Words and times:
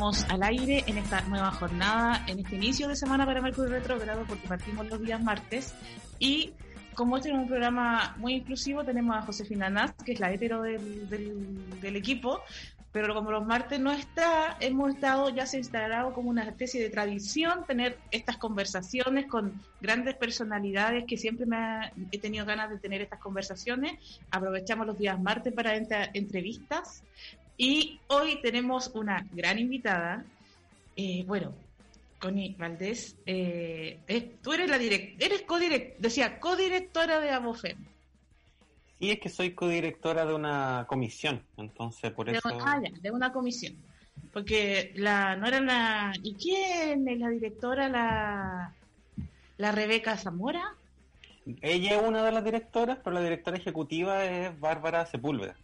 Estamos 0.00 0.30
al 0.30 0.42
aire 0.44 0.82
en 0.86 0.96
esta 0.96 1.20
nueva 1.28 1.50
jornada, 1.50 2.24
en 2.26 2.38
este 2.38 2.56
inicio 2.56 2.88
de 2.88 2.96
semana 2.96 3.26
para 3.26 3.42
Mercurio 3.42 3.70
Retrógrado, 3.70 4.24
porque 4.26 4.48
partimos 4.48 4.88
los 4.88 5.02
días 5.02 5.22
martes. 5.22 5.74
Y 6.18 6.54
como 6.94 7.18
este 7.18 7.28
es 7.28 7.34
un 7.34 7.46
programa 7.46 8.14
muy 8.16 8.32
inclusivo, 8.32 8.82
tenemos 8.82 9.14
a 9.14 9.20
Josefina 9.20 9.68
Naz, 9.68 9.92
que 10.02 10.12
es 10.12 10.20
la 10.20 10.32
hetero 10.32 10.62
del, 10.62 11.06
del, 11.82 11.96
equipo, 11.96 12.40
pero 12.92 13.12
como 13.12 13.30
los 13.30 13.44
martes 13.44 13.78
no 13.78 13.92
está, 13.92 14.56
hemos 14.60 14.94
estado, 14.94 15.28
ya 15.28 15.44
se 15.44 15.58
ha 15.58 15.60
instalado 15.60 16.14
como 16.14 16.30
una 16.30 16.44
especie 16.44 16.80
de 16.82 16.88
tradición 16.88 17.66
tener 17.66 17.98
estas 18.10 18.38
conversaciones 18.38 19.26
con 19.26 19.60
grandes 19.82 20.16
personalidades 20.16 21.04
que 21.06 21.18
siempre 21.18 21.44
me 21.44 21.92
he 22.10 22.18
tenido 22.18 22.46
ganas 22.46 22.70
de 22.70 22.78
tener 22.78 23.02
estas 23.02 23.20
conversaciones. 23.20 23.98
Aprovechamos 24.30 24.86
los 24.86 24.96
días 24.96 25.20
martes 25.20 25.52
para 25.52 25.76
entrevistas 25.76 27.02
y 27.60 28.00
hoy 28.06 28.40
tenemos 28.40 28.90
una 28.94 29.26
gran 29.32 29.58
invitada. 29.58 30.24
Eh, 30.96 31.24
bueno, 31.26 31.52
Connie 32.18 32.56
Valdés, 32.58 33.16
eh, 33.26 33.98
tú 34.42 34.54
eres 34.54 34.70
la 34.70 34.78
direct, 34.78 35.20
eres 35.20 35.42
codirect, 35.42 36.00
decía 36.00 36.40
codirectora 36.40 37.20
de 37.20 37.28
Abofem. 37.28 37.76
Sí, 38.98 39.10
es 39.10 39.20
que 39.20 39.28
soy 39.28 39.50
codirectora 39.52 40.24
de 40.24 40.32
una 40.32 40.86
comisión, 40.88 41.42
entonces 41.58 42.10
por 42.12 42.30
eso. 42.30 42.40
Ah, 42.64 42.80
ya, 42.82 42.98
de 42.98 43.10
una 43.10 43.30
comisión. 43.30 43.76
Porque 44.32 44.92
la, 44.96 45.36
no 45.36 45.46
era 45.46 45.60
la. 45.60 46.12
¿Y 46.22 46.36
quién 46.36 47.06
es 47.06 47.18
la 47.18 47.28
directora? 47.28 47.90
La, 47.90 48.72
la 49.58 49.72
Rebeca 49.72 50.16
Zamora. 50.16 50.76
Ella 51.60 51.96
es 51.96 52.02
una 52.02 52.24
de 52.24 52.32
las 52.32 52.42
directoras, 52.42 53.00
pero 53.04 53.12
la 53.12 53.22
directora 53.22 53.58
ejecutiva 53.58 54.24
es 54.24 54.58
Bárbara 54.58 55.04
Sepúlveda. 55.04 55.56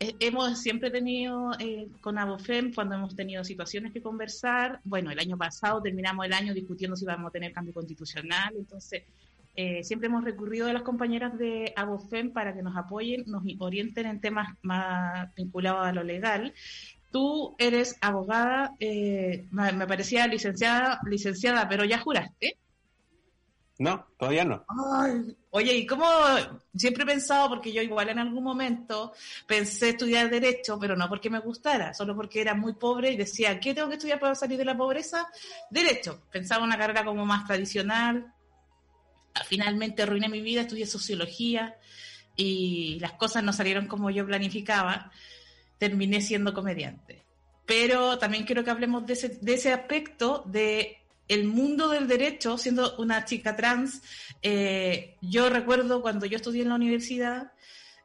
Eh, 0.00 0.16
hemos 0.18 0.60
siempre 0.60 0.90
tenido 0.90 1.52
eh, 1.58 1.88
con 2.00 2.18
Abofem, 2.18 2.72
cuando 2.74 2.96
hemos 2.96 3.14
tenido 3.14 3.44
situaciones 3.44 3.92
que 3.92 4.02
conversar, 4.02 4.80
bueno, 4.84 5.10
el 5.10 5.18
año 5.18 5.36
pasado 5.36 5.80
terminamos 5.80 6.26
el 6.26 6.32
año 6.32 6.52
discutiendo 6.52 6.96
si 6.96 7.04
íbamos 7.04 7.28
a 7.28 7.32
tener 7.32 7.52
cambio 7.52 7.72
constitucional, 7.72 8.54
entonces 8.56 9.04
eh, 9.54 9.84
siempre 9.84 10.08
hemos 10.08 10.24
recurrido 10.24 10.66
a 10.66 10.72
las 10.72 10.82
compañeras 10.82 11.38
de 11.38 11.72
Abofem 11.76 12.32
para 12.32 12.54
que 12.54 12.62
nos 12.62 12.76
apoyen, 12.76 13.22
nos 13.26 13.44
orienten 13.60 14.06
en 14.06 14.20
temas 14.20 14.48
más 14.62 15.32
vinculados 15.36 15.86
a 15.86 15.92
lo 15.92 16.02
legal. 16.02 16.52
Tú 17.12 17.54
eres 17.58 17.96
abogada, 18.00 18.74
me 18.80 19.86
parecía 19.86 20.26
licenciada, 20.26 20.98
licenciada, 21.06 21.68
pero 21.68 21.84
ya 21.84 21.98
juraste. 22.00 22.58
No, 23.78 24.06
todavía 24.16 24.44
no. 24.44 24.64
oye, 25.50 25.74
¿y 25.74 25.86
cómo? 25.86 26.06
Siempre 26.76 27.02
he 27.02 27.06
pensado, 27.06 27.48
porque 27.48 27.72
yo 27.72 27.82
igual 27.82 28.08
en 28.08 28.20
algún 28.20 28.44
momento 28.44 29.12
pensé 29.48 29.90
estudiar 29.90 30.30
Derecho, 30.30 30.78
pero 30.78 30.94
no 30.94 31.08
porque 31.08 31.28
me 31.28 31.40
gustara, 31.40 31.92
solo 31.92 32.14
porque 32.14 32.40
era 32.40 32.54
muy 32.54 32.74
pobre 32.74 33.10
y 33.10 33.16
decía, 33.16 33.58
¿qué 33.58 33.74
tengo 33.74 33.88
que 33.88 33.94
estudiar 33.94 34.20
para 34.20 34.36
salir 34.36 34.58
de 34.58 34.64
la 34.64 34.76
pobreza? 34.76 35.28
Derecho. 35.70 36.22
Pensaba 36.30 36.62
una 36.62 36.78
carrera 36.78 37.04
como 37.04 37.26
más 37.26 37.46
tradicional. 37.46 38.32
Finalmente 39.46 40.02
arruiné 40.04 40.28
mi 40.28 40.40
vida, 40.40 40.60
estudié 40.60 40.86
Sociología 40.86 41.76
y 42.36 43.00
las 43.00 43.12
cosas 43.14 43.42
no 43.42 43.52
salieron 43.52 43.88
como 43.88 44.08
yo 44.10 44.24
planificaba. 44.24 45.10
Terminé 45.78 46.20
siendo 46.20 46.54
comediante. 46.54 47.24
Pero 47.66 48.18
también 48.18 48.44
quiero 48.44 48.62
que 48.62 48.70
hablemos 48.70 49.04
de 49.04 49.14
ese, 49.14 49.28
de 49.40 49.54
ese 49.54 49.72
aspecto 49.72 50.44
de 50.46 51.03
el 51.28 51.44
mundo 51.44 51.88
del 51.88 52.06
derecho, 52.06 52.58
siendo 52.58 52.96
una 52.96 53.24
chica 53.24 53.56
trans, 53.56 54.02
eh, 54.42 55.16
yo 55.20 55.48
recuerdo 55.48 56.02
cuando 56.02 56.26
yo 56.26 56.36
estudié 56.36 56.62
en 56.62 56.68
la 56.68 56.74
universidad 56.74 57.52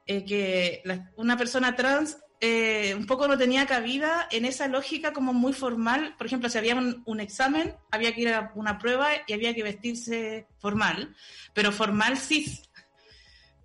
eh, 0.05 0.25
que 0.25 0.83
una 1.15 1.37
persona 1.37 1.75
trans 1.75 2.17
eh, 2.41 2.95
un 2.95 3.05
poco 3.05 3.27
no 3.27 3.37
tenía 3.37 3.65
cabida 3.65 4.27
en 4.31 4.45
esa 4.45 4.67
lógica 4.67 5.11
como 5.11 5.33
muy 5.33 5.51
formal. 5.51 6.15
Por 6.17 6.27
ejemplo, 6.27 6.49
si 6.49 6.57
había 6.57 6.75
un, 6.75 7.19
examen, 7.19 7.75
había 7.91 8.15
que 8.15 8.21
ir 8.21 8.29
a 8.29 8.51
una 8.55 8.79
prueba 8.79 9.09
y 9.27 9.33
había 9.33 9.53
que 9.53 9.63
vestirse 9.63 10.47
formal, 10.59 11.15
pero 11.53 11.73
formal 11.73 12.17
cis. 12.17 12.61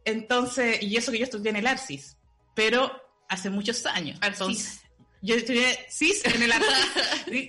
Entonces, 0.04 0.82
y 0.82 0.96
eso 0.96 1.12
que 1.12 1.18
yo 1.18 1.24
estudié 1.24 1.50
en 1.50 1.56
el 1.56 1.66
ARCIS, 1.66 2.16
pero 2.54 3.00
hace 3.28 3.48
muchos 3.48 3.86
años. 3.86 4.18
Entonces, 4.20 4.83
yo 5.24 5.36
estudié 5.36 5.86
cis 5.88 6.22
en 6.26 6.42
el 6.42 6.52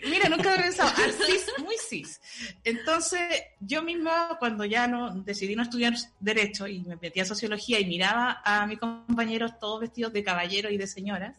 Mira, 0.09 0.29
nunca 0.29 0.53
había 0.53 0.63
pensado, 0.63 0.89
al 0.95 1.11
cis, 1.11 1.51
muy 1.59 1.75
cis. 1.77 2.21
Entonces, 2.63 3.21
yo 3.59 3.83
misma, 3.83 4.37
cuando 4.39 4.63
ya 4.63 4.87
no 4.87 5.13
decidí 5.13 5.57
no 5.57 5.63
estudiar 5.63 5.93
Derecho 6.21 6.67
y 6.67 6.83
me 6.83 6.95
metí 6.95 7.19
a 7.19 7.25
Sociología 7.25 7.77
y 7.77 7.85
miraba 7.85 8.41
a 8.45 8.65
mis 8.65 8.79
compañeros 8.79 9.59
todos 9.59 9.81
vestidos 9.81 10.13
de 10.13 10.23
caballeros 10.23 10.71
y 10.71 10.77
de 10.77 10.87
señoras, 10.87 11.37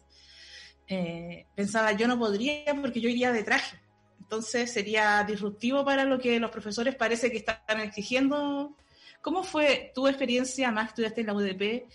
eh, 0.89 1.47
pensaba, 1.55 1.93
yo 1.93 2.07
no 2.07 2.19
podría 2.19 2.75
porque 2.83 3.01
yo 3.01 3.09
iría 3.09 3.33
de 3.33 3.43
traje. 3.43 3.79
Entonces, 4.21 4.71
sería 4.71 5.25
disruptivo 5.25 5.87
para 5.87 6.05
lo 6.05 6.19
que 6.19 6.39
los 6.39 6.51
profesores 6.51 6.97
parece 6.97 7.31
que 7.31 7.39
están 7.39 7.81
exigiendo. 7.81 8.77
¿Cómo 9.23 9.43
fue 9.43 9.91
tu 9.95 10.07
experiencia? 10.07 10.71
Más 10.71 10.89
estudiaste 10.89 11.23
en 11.23 11.29
la 11.29 11.35
UDP, 11.35 11.89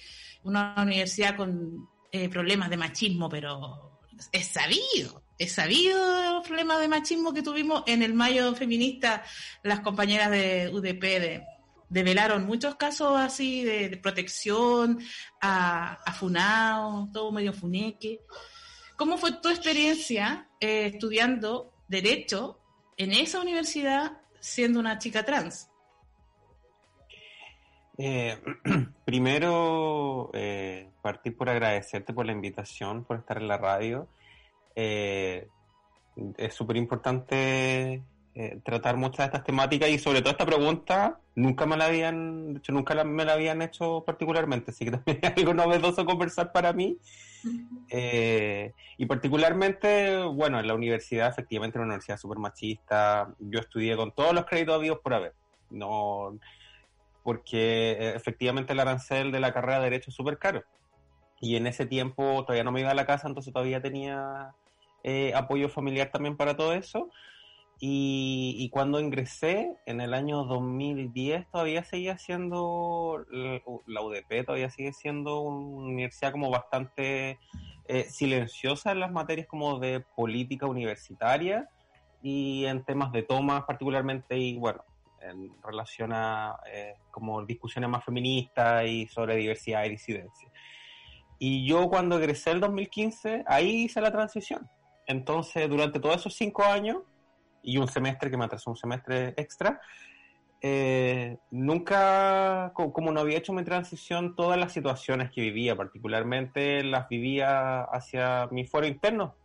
una 0.44 0.74
universidad 0.80 1.38
con 1.38 1.88
eh, 2.12 2.28
problemas 2.28 2.72
de 2.72 2.78
machismo, 2.78 3.30
pero 3.30 3.91
es 4.32 4.48
sabido, 4.48 5.24
es 5.38 5.54
sabido 5.54 6.34
los 6.34 6.48
problemas 6.48 6.80
de 6.80 6.88
machismo 6.88 7.34
que 7.34 7.42
tuvimos 7.42 7.84
en 7.88 8.04
el 8.04 8.14
mayo 8.14 8.54
feminista, 8.56 9.24
las 9.64 9.80
compañeras 9.80 10.30
de 10.30 10.70
UDP 10.72 11.02
de, 11.02 11.44
develaron 11.90 12.46
muchos 12.46 12.76
casos 12.76 13.20
así 13.20 13.64
de, 13.64 13.98
protección 13.98 15.00
a, 15.42 16.00
a 16.06 17.12
todo 17.12 17.32
medio 17.32 17.54
funeque. 17.54 18.22
¿Cómo 18.96 19.18
fue 19.18 19.32
tu 19.42 19.50
experiencia 19.50 20.48
eh, 20.60 20.92
estudiando 20.94 21.74
Derecho 21.88 22.60
en 22.98 23.12
esa 23.12 23.42
universidad 23.42 24.20
siendo 24.40 24.80
una 24.80 25.00
chica 25.00 25.26
trans? 25.26 25.71
Eh, 28.04 28.36
primero, 29.06 30.32
eh, 30.34 30.90
partir 31.04 31.38
por 31.38 31.50
agradecerte 31.50 32.14
por 32.14 32.26
la 32.26 32.32
invitación, 32.32 33.04
por 33.04 33.18
estar 33.18 33.38
en 33.38 33.48
la 33.48 33.60
radio. 33.60 34.08
Eh, 34.76 35.48
es 36.38 36.54
súper 36.56 36.78
importante 36.78 38.02
eh, 38.34 38.60
tratar 38.64 38.98
muchas 38.98 39.20
de 39.20 39.26
estas 39.26 39.44
temáticas 39.44 39.90
y 39.90 40.00
sobre 40.00 40.22
todo 40.22 40.32
esta 40.32 40.48
pregunta 40.48 41.20
nunca 41.36 41.68
me 41.68 41.78
la 41.78 41.86
habían, 41.86 42.54
de 42.54 42.60
hecho 42.60 42.72
nunca 42.72 43.04
me 43.04 43.24
la 43.24 43.34
habían 43.34 43.62
hecho 43.62 44.04
particularmente, 44.04 44.72
así 44.72 44.86
que 44.86 44.92
también 44.92 45.20
es 45.22 45.38
algo 45.38 45.54
novedoso 45.54 46.04
conversar 46.04 46.52
para 46.52 46.74
mí. 46.74 46.98
y 48.98 49.06
particularmente, 49.06 50.24
bueno, 50.24 50.60
en 50.60 50.66
la 50.66 50.74
universidad, 50.74 51.30
efectivamente, 51.30 51.78
una 51.78 51.86
universidad 51.86 52.18
súper 52.18 52.40
machista, 52.40 53.32
yo 53.38 53.60
estudié 53.60 53.96
con 53.96 54.12
todos 54.12 54.34
los 54.34 54.46
créditos 54.46 54.74
habidos 54.74 55.00
por 55.04 55.14
haber. 55.14 55.36
No, 55.70 56.34
porque 57.24 57.92
eh, 57.92 58.16
efectivamente 58.16 58.74
el 58.74 58.80
arancel 58.80 59.32
de 59.32 59.40
la 59.40 59.54
carrera 59.54 59.80
de 59.80 59.86
Derecho 59.86 60.10
es 60.10 60.16
súper 60.16 60.38
caro. 60.38 60.64
Y 61.40 61.56
en 61.56 61.68
ese 61.68 61.86
tiempo 61.86 62.44
todavía 62.44 62.64
no 62.64 62.72
me 62.72 62.82
iba 62.82 62.92
a 62.92 62.96
la 62.96 63.06
casa, 63.06 63.28
entonces 63.28 63.52
todavía 63.52 63.82
tenía 63.82 64.54
eh, 65.04 65.34
apoyo 65.36 65.70
familiar 65.70 66.12
también 66.12 66.38
para 66.38 66.56
todo 66.56 66.74
eso. 66.74 67.10
Y, 67.84 68.70
cuando 68.72 69.00
ingresé 69.00 69.76
en 69.88 70.02
el 70.02 70.14
año 70.14 70.44
2010 70.44 71.50
todavía 71.50 71.84
seguía 71.84 72.16
siendo, 72.20 73.26
la 73.88 74.02
UDP 74.04 74.46
todavía 74.46 74.70
sigue 74.70 74.94
siendo 74.94 75.40
una 75.40 75.88
universidad 75.88 76.32
como 76.32 76.52
bastante 76.52 77.40
eh, 77.88 78.04
silenciosa 78.04 78.92
en 78.92 79.00
las 79.00 79.12
materias 79.12 79.48
como 79.48 79.80
de 79.80 80.00
política 80.16 80.68
universitaria 80.68 81.70
y 82.22 82.66
en 82.66 82.84
temas 82.84 83.12
de 83.14 83.24
tomas 83.24 83.64
particularmente 83.64 84.38
y 84.38 84.58
bueno, 84.60 84.84
en 85.22 85.52
relación 85.62 86.12
a 86.14 86.60
eh, 86.72 86.96
como 87.12 87.46
discusiones 87.46 87.90
más 87.90 88.04
feministas 88.04 88.86
y 88.86 89.08
sobre 89.08 89.36
diversidad 89.36 89.86
y 89.86 89.90
disidencia. 89.90 90.50
Y 91.40 91.66
yo 91.66 91.88
cuando 91.90 92.18
egresé 92.18 92.52
el 92.52 92.60
2015, 92.60 93.44
ahí 93.48 93.86
hice 93.86 94.02
la 94.02 94.12
transición. 94.12 94.70
Entonces, 95.08 95.68
durante 95.70 96.00
todos 96.00 96.18
esos 96.18 96.36
cinco 96.36 96.64
años 96.64 96.98
y 97.64 97.78
un 97.78 97.88
semestre 97.88 98.30
que 98.30 98.38
me 98.38 98.46
atrasó 98.46 98.70
un 98.70 98.78
semestre 98.78 99.34
extra, 99.38 99.82
eh, 100.62 101.38
nunca, 101.50 102.72
como 102.76 103.12
no 103.12 103.20
había 103.20 103.40
hecho 103.40 103.54
mi 103.54 103.64
transición, 103.64 104.36
todas 104.36 104.60
las 104.60 104.72
situaciones 104.72 105.32
que 105.32 105.42
vivía, 105.42 105.76
particularmente 105.76 106.84
las 106.84 107.10
vivía 107.10 107.82
hacia 107.82 108.48
mi 108.52 108.66
fuero 108.66 108.86
interno, 108.86 109.36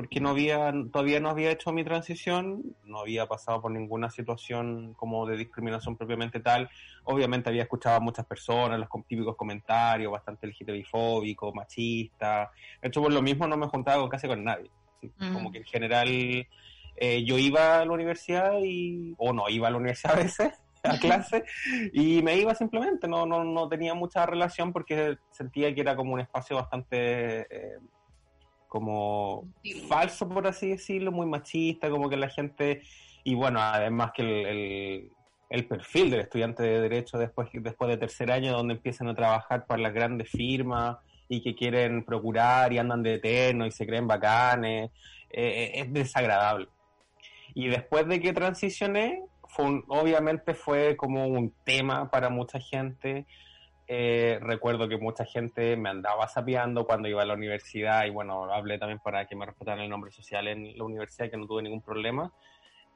porque 0.00 0.18
no 0.18 0.30
había, 0.30 0.72
todavía 0.90 1.20
no 1.20 1.28
había 1.28 1.50
hecho 1.50 1.72
mi 1.72 1.84
transición, 1.84 2.74
no 2.84 3.00
había 3.00 3.26
pasado 3.26 3.60
por 3.60 3.70
ninguna 3.70 4.08
situación 4.08 4.94
como 4.94 5.26
de 5.26 5.36
discriminación 5.36 5.94
propiamente 5.94 6.40
tal. 6.40 6.70
Obviamente 7.04 7.50
había 7.50 7.64
escuchado 7.64 7.96
a 7.96 8.00
muchas 8.00 8.24
personas, 8.24 8.78
los 8.78 8.88
típicos 9.06 9.36
comentarios, 9.36 10.10
bastante 10.10 10.46
LGTBI-fóbicos, 10.46 11.54
machistas. 11.54 12.48
De 12.80 12.88
hecho, 12.88 13.02
por 13.02 13.12
lo 13.12 13.20
mismo 13.20 13.46
no 13.46 13.58
me 13.58 13.66
juntaba 13.66 14.08
casi 14.08 14.26
con 14.26 14.42
nadie. 14.42 14.70
Como 15.34 15.52
que 15.52 15.58
en 15.58 15.64
general 15.64 16.08
eh, 16.08 17.24
yo 17.26 17.36
iba 17.36 17.80
a 17.80 17.84
la 17.84 17.92
universidad 17.92 18.54
y, 18.62 19.14
o 19.18 19.34
no, 19.34 19.50
iba 19.50 19.68
a 19.68 19.70
la 19.70 19.76
universidad 19.76 20.14
a 20.14 20.22
veces, 20.22 20.52
a 20.82 20.96
clase, 20.96 21.44
y 21.92 22.22
me 22.22 22.38
iba 22.38 22.54
simplemente, 22.54 23.06
no, 23.06 23.26
no, 23.26 23.44
no 23.44 23.68
tenía 23.68 23.92
mucha 23.92 24.24
relación 24.24 24.72
porque 24.72 25.18
sentía 25.30 25.74
que 25.74 25.82
era 25.82 25.94
como 25.94 26.14
un 26.14 26.20
espacio 26.20 26.56
bastante... 26.56 27.40
Eh, 27.54 27.78
como 28.70 29.52
falso, 29.88 30.28
por 30.28 30.46
así 30.46 30.68
decirlo, 30.68 31.10
muy 31.10 31.26
machista, 31.26 31.90
como 31.90 32.08
que 32.08 32.16
la 32.16 32.28
gente, 32.28 32.82
y 33.24 33.34
bueno, 33.34 33.60
además 33.60 34.12
que 34.14 34.22
el, 34.22 35.10
el, 35.50 35.66
perfil 35.66 36.08
del 36.08 36.20
estudiante 36.20 36.62
de 36.62 36.80
Derecho 36.80 37.18
después, 37.18 37.48
después 37.52 37.90
de 37.90 37.96
tercer 37.96 38.30
año, 38.30 38.52
donde 38.52 38.74
empiezan 38.74 39.08
a 39.08 39.14
trabajar 39.16 39.66
para 39.66 39.82
las 39.82 39.92
grandes 39.92 40.30
firmas 40.30 40.98
y 41.28 41.42
que 41.42 41.56
quieren 41.56 42.04
procurar 42.04 42.72
y 42.72 42.78
andan 42.78 43.02
de 43.02 43.14
eterno 43.14 43.66
y 43.66 43.72
se 43.72 43.84
creen 43.84 44.06
bacanes, 44.06 44.92
eh, 45.30 45.72
es 45.74 45.92
desagradable. 45.92 46.68
Y 47.54 47.66
después 47.66 48.06
de 48.06 48.20
que 48.20 48.32
transicioné, 48.32 49.20
fue 49.48 49.82
obviamente 49.88 50.54
fue 50.54 50.96
como 50.96 51.26
un 51.26 51.52
tema 51.64 52.08
para 52.08 52.30
mucha 52.30 52.60
gente, 52.60 53.26
eh, 53.92 54.38
recuerdo 54.40 54.88
que 54.88 54.98
mucha 54.98 55.24
gente 55.24 55.76
me 55.76 55.88
andaba 55.88 56.28
sapeando 56.28 56.86
cuando 56.86 57.08
iba 57.08 57.22
a 57.22 57.24
la 57.24 57.34
universidad 57.34 58.04
y 58.04 58.10
bueno, 58.10 58.44
hablé 58.44 58.78
también 58.78 59.00
para 59.00 59.26
que 59.26 59.34
me 59.34 59.44
respetaran 59.44 59.80
el 59.80 59.90
nombre 59.90 60.12
social 60.12 60.46
en 60.46 60.78
la 60.78 60.84
universidad, 60.84 61.28
que 61.28 61.36
no 61.36 61.48
tuve 61.48 61.64
ningún 61.64 61.82
problema. 61.82 62.32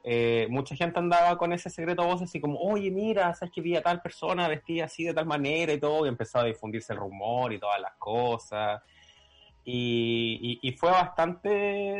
Eh, 0.05 0.47
mucha 0.49 0.73
gente 0.73 0.97
andaba 0.97 1.37
con 1.37 1.51
ese 1.51 1.69
secreto 1.69 2.01
a 2.01 2.05
voces 2.05 2.29
así 2.29 2.39
como, 2.39 2.57
oye, 2.61 2.91
mira, 2.91 3.33
sabes 3.33 3.53
que 3.53 3.59
vi 3.59 3.75
a 3.75 3.81
tal 3.81 4.01
persona 4.01 4.47
vestida 4.47 4.85
así 4.85 5.03
de 5.03 5.13
tal 5.13 5.25
manera 5.25 5.73
y 5.73 5.81
todo, 5.81 6.05
y 6.05 6.07
empezó 6.07 6.39
a 6.39 6.45
difundirse 6.45 6.93
el 6.93 6.99
rumor 6.99 7.51
y 7.51 7.59
todas 7.59 7.81
las 7.81 7.95
cosas. 7.95 8.81
Y, 9.65 10.59
y, 10.61 10.71
fue 10.77 10.91
bastante, 10.91 11.49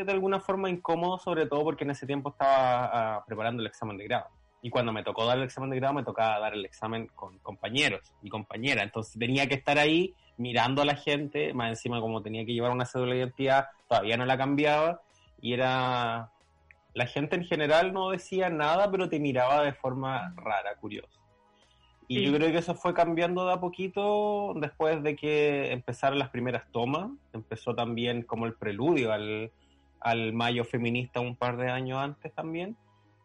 de 0.06 0.12
alguna 0.12 0.40
forma, 0.40 0.70
incómodo, 0.70 1.18
sobre 1.18 1.48
todo 1.48 1.66
porque 1.66 1.84
en 1.84 1.92
ese 1.92 2.08
tiempo 2.08 2.30
estaba 2.30 3.18
ah, 3.18 3.26
preparando 3.28 3.62
el 3.62 3.68
examen 3.68 3.98
de 3.98 4.06
grado. 4.06 4.28
Y 4.66 4.72
cuando 4.72 4.92
me 4.92 5.04
tocó 5.04 5.28
dar 5.28 5.38
el 5.38 5.44
examen 5.44 5.70
de 5.70 5.76
grado, 5.76 5.94
me 5.94 6.04
tocaba 6.04 6.40
dar 6.40 6.56
el 6.56 6.66
examen 6.66 7.06
con 7.14 7.38
compañeros 7.38 8.02
y 8.24 8.30
compañeras. 8.30 8.84
Entonces 8.84 9.16
tenía 9.20 9.48
que 9.48 9.54
estar 9.54 9.78
ahí 9.78 10.16
mirando 10.38 10.82
a 10.82 10.86
la 10.86 10.96
gente, 10.96 11.54
más 11.54 11.70
encima 11.70 12.02
como 12.02 12.24
tenía 12.24 12.44
que 12.48 12.54
llevar 12.54 12.72
una 12.72 12.88
cédula 12.88 13.14
de 13.14 13.20
identidad, 13.20 13.68
todavía 13.88 14.18
no 14.18 14.26
la 14.26 14.40
cambiaba. 14.40 15.02
Y 15.40 15.54
era... 15.54 16.32
La 16.96 17.06
gente 17.06 17.36
en 17.36 17.44
general 17.44 17.94
no 17.94 18.10
decía 18.10 18.50
nada, 18.50 18.90
pero 18.90 19.08
te 19.08 19.20
miraba 19.20 19.62
de 19.62 19.72
forma 19.72 20.34
rara, 20.36 20.76
curiosa. 20.78 21.20
Y 22.08 22.26
yo 22.26 22.36
creo 22.36 22.52
que 22.52 22.58
eso 22.58 22.74
fue 22.74 22.96
cambiando 22.96 23.46
de 23.46 23.54
a 23.54 23.60
poquito 23.60 24.56
después 24.56 25.04
de 25.04 25.16
que 25.16 25.74
empezaron 25.74 26.18
las 26.18 26.30
primeras 26.30 26.72
tomas. 26.72 27.12
Empezó 27.34 27.76
también 27.76 28.24
como 28.24 28.48
el 28.48 28.56
preludio 28.56 29.14
al, 29.14 29.52
al 30.00 30.34
mayo 30.34 30.64
feminista 30.64 31.20
un 31.20 31.36
par 31.36 31.56
de 31.56 31.70
años 31.70 32.00
antes 32.00 32.34
también. 32.34 32.76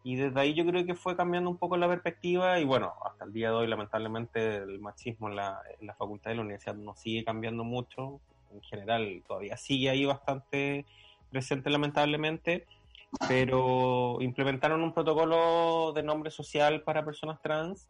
Y 0.03 0.15
desde 0.15 0.39
ahí 0.39 0.53
yo 0.53 0.65
creo 0.65 0.85
que 0.85 0.95
fue 0.95 1.15
cambiando 1.15 1.49
un 1.49 1.57
poco 1.57 1.77
la 1.77 1.87
perspectiva 1.87 2.59
y 2.59 2.65
bueno, 2.65 2.93
hasta 3.05 3.25
el 3.25 3.33
día 3.33 3.49
de 3.49 3.55
hoy 3.55 3.67
lamentablemente 3.67 4.57
el 4.57 4.79
machismo 4.79 5.29
en 5.29 5.35
la, 5.35 5.61
en 5.79 5.85
la 5.85 5.93
facultad 5.93 6.31
de 6.31 6.37
la 6.37 6.41
universidad 6.41 6.75
no 6.75 6.95
sigue 6.95 7.23
cambiando 7.23 7.63
mucho, 7.63 8.19
en 8.51 8.61
general 8.61 9.23
todavía 9.27 9.57
sigue 9.57 9.89
ahí 9.89 10.05
bastante 10.05 10.85
presente 11.29 11.69
lamentablemente, 11.69 12.65
pero 13.27 14.17
implementaron 14.21 14.81
un 14.81 14.93
protocolo 14.93 15.93
de 15.93 16.03
nombre 16.03 16.31
social 16.31 16.81
para 16.81 17.05
personas 17.05 17.41
trans. 17.41 17.87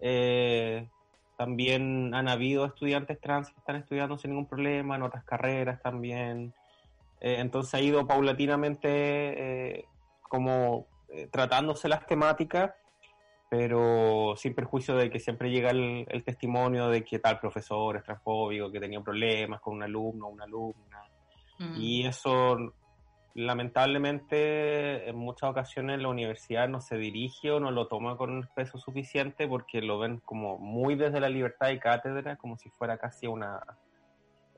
Eh, 0.00 0.88
también 1.36 2.14
han 2.14 2.28
habido 2.28 2.64
estudiantes 2.64 3.20
trans 3.20 3.50
que 3.50 3.58
están 3.58 3.76
estudiando 3.76 4.16
sin 4.18 4.30
ningún 4.30 4.46
problema, 4.46 4.96
en 4.96 5.02
otras 5.02 5.24
carreras 5.24 5.82
también. 5.82 6.54
Eh, 7.20 7.36
entonces 7.38 7.74
ha 7.74 7.80
ido 7.80 8.06
paulatinamente 8.06 8.88
eh, 8.88 9.84
como 10.22 10.86
eh, 11.08 11.28
tratándose 11.30 11.88
las 11.88 12.06
temáticas, 12.06 12.72
pero 13.48 14.34
sin 14.36 14.54
perjuicio 14.54 14.96
de 14.96 15.08
que 15.08 15.20
siempre 15.20 15.50
llega 15.50 15.70
el, 15.70 16.22
testimonio 16.24 16.88
de 16.88 17.04
que 17.04 17.18
tal 17.18 17.38
profesor 17.38 17.96
es 17.96 18.02
transfóbico, 18.02 18.72
que 18.72 18.80
tenía 18.80 19.00
problemas 19.00 19.60
con 19.60 19.74
un 19.76 19.82
alumno 19.84 20.26
o 20.26 20.30
una 20.30 20.44
alumna. 20.44 21.02
Mm. 21.58 21.74
Y 21.76 22.06
eso, 22.06 22.56
lamentablemente, 23.34 25.08
en 25.08 25.16
muchas 25.16 25.50
ocasiones 25.50 26.00
la 26.00 26.08
universidad 26.08 26.68
no 26.68 26.80
se 26.80 26.96
dirige 26.96 27.52
o 27.52 27.60
no 27.60 27.70
lo 27.70 27.86
toma 27.86 28.16
con 28.16 28.38
el 28.38 28.48
peso 28.48 28.78
suficiente 28.78 29.46
porque 29.46 29.80
lo 29.80 30.00
ven 30.00 30.18
como 30.24 30.58
muy 30.58 30.96
desde 30.96 31.20
la 31.20 31.28
libertad 31.28 31.68
de 31.68 31.78
cátedra, 31.78 32.36
como 32.36 32.58
si 32.58 32.68
fuera 32.70 32.98
casi 32.98 33.28
una 33.28 33.60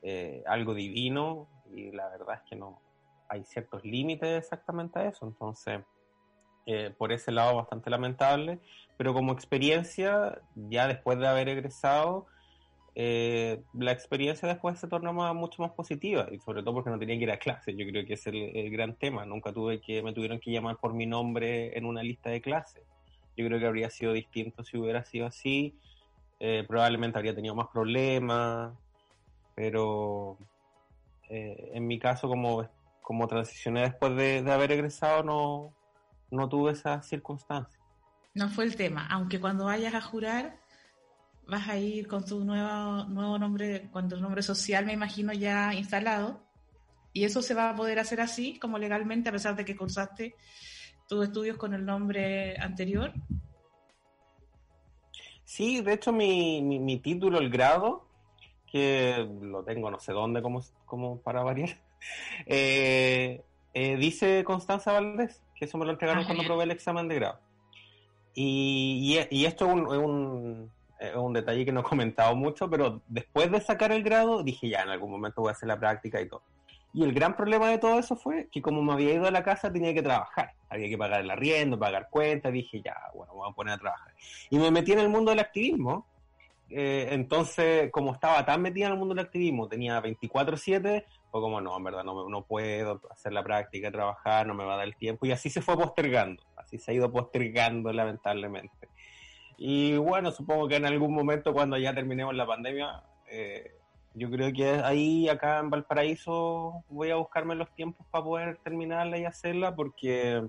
eh, 0.03 0.43
algo 0.47 0.75
divino, 0.75 1.47
y 1.75 1.91
la 1.93 2.09
verdad 2.09 2.37
es 2.37 2.43
que 2.49 2.57
no 2.57 2.81
hay 3.29 3.45
ciertos 3.45 3.85
límites 3.85 4.39
exactamente 4.39 4.99
a 4.99 5.09
eso. 5.09 5.27
Entonces, 5.27 5.81
eh, 6.71 6.93
por 6.99 7.13
ese 7.13 7.33
lado 7.33 7.57
bastante 7.57 7.89
lamentable, 7.89 8.59
pero 8.99 9.15
como 9.15 9.33
experiencia, 9.33 10.39
ya 10.55 10.87
después 10.87 11.19
de 11.19 11.27
haber 11.27 11.49
egresado, 11.49 12.27
eh, 12.95 13.63
la 13.73 13.91
experiencia 13.91 14.47
después 14.47 14.79
se 14.79 14.87
tornó 14.87 15.15
mucho 15.33 15.63
más 15.63 15.71
positiva, 15.71 16.29
y 16.31 16.39
sobre 16.41 16.63
todo 16.63 16.75
porque 16.75 16.91
no 16.91 16.99
tenía 16.99 17.17
que 17.17 17.23
ir 17.23 17.31
a 17.31 17.39
clase, 17.39 17.75
yo 17.75 17.87
creo 17.87 18.05
que 18.05 18.13
es 18.13 18.27
el, 18.27 18.71
gran 18.71 18.97
tema, 18.97 19.25
nunca 19.25 19.51
tuve 19.51 19.81
que, 19.81 20.03
me 20.03 20.13
tuvieron 20.13 20.41
que 20.41 20.51
llamar 20.51 20.77
por 20.77 20.93
mi 20.93 21.07
nombre 21.07 21.75
en 21.75 21.87
una 21.87 22.03
lista 22.03 22.29
de 22.29 22.43
clases, 22.43 22.83
yo 23.35 23.47
creo 23.47 23.59
que 23.59 23.67
habría 23.67 23.89
sido 23.89 24.13
distinto 24.13 24.63
si 24.63 24.77
hubiera 24.77 25.07
sido 25.07 25.27
así, 25.27 25.75
eh, 26.39 26.67
probablemente 26.69 27.17
habría 27.17 27.35
tenido 27.35 27.55
más 27.55 27.69
problemas, 27.69 28.75
pero 29.55 30.37
en 31.31 31.87
mi 31.87 31.99
caso 31.99 32.29
como, 32.29 32.69
como 33.01 33.27
transicioné 33.27 33.81
después 33.83 34.15
de 34.17 34.45
haber 34.51 34.73
egresado 34.73 35.23
no, 35.23 35.78
no 36.31 36.49
tuve 36.49 36.73
esa 36.73 37.03
circunstancia. 37.03 37.81
No 38.35 38.49
fue 38.49 38.65
el 38.65 38.77
tema, 38.77 39.07
aunque 39.07 39.41
cuando 39.41 39.67
vayas 39.67 39.95
a 39.95 40.01
jurar 40.01 40.59
vas 41.49 41.67
a 41.69 41.79
ir 41.79 42.07
con 42.07 42.25
tu 42.25 42.45
nuevo, 42.45 43.05
nuevo 43.05 43.39
nombre, 43.39 43.89
con 43.91 44.09
tu 44.09 44.19
nombre 44.19 44.43
social, 44.43 44.85
me 44.85 44.93
imagino, 44.93 45.33
ya 45.33 45.73
instalado. 45.75 46.43
Y 47.15 47.25
eso 47.25 47.41
se 47.41 47.55
va 47.55 47.71
a 47.71 47.75
poder 47.75 47.99
hacer 47.99 48.21
así, 48.21 48.59
como 48.59 48.79
legalmente, 48.79 49.31
a 49.31 49.33
pesar 49.33 49.57
de 49.57 49.65
que 49.65 49.77
cursaste 49.77 50.37
tus 51.09 51.25
estudios 51.25 51.57
con 51.57 51.73
el 51.73 51.87
nombre 51.87 52.57
anterior. 52.59 53.13
Sí, 55.43 55.81
de 55.81 55.95
hecho 55.95 56.13
mi, 56.13 56.61
mi, 56.61 56.99
título, 56.99 57.39
el 57.39 57.49
grado, 57.49 58.07
que 58.71 59.27
lo 59.41 59.65
tengo 59.65 59.91
no 59.91 59.99
sé 59.99 60.13
dónde 60.13 60.43
como, 60.43 60.63
como 60.85 61.23
para 61.23 61.43
variar, 61.43 61.71
eh, 62.47 63.43
eh, 63.73 63.97
dice 63.97 64.45
Constanza 64.45 64.93
Valdés 64.93 65.43
que 65.59 65.65
eso 65.65 65.79
me 65.79 65.85
lo 65.85 65.93
entregaron 65.93 66.23
ah, 66.23 66.27
cuando 66.27 66.45
probé 66.45 66.65
el 66.65 66.71
examen 66.71 67.09
de 67.09 67.17
grado. 67.17 67.41
Y, 68.35 69.19
y, 69.31 69.45
esto 69.47 69.67
es 69.67 69.73
un, 69.75 70.71
un, 71.17 71.33
detalle 71.33 71.65
que 71.65 71.73
no 71.73 71.81
he 71.81 71.83
comentado 71.83 72.37
mucho, 72.37 72.71
pero 72.71 73.03
después 73.09 73.51
de 73.51 73.61
sacar 73.61 73.91
el 73.91 74.05
grado 74.05 74.45
dije 74.45 74.69
ya, 74.69 74.83
en 74.83 74.91
algún 74.91 75.11
momento 75.11 75.41
voy 75.41 75.49
a 75.49 75.53
hacer 75.53 75.69
la 75.69 75.79
práctica 75.79 76.21
y 76.21 76.29
todo. 76.29 76.43
Y 76.95 77.03
el 77.03 77.13
gran 77.13 77.37
problema 77.37 77.69
de 77.69 77.79
todo 77.79 77.99
eso 77.99 78.17
fue 78.17 78.49
que 78.51 78.63
como 78.63 78.83
me 78.83 78.93
había 78.93 79.13
ido 79.13 79.27
a 79.27 79.31
la 79.31 79.43
casa 79.43 79.73
tenía 79.73 79.93
que 79.93 80.03
trabajar. 80.03 80.53
Había 80.71 80.89
que 80.89 80.97
pagar 80.97 81.21
el 81.21 81.31
arriendo, 81.31 81.79
pagar 81.79 82.09
cuentas. 82.11 82.53
Dije, 82.53 82.81
ya, 82.83 82.97
bueno, 83.15 83.35
voy 83.35 83.51
a 83.51 83.55
poner 83.55 83.75
a 83.75 83.79
trabajar. 83.79 84.15
Y 84.51 84.59
me 84.59 84.71
metí 84.71 84.93
en 84.93 85.01
el 85.01 85.09
mundo 85.09 85.31
del 85.31 85.41
activismo. 85.41 86.07
Eh, 86.71 87.09
entonces, 87.11 87.91
como 87.91 88.13
estaba 88.13 88.45
tan 88.45 88.63
metida 88.63 88.87
en 88.87 88.93
el 88.93 88.99
mundo 88.99 89.15
del 89.15 89.25
activismo, 89.25 89.69
tenía 89.69 90.01
24/7, 90.01 91.05
fue 91.31 91.41
como, 91.41 91.61
no, 91.61 91.77
en 91.77 91.85
verdad, 91.85 92.05
no, 92.05 92.29
no 92.29 92.45
puedo 92.45 93.01
hacer 93.11 93.33
la 93.33 93.43
práctica, 93.43 93.91
trabajar, 93.91 94.47
no 94.47 94.55
me 94.55 94.65
va 94.65 94.75
a 94.75 94.77
dar 94.79 94.87
el 94.87 94.97
tiempo. 94.97 95.27
Y 95.27 95.33
así 95.33 95.51
se 95.51 95.61
fue 95.61 95.77
postergando, 95.77 96.43
así 96.57 96.79
se 96.79 96.91
ha 96.91 96.95
ido 96.95 97.11
postergando 97.13 97.93
lamentablemente. 97.93 98.89
Y 99.57 99.97
bueno, 99.97 100.31
supongo 100.31 100.69
que 100.69 100.77
en 100.77 100.87
algún 100.87 101.13
momento 101.13 101.53
cuando 101.53 101.77
ya 101.77 101.95
terminemos 101.95 102.35
la 102.35 102.47
pandemia, 102.47 103.03
eh, 103.31 103.73
yo 104.15 104.31
creo 104.31 104.53
que 104.53 104.69
ahí 104.85 105.29
acá 105.29 105.59
en 105.59 105.71
Valparaíso 105.71 106.85
voy 106.89 107.11
a 107.11 107.17
buscarme 107.17 107.55
los 107.55 107.73
tiempos 107.75 108.07
para 108.11 108.25
poder 108.25 108.57
terminarla 108.59 109.19
y 109.19 109.25
hacerla 109.25 109.75
porque 109.75 110.49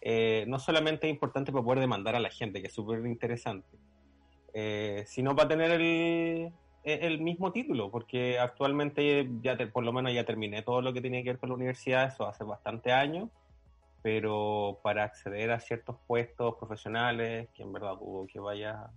eh, 0.00 0.44
no 0.48 0.58
solamente 0.58 1.06
es 1.06 1.12
importante 1.12 1.52
para 1.52 1.64
poder 1.64 1.80
demandar 1.80 2.16
a 2.16 2.20
la 2.20 2.30
gente, 2.30 2.60
que 2.60 2.68
es 2.68 2.74
súper 2.74 3.04
interesante, 3.06 3.78
eh, 4.54 5.04
sino 5.06 5.34
para 5.34 5.48
tener 5.48 5.70
el, 5.70 6.52
el 6.86 7.20
mismo 7.20 7.50
título, 7.50 7.90
porque 7.90 8.38
actualmente 8.38 9.28
ya 9.42 9.56
por 9.72 9.82
lo 9.82 9.92
menos 9.92 10.12
ya 10.12 10.24
terminé 10.24 10.62
todo 10.62 10.80
lo 10.80 10.92
que 10.92 11.00
tenía 11.00 11.22
que 11.22 11.30
ver 11.30 11.38
con 11.38 11.48
la 11.48 11.56
universidad, 11.56 12.06
eso 12.06 12.28
hace 12.28 12.44
bastante 12.44 12.92
años, 12.92 13.28
pero 14.02 14.78
para 14.84 15.02
acceder 15.02 15.50
a 15.50 15.58
ciertos 15.58 15.96
puestos 16.06 16.54
profesionales, 16.54 17.48
que 17.54 17.64
en 17.64 17.72
verdad 17.72 17.96
dudo 17.96 18.28
que 18.32 18.38
vaya 18.38 18.88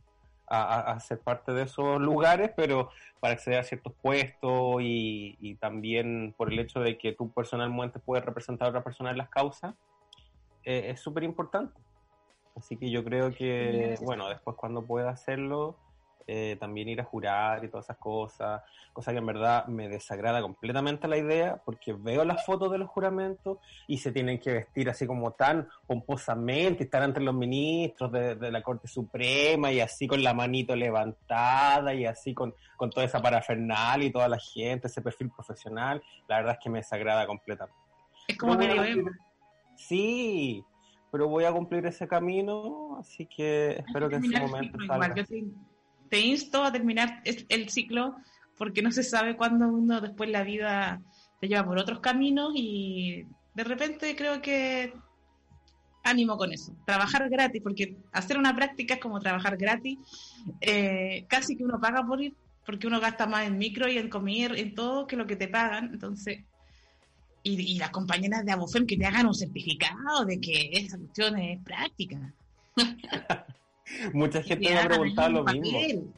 a, 0.45 0.99
ser 0.99 1.19
parte 1.19 1.51
de 1.51 1.63
esos 1.63 1.99
lugares, 1.99 2.51
pero 2.55 2.89
para 3.19 3.33
acceder 3.33 3.59
a 3.59 3.63
ciertos 3.63 3.93
puestos 4.01 4.77
y, 4.81 5.55
también 5.59 6.33
por 6.37 6.53
el 6.53 6.59
hecho 6.59 6.81
de 6.81 6.97
que 6.97 7.13
tú 7.13 7.31
personalmente 7.31 7.99
puedes 7.99 8.23
representar 8.23 8.67
a 8.67 8.69
otra 8.69 8.83
persona 8.83 9.11
en 9.11 9.17
las 9.17 9.29
causas, 9.29 9.73
eh, 10.63 10.89
es 10.89 10.99
súper 10.99 11.23
importante. 11.23 11.79
Así 12.55 12.77
que 12.77 12.91
yo 12.91 13.03
creo 13.03 13.33
que, 13.33 13.97
bueno, 14.01 14.27
después 14.29 14.55
cuando 14.57 14.83
pueda 14.83 15.09
hacerlo, 15.09 15.75
eh, 16.31 16.57
también 16.59 16.87
ir 16.87 17.01
a 17.01 17.05
jurar 17.05 17.65
y 17.65 17.69
todas 17.69 17.87
esas 17.87 17.97
cosas, 17.97 18.61
cosa 18.93 19.11
que 19.11 19.17
en 19.17 19.25
verdad 19.25 19.65
me 19.65 19.89
desagrada 19.89 20.43
completamente 20.43 21.07
la 21.07 21.17
idea, 21.17 21.59
porque 21.65 21.93
veo 21.93 22.23
las 22.23 22.45
fotos 22.45 22.71
de 22.71 22.77
los 22.77 22.87
juramentos 22.87 23.57
y 23.87 23.97
se 23.97 24.11
tienen 24.11 24.39
que 24.39 24.53
vestir 24.53 24.91
así 24.91 25.07
como 25.07 25.31
tan 25.31 25.67
pomposamente, 25.87 26.83
estar 26.83 27.01
entre 27.01 27.23
los 27.23 27.33
ministros 27.33 28.11
de, 28.11 28.51
la 28.51 28.61
Corte 28.61 28.87
Suprema 28.87 29.71
y 29.71 29.79
así 29.79 30.05
con 30.05 30.21
la 30.21 30.35
manito 30.35 30.75
levantada 30.75 31.95
y 31.95 32.05
así 32.05 32.35
con, 32.35 32.53
con 32.77 32.91
toda 32.91 33.07
esa 33.07 33.23
parafernalia 33.23 34.09
y 34.09 34.11
toda 34.11 34.27
la 34.27 34.37
gente, 34.37 34.85
ese 34.85 35.01
perfil 35.01 35.31
profesional, 35.31 35.99
la 36.27 36.37
verdad 36.37 36.53
es 36.53 36.59
que 36.63 36.69
me 36.69 36.77
desagrada 36.77 37.25
completamente. 37.25 37.75
Es 38.27 38.37
como 38.37 38.55
medio 38.55 38.83
Sí, 39.75 40.63
pero 41.11 41.27
voy 41.27 41.45
a 41.45 41.51
cumplir 41.51 41.87
ese 41.87 42.07
camino, 42.07 42.97
así 42.99 43.25
que 43.25 43.77
espero 43.79 44.09
que 44.09 44.17
en 44.17 44.25
su 44.25 44.39
momento 44.39 44.77
salga 44.85 45.15
te 46.09 46.19
insto 46.19 46.63
a 46.63 46.71
terminar 46.71 47.21
el 47.23 47.69
ciclo 47.69 48.15
porque 48.57 48.81
no 48.81 48.91
se 48.91 49.03
sabe 49.03 49.37
cuándo 49.37 49.67
uno 49.67 50.01
después 50.01 50.29
la 50.29 50.43
vida 50.43 51.01
te 51.39 51.47
lleva 51.47 51.65
por 51.65 51.77
otros 51.77 52.01
caminos 52.01 52.51
y 52.55 53.25
de 53.53 53.63
repente 53.63 54.15
creo 54.15 54.41
que 54.41 54.93
ánimo 56.03 56.37
con 56.37 56.51
eso. 56.51 56.73
Trabajar 56.85 57.29
gratis, 57.29 57.61
porque 57.63 57.97
hacer 58.11 58.37
una 58.37 58.55
práctica 58.55 58.95
es 58.95 58.99
como 58.99 59.19
trabajar 59.19 59.57
gratis. 59.57 59.97
Eh, 60.59 61.25
casi 61.27 61.55
que 61.55 61.63
uno 61.63 61.79
paga 61.79 62.05
por 62.05 62.21
ir, 62.21 62.35
porque 62.65 62.87
uno 62.87 62.99
gasta 62.99 63.25
más 63.27 63.47
en 63.47 63.57
micro 63.57 63.87
y 63.89 63.97
en 63.97 64.09
comer, 64.09 64.57
en 64.57 64.75
todo, 64.75 65.07
que 65.07 65.15
lo 65.15 65.25
que 65.25 65.35
te 65.35 65.47
pagan. 65.47 65.91
Entonces, 65.93 66.43
y, 67.43 67.77
las 67.79 67.89
compañeras 67.91 68.45
de 68.45 68.51
Abofem 68.51 68.85
que 68.85 68.97
te 68.97 69.05
hagan 69.05 69.27
un 69.27 69.33
certificado 69.33 70.25
de 70.25 70.39
que 70.39 70.69
esa 70.73 70.97
cuestión 70.97 71.37
es 71.39 71.63
práctica. 71.63 72.33
Mucha 74.13 74.41
gente 74.43 74.69
me 74.69 74.79
ha 74.79 74.87
preguntado 74.87 75.29
lo 75.29 75.43
mismo. 75.45 76.13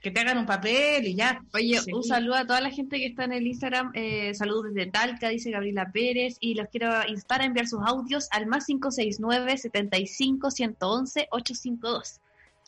Que 0.00 0.10
te 0.10 0.20
hagan 0.20 0.38
un 0.38 0.46
papel 0.46 1.06
y 1.06 1.16
ya. 1.16 1.42
Oye, 1.52 1.80
un 1.92 2.04
saludo 2.04 2.36
a 2.36 2.46
toda 2.46 2.60
la 2.60 2.70
gente 2.70 2.98
que 2.98 3.06
está 3.06 3.24
en 3.24 3.32
el 3.32 3.46
Instagram. 3.46 3.90
Eh, 3.94 4.34
saludos 4.34 4.72
desde 4.72 4.90
Talca, 4.90 5.30
dice 5.30 5.50
Gabriela 5.50 5.90
Pérez. 5.92 6.36
Y 6.40 6.54
los 6.54 6.68
quiero 6.68 6.92
instar 7.08 7.40
a 7.40 7.46
enviar 7.46 7.66
sus 7.66 7.80
audios 7.84 8.28
al 8.30 8.46
más 8.46 8.66
569 8.66 9.58
75 9.58 10.50
111 10.50 11.28
852 11.30 12.20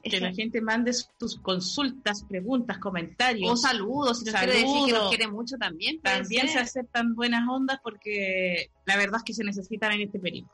que 0.02 0.20
la 0.20 0.32
gente 0.32 0.60
mande 0.60 0.92
sus 0.92 1.38
consultas, 1.40 2.24
preguntas, 2.24 2.78
comentarios. 2.78 3.50
O 3.50 3.56
saludos, 3.56 4.20
si 4.20 4.24
nos 4.26 4.34
quiere 4.34 4.52
decir 4.52 4.86
que 4.86 4.92
nos 4.92 5.08
quiere 5.08 5.28
mucho 5.28 5.56
también. 5.56 6.00
También 6.00 6.48
se 6.48 6.58
aceptan 6.58 7.14
buenas 7.14 7.48
ondas 7.48 7.80
porque 7.82 8.70
la 8.84 8.96
verdad 8.96 9.16
es 9.18 9.24
que 9.24 9.34
se 9.34 9.44
necesitan 9.44 9.92
en 9.92 10.02
este 10.02 10.18
periodo. 10.18 10.48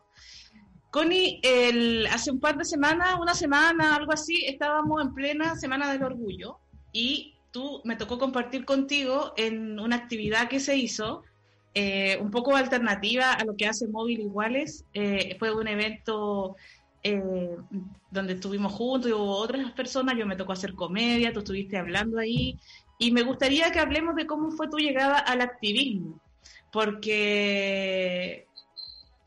Connie, 0.94 1.40
hace 2.08 2.30
un 2.30 2.38
par 2.38 2.56
de 2.56 2.64
semanas, 2.64 3.16
una 3.20 3.34
semana, 3.34 3.96
algo 3.96 4.12
así, 4.12 4.44
estábamos 4.46 5.02
en 5.02 5.12
plena 5.12 5.56
Semana 5.56 5.92
del 5.92 6.04
Orgullo 6.04 6.60
y 6.92 7.34
tú 7.50 7.80
me 7.82 7.96
tocó 7.96 8.16
compartir 8.16 8.64
contigo 8.64 9.34
en 9.36 9.80
una 9.80 9.96
actividad 9.96 10.46
que 10.48 10.60
se 10.60 10.76
hizo, 10.76 11.24
eh, 11.74 12.16
un 12.20 12.30
poco 12.30 12.54
alternativa 12.54 13.32
a 13.32 13.44
lo 13.44 13.56
que 13.56 13.66
hace 13.66 13.88
Móvil 13.88 14.20
Iguales. 14.20 14.84
Eh, 14.94 15.34
fue 15.40 15.52
un 15.52 15.66
evento 15.66 16.54
eh, 17.02 17.56
donde 18.12 18.34
estuvimos 18.34 18.72
juntos 18.72 19.10
y 19.10 19.14
hubo 19.14 19.38
otras 19.38 19.72
personas, 19.72 20.16
yo 20.16 20.26
me 20.26 20.36
tocó 20.36 20.52
hacer 20.52 20.74
comedia, 20.74 21.32
tú 21.32 21.40
estuviste 21.40 21.76
hablando 21.76 22.20
ahí, 22.20 22.56
y 23.00 23.10
me 23.10 23.22
gustaría 23.22 23.72
que 23.72 23.80
hablemos 23.80 24.14
de 24.14 24.28
cómo 24.28 24.52
fue 24.52 24.68
tu 24.68 24.76
llegada 24.76 25.18
al 25.18 25.40
activismo, 25.40 26.20
porque 26.70 28.46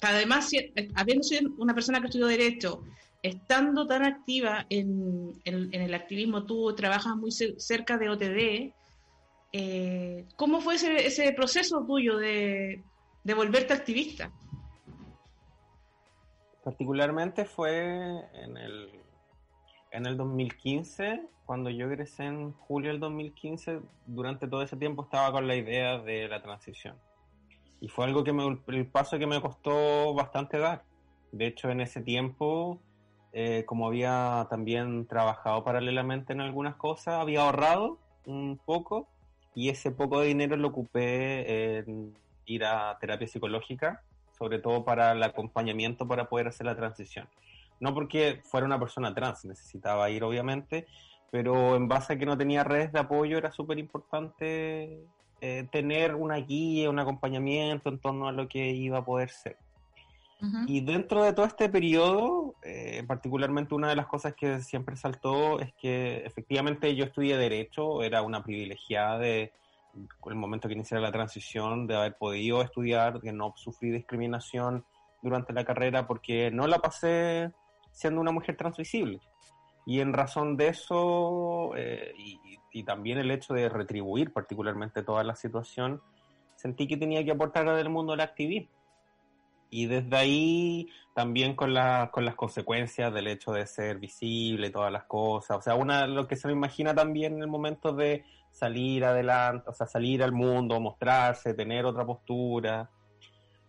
además, 0.01 0.51
habiendo 0.95 1.23
sido 1.23 1.51
una 1.57 1.73
persona 1.73 1.99
que 1.99 2.07
estudió 2.07 2.27
Derecho, 2.27 2.83
estando 3.23 3.87
tan 3.87 4.03
activa 4.03 4.65
en, 4.69 5.33
el 5.43 5.93
activismo, 5.93 6.45
tú 6.45 6.73
trabajas 6.75 7.15
muy 7.15 7.31
cerca 7.31 7.97
de 7.97 8.09
OTD, 8.09 8.73
eh, 9.53 10.25
¿cómo 10.35 10.61
fue 10.61 10.75
ese, 10.75 11.33
proceso 11.33 11.83
tuyo 11.85 12.17
de, 12.17 12.83
volverte 13.23 13.73
activista? 13.73 14.31
Particularmente 16.63 17.45
fue 17.45 17.81
en 18.33 18.57
el, 18.57 18.91
en 19.91 20.05
el 20.05 20.17
2015, 20.17 21.21
cuando 21.45 21.69
yo 21.69 21.87
egresé 21.87 22.25
en 22.25 22.51
julio 22.51 22.91
del 22.91 22.99
2015, 22.99 23.79
durante 24.05 24.47
todo 24.47 24.61
ese 24.61 24.75
tiempo 24.75 25.03
estaba 25.03 25.31
con 25.31 25.47
la 25.47 25.55
idea 25.55 25.97
de 25.97 26.27
la 26.27 26.41
transición 26.41 26.95
y 27.79 27.89
fue 27.89 28.05
algo 28.05 28.23
que 28.23 28.33
me, 28.33 28.59
el 28.67 28.87
paso 28.87 29.19
que 29.19 29.27
me 29.27 29.41
costó 29.41 30.13
bastante 30.13 30.57
dar. 30.57 30.83
De 31.31 31.47
hecho, 31.47 31.69
en 31.69 31.81
ese 31.81 32.01
tiempo, 32.01 32.79
eh, 33.33 33.63
como 33.65 33.87
había 33.87 34.47
también 34.49 35.05
trabajado 35.07 35.63
paralelamente 35.63 36.33
en 36.33 36.41
algunas 36.41 36.75
cosas, 36.75 37.15
había 37.15 37.41
ahorrado 37.41 37.99
un 38.25 38.59
poco 38.63 39.07
y 39.53 39.69
ese 39.69 39.91
poco 39.91 40.19
de 40.19 40.27
dinero 40.27 40.55
lo 40.57 40.69
ocupé 40.69 41.79
en 41.79 42.13
ir 42.45 42.65
a 42.65 42.97
terapia 42.99 43.27
psicológica, 43.27 44.01
sobre 44.37 44.59
todo 44.59 44.85
para 44.85 45.11
el 45.11 45.23
acompañamiento 45.23 46.07
para 46.07 46.29
poder 46.29 46.47
hacer 46.47 46.65
la 46.65 46.75
transición. 46.75 47.27
No 47.79 47.93
porque 47.93 48.41
fuera 48.43 48.65
una 48.65 48.79
persona 48.79 49.13
trans, 49.13 49.45
necesitaba 49.45 50.09
ir 50.09 50.23
obviamente, 50.23 50.87
pero 51.31 51.75
en 51.75 51.87
base 51.87 52.13
a 52.13 52.17
que 52.17 52.25
no 52.25 52.37
tenía 52.37 52.63
redes 52.63 52.91
de 52.91 52.99
apoyo 52.99 53.37
era 53.37 53.51
súper 53.51 53.77
importante 53.79 55.05
eh, 55.41 55.67
tener 55.71 56.15
una 56.15 56.37
guía, 56.37 56.89
un 56.89 56.99
acompañamiento 56.99 57.89
en 57.89 57.99
torno 57.99 58.27
a 58.27 58.31
lo 58.31 58.47
que 58.47 58.69
iba 58.71 58.99
a 58.99 59.05
poder 59.05 59.29
ser. 59.29 59.57
Y 60.67 60.81
dentro 60.81 61.23
de 61.23 61.33
todo 61.33 61.47
este 61.47 61.67
periodo, 61.67 62.53
eh, 62.61 63.03
particularmente 63.07 63.73
una 63.73 63.89
de 63.89 63.95
las 63.95 64.05
cosas 64.05 64.35
que 64.35 64.59
siempre 64.61 64.95
saltó 64.95 65.59
es 65.59 65.73
que 65.73 66.23
efectivamente 66.25 66.95
yo 66.95 67.05
estudié 67.05 67.37
Derecho, 67.37 68.03
era 68.03 68.21
una 68.21 68.43
privilegiada 68.43 69.17
de 69.17 69.51
el 70.27 70.35
momento 70.35 70.67
que 70.67 70.75
inicié 70.75 70.99
la 70.99 71.11
transición, 71.11 71.87
de 71.87 71.95
haber 71.95 72.17
podido 72.17 72.61
estudiar, 72.61 73.19
de 73.19 73.33
no 73.33 73.53
sufrir 73.57 73.93
discriminación 73.93 74.85
durante 75.23 75.53
la 75.53 75.65
carrera 75.65 76.05
porque 76.05 76.51
no 76.51 76.67
la 76.67 76.77
pasé 76.79 77.51
siendo 77.91 78.21
una 78.21 78.31
mujer 78.31 78.55
transvisible. 78.55 79.19
Y 79.87 80.01
en 80.01 80.13
razón 80.13 80.57
de 80.57 80.67
eso, 80.67 81.71
eh, 81.75 82.13
y, 82.17 82.39
y 82.73 82.83
también 82.83 83.17
el 83.17 83.31
hecho 83.31 83.53
de 83.53 83.69
retribuir 83.69 84.33
particularmente 84.33 85.01
toda 85.01 85.23
la 85.23 85.35
situación, 85.35 86.01
sentí 86.57 86.87
que 86.87 86.97
tenía 86.97 87.23
que 87.23 87.31
aportar 87.31 87.67
al 87.67 87.89
mundo 87.89 88.11
del 88.11 88.21
activismo. 88.21 88.69
Y 89.69 89.85
desde 89.85 90.15
ahí 90.15 90.89
también 91.15 91.55
con, 91.55 91.73
la, 91.73 92.09
con 92.11 92.25
las 92.25 92.35
consecuencias 92.35 93.13
del 93.13 93.27
hecho 93.27 93.51
de 93.51 93.65
ser 93.65 93.97
visible 93.97 94.67
y 94.67 94.71
todas 94.71 94.91
las 94.91 95.05
cosas. 95.05 95.57
O 95.57 95.61
sea, 95.61 95.75
una, 95.75 96.05
lo 96.05 96.27
que 96.27 96.35
se 96.35 96.47
me 96.47 96.53
imagina 96.53 96.93
también 96.93 97.35
en 97.35 97.41
el 97.41 97.47
momento 97.47 97.93
de 97.93 98.23
salir 98.51 99.03
adelante, 99.05 99.69
o 99.69 99.73
sea, 99.73 99.87
salir 99.87 100.23
al 100.23 100.31
mundo, 100.31 100.79
mostrarse, 100.79 101.53
tener 101.53 101.85
otra 101.85 102.05
postura 102.05 102.89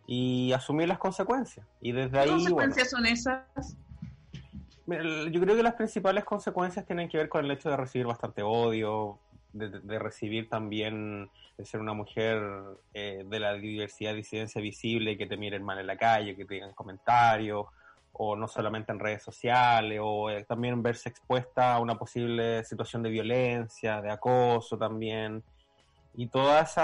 y 0.07 0.53
asumir 0.53 0.89
las 0.89 0.99
consecuencias. 0.99 1.67
Y 1.81 1.93
desde 1.93 2.19
ahí... 2.19 2.27
¿Qué 2.27 2.35
consecuencias 2.35 2.91
son 2.91 3.07
esas? 3.07 3.77
Yo 4.89 5.41
creo 5.43 5.55
que 5.55 5.63
las 5.63 5.75
principales 5.75 6.25
consecuencias 6.25 6.87
tienen 6.87 7.11
que 7.11 7.19
ver 7.19 7.29
con 7.29 7.45
el 7.45 7.51
hecho 7.51 7.69
de 7.69 7.77
recibir 7.77 8.07
bastante 8.07 8.43
odio, 8.43 9.19
de, 9.53 9.99
recibir 9.99 10.49
también, 10.49 11.29
de 11.59 11.65
ser 11.67 11.81
una 11.81 11.93
mujer 11.93 12.41
eh, 12.95 13.23
de 13.29 13.41
la 13.41 13.53
diversidad, 13.53 14.15
disidencia 14.15 14.63
visible, 14.63 15.19
que 15.19 15.27
te 15.27 15.37
miren 15.37 15.63
mal 15.63 15.79
en 15.79 15.87
la 15.87 15.99
calle, 15.99 16.35
que 16.35 16.47
te 16.47 16.55
digan 16.55 16.73
comentarios, 16.73 17.67
o 18.15 18.35
no 18.35 18.49
solamente 18.49 18.91
en 18.91 18.99
redes 18.99 19.23
sociales, 19.23 20.01
o 20.03 20.31
eh, 20.31 20.45
también 20.45 20.83
verse 20.83 21.11
expuesta 21.11 21.75
a 21.75 21.81
una 21.81 21.99
posible 21.99 22.65
situación 22.65 23.03
de 23.03 23.11
violencia, 23.11 24.01
de 24.01 24.11
acoso 24.11 24.79
también, 24.79 25.43
y 26.15 26.29
todas 26.29 26.77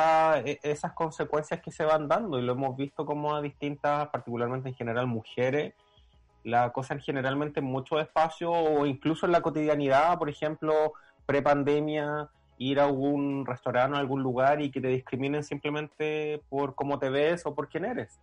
e, 0.45 0.61
esas 0.63 0.93
consecuencias 0.93 1.63
que 1.63 1.71
se 1.71 1.87
van 1.87 2.07
dando, 2.07 2.39
y 2.39 2.43
lo 2.43 2.53
hemos 2.53 2.77
visto 2.77 3.07
como 3.07 3.35
a 3.35 3.41
distintas, 3.41 4.09
particularmente 4.09 4.69
en 4.69 4.75
general 4.75 5.07
mujeres, 5.07 5.73
la 6.45 6.73
cosa 6.73 6.99
generalmente 6.99 7.61
en 7.61 7.67
mucho 7.67 7.99
espacio 7.99 8.53
o 8.53 8.87
incluso 8.87 9.27
en 9.27 9.33
la 9.33 9.41
cotidianidad, 9.41 10.19
por 10.19 10.29
ejemplo, 10.29 10.93
pre-pandemia, 11.27 12.29
ir 12.59 12.79
a 12.79 12.85
algún 12.85 13.45
restaurante 13.47 13.97
o 13.97 14.01
algún 14.01 14.23
lugar 14.23 14.63
y 14.63 14.71
que 14.71 14.81
te 14.81 14.89
discriminen 14.89 15.43
simplemente 15.43 16.43
por 16.49 16.75
cómo 16.75 16.99
te 16.99 17.11
ves 17.11 17.45
o 17.47 17.55
por 17.55 17.69
quién 17.69 17.85
eres. 17.85 18.21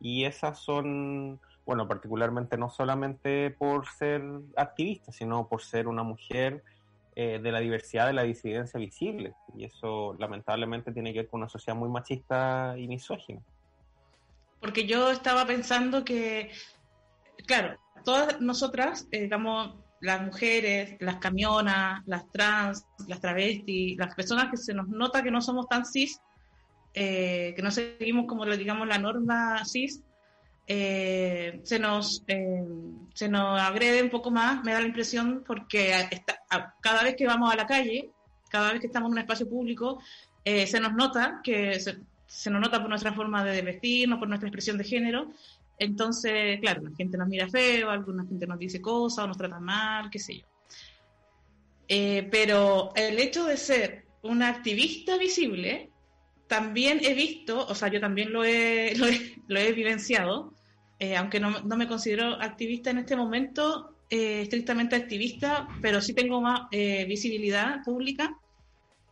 Y 0.00 0.24
esas 0.24 0.58
son, 0.58 1.40
bueno, 1.64 1.86
particularmente 1.86 2.58
no 2.58 2.70
solamente 2.70 3.50
por 3.50 3.86
ser 3.86 4.22
activista, 4.56 5.12
sino 5.12 5.48
por 5.48 5.62
ser 5.62 5.88
una 5.88 6.02
mujer 6.02 6.62
eh, 7.16 7.38
de 7.42 7.52
la 7.52 7.60
diversidad, 7.60 8.06
de 8.06 8.12
la 8.12 8.22
disidencia 8.22 8.78
visible. 8.80 9.34
Y 9.56 9.64
eso 9.64 10.16
lamentablemente 10.18 10.92
tiene 10.92 11.12
que 11.12 11.20
ver 11.20 11.28
con 11.28 11.40
una 11.40 11.48
sociedad 11.48 11.78
muy 11.78 11.88
machista 11.88 12.74
y 12.76 12.88
misógina. 12.88 13.40
Porque 14.60 14.86
yo 14.86 15.10
estaba 15.10 15.46
pensando 15.46 16.04
que 16.04 16.50
claro, 17.50 17.76
todas 18.04 18.40
nosotras, 18.40 19.08
digamos, 19.10 19.74
las 20.00 20.22
mujeres, 20.22 20.94
las 21.00 21.16
camionas, 21.16 22.00
las 22.06 22.30
trans, 22.30 22.86
las 23.08 23.20
travestis, 23.20 23.98
las 23.98 24.14
personas 24.14 24.52
que 24.52 24.56
se 24.56 24.72
nos 24.72 24.86
nota 24.86 25.20
que 25.24 25.32
no 25.32 25.40
somos 25.40 25.66
tan 25.68 25.84
cis, 25.84 26.20
eh, 26.94 27.52
que 27.56 27.60
no 27.60 27.72
seguimos 27.72 28.26
como 28.26 28.46
digamos 28.46 28.86
la 28.86 28.98
norma 28.98 29.64
cis, 29.64 30.00
eh, 30.68 31.60
se 31.64 31.80
nos 31.80 32.22
eh, 32.28 32.64
se 33.14 33.28
nos 33.28 33.60
agrede 33.60 34.00
un 34.00 34.10
poco 34.10 34.30
más, 34.30 34.62
me 34.62 34.72
da 34.72 34.78
la 34.78 34.86
impresión, 34.86 35.42
porque 35.44 35.92
cada 36.80 37.02
vez 37.02 37.16
que 37.16 37.26
vamos 37.26 37.52
a 37.52 37.56
la 37.56 37.66
calle, 37.66 38.12
cada 38.48 38.70
vez 38.70 38.80
que 38.80 38.86
estamos 38.86 39.08
en 39.08 39.14
un 39.14 39.18
espacio 39.18 39.48
público, 39.48 40.00
se 40.44 40.78
nos 40.78 40.94
nota 40.94 41.40
que 41.42 41.80
se, 41.80 41.98
se, 42.28 42.50
nos 42.50 42.60
nota 42.60 42.78
por 42.78 42.88
nuestra 42.88 43.12
forma 43.12 43.44
de 43.44 43.60
vestirnos, 43.62 44.20
por 44.20 44.28
nuestra 44.28 44.48
expresión 44.48 44.78
de 44.78 44.84
género, 44.84 45.32
entonces, 45.80 46.60
claro, 46.60 46.82
la 46.82 46.94
gente 46.94 47.16
nos 47.16 47.26
mira 47.26 47.48
feo, 47.48 47.90
alguna 47.90 48.26
gente 48.26 48.46
nos 48.46 48.58
dice 48.58 48.82
cosas 48.82 49.24
o 49.24 49.28
nos 49.28 49.38
trata 49.38 49.58
mal, 49.58 50.10
qué 50.10 50.18
sé 50.18 50.38
yo. 50.38 50.46
Eh, 51.88 52.28
pero 52.30 52.92
el 52.94 53.18
hecho 53.18 53.44
de 53.46 53.56
ser 53.56 54.04
una 54.22 54.48
activista 54.48 55.16
visible, 55.16 55.90
también 56.46 57.00
he 57.02 57.14
visto, 57.14 57.66
o 57.66 57.74
sea, 57.74 57.88
yo 57.88 57.98
también 57.98 58.30
lo 58.30 58.44
he, 58.44 58.92
lo 59.48 59.58
he, 59.58 59.72
vivenciado, 59.72 60.52
eh, 60.98 61.16
aunque 61.16 61.40
no, 61.40 61.62
me 61.62 61.88
considero 61.88 62.34
activista 62.34 62.90
en 62.90 62.98
este 62.98 63.16
momento, 63.16 63.96
eh, 64.10 64.42
estrictamente 64.42 64.96
activista, 64.96 65.66
pero 65.80 66.02
sí 66.02 66.12
tengo 66.12 66.42
más 66.42 66.68
visibilidad 66.70 67.82
pública 67.84 68.36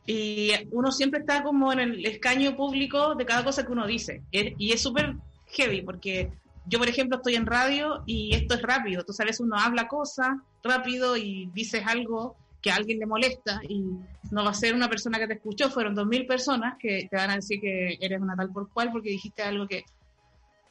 y 0.05 0.51
uno 0.71 0.93
siempre 0.93 1.21
está 1.21 1.43
como 1.43 1.73
en 1.73 1.81
el 1.81 2.05
escaño 2.05 2.57
público 2.57 3.15
de 3.15 3.25
cada 3.25 3.43
cosa 3.43 3.65
que 3.65 3.73
uno 3.73 3.87
dice. 3.87 4.23
Y 4.31 4.73
es 4.73 4.83
súper 4.83 5.15
heavy 5.49 5.83
porque 5.83 6.31
yo, 6.69 6.79
por 6.79 6.89
ejemplo, 6.89 7.17
estoy 7.17 7.35
en 7.35 7.47
radio 7.47 8.03
y 8.07 8.35
esto 8.35 8.55
es 8.55 8.63
rápido. 8.63 9.05
Tú 9.05 9.13
sabes, 9.13 9.41
uno 9.41 9.57
habla 9.57 9.89
cosas 9.89 10.29
rápido 10.63 11.17
y 11.17 11.51
dices 11.55 11.83
algo 11.87 12.37
que 12.61 12.71
a 12.71 12.77
alguien 12.77 12.99
le 12.99 13.07
molesta 13.07 13.61
y 13.69 13.85
no 14.31 14.45
va 14.45 14.51
a 14.51 14.55
ser 14.55 14.75
una 14.75 14.89
persona 14.89 15.19
que 15.19 15.27
te 15.27 15.35
escuchó, 15.35 15.71
fueron 15.71 15.95
dos 15.95 16.07
mil 16.07 16.27
personas 16.27 16.75
que 16.79 17.07
te 17.11 17.17
van 17.17 17.31
a 17.31 17.37
decir 17.37 17.61
que 17.61 17.97
eres 18.01 18.21
una 18.21 18.37
tal 18.37 18.51
por 18.51 18.71
cual 18.71 18.91
porque 18.93 19.11
dijiste 19.11 19.43
algo 19.43 19.67
que, 19.67 19.85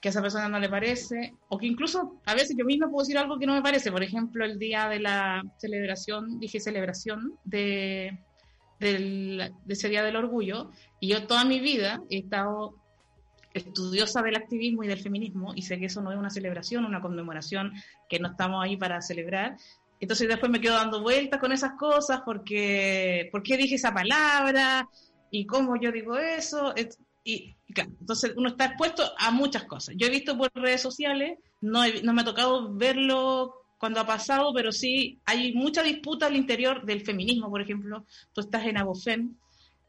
que 0.01 0.09
a 0.09 0.11
esa 0.11 0.21
persona 0.21 0.49
no 0.49 0.59
le 0.59 0.69
parece, 0.69 1.33
o 1.49 1.57
que 1.57 1.65
incluso 1.65 2.19
a 2.25 2.33
veces 2.33 2.55
yo 2.57 2.65
misma 2.65 2.89
puedo 2.89 3.03
decir 3.03 3.17
algo 3.17 3.39
que 3.39 3.45
no 3.45 3.53
me 3.53 3.61
parece. 3.61 3.91
Por 3.91 4.03
ejemplo, 4.03 4.45
el 4.45 4.59
día 4.59 4.89
de 4.89 4.99
la 4.99 5.43
celebración, 5.57 6.39
dije 6.39 6.59
celebración 6.59 7.33
de, 7.45 8.19
del, 8.79 9.53
de 9.65 9.73
ese 9.73 9.89
Día 9.89 10.03
del 10.03 10.17
Orgullo, 10.17 10.71
y 10.99 11.07
yo 11.07 11.25
toda 11.25 11.45
mi 11.45 11.59
vida 11.59 12.01
he 12.09 12.19
estado 12.19 12.75
estudiosa 13.57 14.21
del 14.21 14.35
activismo 14.35 14.83
y 14.83 14.87
del 14.87 14.99
feminismo 14.99 15.53
y 15.55 15.61
sé 15.61 15.79
que 15.79 15.85
eso 15.85 16.01
no 16.01 16.11
es 16.11 16.17
una 16.17 16.29
celebración, 16.29 16.85
una 16.85 17.01
conmemoración, 17.01 17.73
que 18.09 18.19
no 18.19 18.29
estamos 18.29 18.63
ahí 18.63 18.77
para 18.77 19.01
celebrar. 19.01 19.57
Entonces 19.99 20.27
después 20.27 20.51
me 20.51 20.61
quedo 20.61 20.75
dando 20.75 21.01
vueltas 21.01 21.39
con 21.39 21.51
esas 21.51 21.73
cosas 21.73 22.21
porque, 22.23 23.29
¿por 23.31 23.43
qué 23.43 23.57
dije 23.57 23.75
esa 23.75 23.93
palabra? 23.93 24.87
¿Y 25.31 25.45
cómo 25.45 25.75
yo 25.79 25.91
digo 25.91 26.17
eso? 26.17 26.73
Y, 27.23 27.55
claro, 27.73 27.91
entonces 27.99 28.33
uno 28.37 28.49
está 28.49 28.65
expuesto 28.65 29.03
a 29.17 29.31
muchas 29.31 29.65
cosas. 29.65 29.95
Yo 29.97 30.07
he 30.07 30.11
visto 30.11 30.37
por 30.37 30.49
redes 30.53 30.81
sociales, 30.81 31.39
no, 31.61 31.81
no 32.03 32.13
me 32.13 32.21
ha 32.21 32.25
tocado 32.25 32.73
verlo 32.73 33.53
cuando 33.77 33.99
ha 33.99 34.05
pasado, 34.05 34.53
pero 34.53 34.71
sí 34.71 35.19
hay 35.25 35.53
mucha 35.53 35.83
disputa 35.83 36.27
al 36.27 36.35
interior 36.35 36.85
del 36.85 37.01
feminismo, 37.01 37.49
por 37.49 37.61
ejemplo. 37.61 38.05
Tú 38.33 38.41
estás 38.41 38.65
en 38.65 38.77
Abofem, 38.77 39.35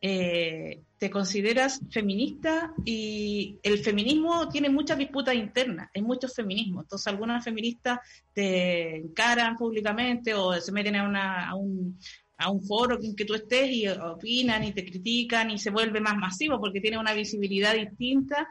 eh, 0.00 0.80
te 0.98 1.10
consideras 1.10 1.80
feminista 1.90 2.72
y 2.84 3.56
el 3.62 3.78
feminismo 3.78 4.48
tiene 4.48 4.68
muchas 4.68 4.98
disputas 4.98 5.34
internas, 5.34 5.90
hay 5.94 6.02
muchos 6.02 6.34
feminismos, 6.34 6.84
entonces 6.84 7.06
algunas 7.06 7.44
feministas 7.44 8.00
te 8.32 8.96
encaran 8.96 9.56
públicamente 9.56 10.34
o 10.34 10.52
se 10.60 10.72
meten 10.72 10.96
a, 10.96 11.54
un, 11.54 11.98
a 12.36 12.50
un 12.50 12.62
foro 12.62 12.98
en 13.00 13.14
que 13.14 13.24
tú 13.24 13.34
estés 13.34 13.70
y 13.70 13.88
opinan 13.88 14.64
y 14.64 14.72
te 14.72 14.84
critican 14.84 15.50
y 15.50 15.58
se 15.58 15.70
vuelve 15.70 16.00
más 16.00 16.16
masivo 16.16 16.60
porque 16.60 16.80
tiene 16.80 16.98
una 16.98 17.12
visibilidad 17.12 17.74
distinta 17.74 18.48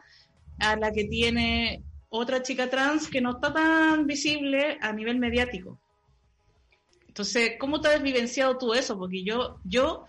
a 0.58 0.76
la 0.76 0.90
que 0.92 1.04
tiene 1.04 1.82
otra 2.10 2.42
chica 2.42 2.70
trans 2.70 3.08
que 3.08 3.20
no 3.20 3.32
está 3.32 3.52
tan 3.52 4.06
visible 4.06 4.78
a 4.80 4.92
nivel 4.92 5.18
mediático. 5.18 5.78
Entonces, 7.06 7.52
¿cómo 7.58 7.80
te 7.80 7.88
has 7.88 8.02
vivenciado 8.02 8.56
tú 8.56 8.74
eso? 8.74 8.96
Porque 8.96 9.24
yo, 9.24 9.58
yo 9.64 10.06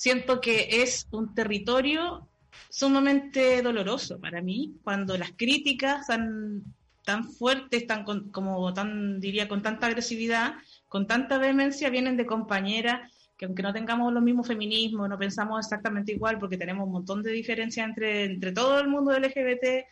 siento 0.00 0.40
que 0.40 0.82
es 0.82 1.06
un 1.10 1.34
territorio 1.34 2.26
sumamente 2.70 3.60
doloroso 3.60 4.18
para 4.18 4.40
mí, 4.40 4.78
cuando 4.82 5.18
las 5.18 5.32
críticas 5.32 6.06
tan, 6.06 6.64
tan 7.04 7.24
fuertes, 7.24 7.86
tan 7.86 8.04
como 8.04 8.72
tan 8.72 9.20
diría 9.20 9.46
con 9.46 9.60
tanta 9.60 9.88
agresividad, 9.88 10.54
con 10.88 11.06
tanta 11.06 11.36
vehemencia, 11.36 11.90
vienen 11.90 12.16
de 12.16 12.24
compañeras 12.24 13.12
que 13.36 13.44
aunque 13.44 13.62
no 13.62 13.74
tengamos 13.74 14.10
los 14.10 14.22
mismos 14.22 14.46
feminismos, 14.46 15.06
no 15.06 15.18
pensamos 15.18 15.66
exactamente 15.66 16.12
igual, 16.12 16.38
porque 16.38 16.56
tenemos 16.56 16.86
un 16.86 16.92
montón 16.92 17.22
de 17.22 17.32
diferencias 17.32 17.86
entre, 17.86 18.24
entre 18.24 18.52
todo 18.52 18.80
el 18.80 18.88
mundo 18.88 19.12
LGBT 19.12 19.84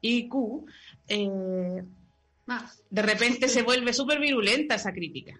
y 0.00 0.28
Q, 0.28 0.66
eh, 1.08 1.82
de 2.90 3.02
repente 3.02 3.48
se 3.48 3.62
vuelve 3.62 3.92
súper 3.92 4.20
virulenta 4.20 4.76
esa 4.76 4.92
crítica. 4.92 5.34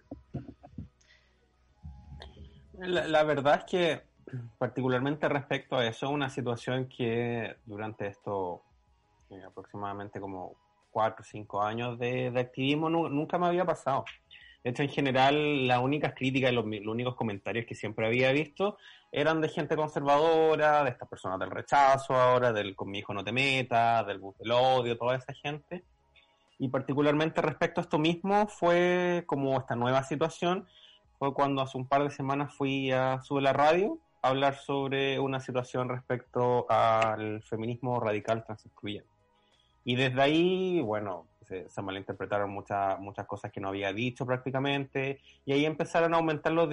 La, 2.78 3.24
verdad 3.24 3.59
es 3.59 3.64
que, 3.64 4.08
particularmente 4.59 5.29
respecto 5.29 5.77
a 5.77 5.87
eso, 5.87 6.11
una 6.11 6.31
situación 6.31 6.88
que 6.88 7.57
durante 7.67 8.07
estos 8.07 8.61
eh, 9.31 9.43
aproximadamente 9.47 10.21
como 10.21 10.55
cuatro 10.91 11.23
o 11.23 11.25
cinco 11.25 11.62
años 11.62 11.99
de, 11.99 12.33
activismo 12.37 12.88
nunca 12.88 13.38
me 13.38 13.47
había 13.47 13.64
pasado. 13.64 14.05
De 14.64 14.71
hecho, 14.71 14.83
en 14.83 14.88
general, 14.88 15.69
las 15.69 15.81
únicas 15.81 16.14
críticas 16.14 16.51
y 16.51 16.55
los, 16.55 16.64
únicos 16.64 17.14
comentarios 17.14 17.64
que 17.67 17.75
siempre 17.75 18.07
había 18.07 18.33
visto 18.33 18.77
eran 19.12 19.41
de 19.41 19.49
gente 19.49 19.77
conservadora, 19.77 20.83
de 20.85 20.91
estas 20.91 21.09
personas 21.09 21.38
del 21.38 21.51
rechazo 21.51 22.14
ahora, 22.14 22.53
del 22.53 22.75
con 22.75 22.91
mi 22.91 22.99
hijo 22.99 23.14
no 23.14 23.23
te 23.23 23.33
metas, 23.33 24.07
del 24.07 24.19
bus 24.19 24.37
del 24.38 24.51
odio, 24.51 24.99
toda 24.99 25.17
esa 25.17 25.33
gente. 25.33 25.85
Y 26.59 26.69
particularmente 26.69 27.41
respecto 27.41 27.81
a 27.81 27.83
esto 27.83 27.99
mismo 27.99 28.49
fue 28.49 29.23
como 29.27 29.57
esta 29.59 29.77
nueva 29.77 30.03
situación 30.03 30.67
fue 31.19 31.35
cuando 31.35 31.62
hace 31.62 31.77
un 31.77 31.87
par 31.87 32.05
de 32.05 32.11
semanas 32.11 32.55
fui 32.55 32.93
a 32.93 33.21
Sube 33.23 33.43
la 33.43 33.53
Radio 33.53 33.99
hablar 34.22 34.57
sobre 34.57 35.18
una 35.18 35.40
situación 35.40 35.88
respecto 35.88 36.66
al 36.70 37.42
feminismo 37.42 38.00
radical 38.00 38.44
transexcluyente. 38.44 39.09
Y 39.85 39.96
desde 39.96 40.20
ahí, 40.20 40.81
bueno, 40.81 41.26
se, 41.42 41.83
malinterpretaron 41.83 42.50
muchas 42.50 42.98
muchas 43.00 43.26
cosas 43.26 43.50
que 43.50 43.61
no 43.61 43.68
había 43.68 43.92
dicho 43.92 44.26
prácticamente, 44.26 45.20
y 45.46 45.52
ahí 45.52 45.64
empezaron 45.64 46.14
a 46.14 46.18
aumentar 46.18 46.52
los, 46.52 46.68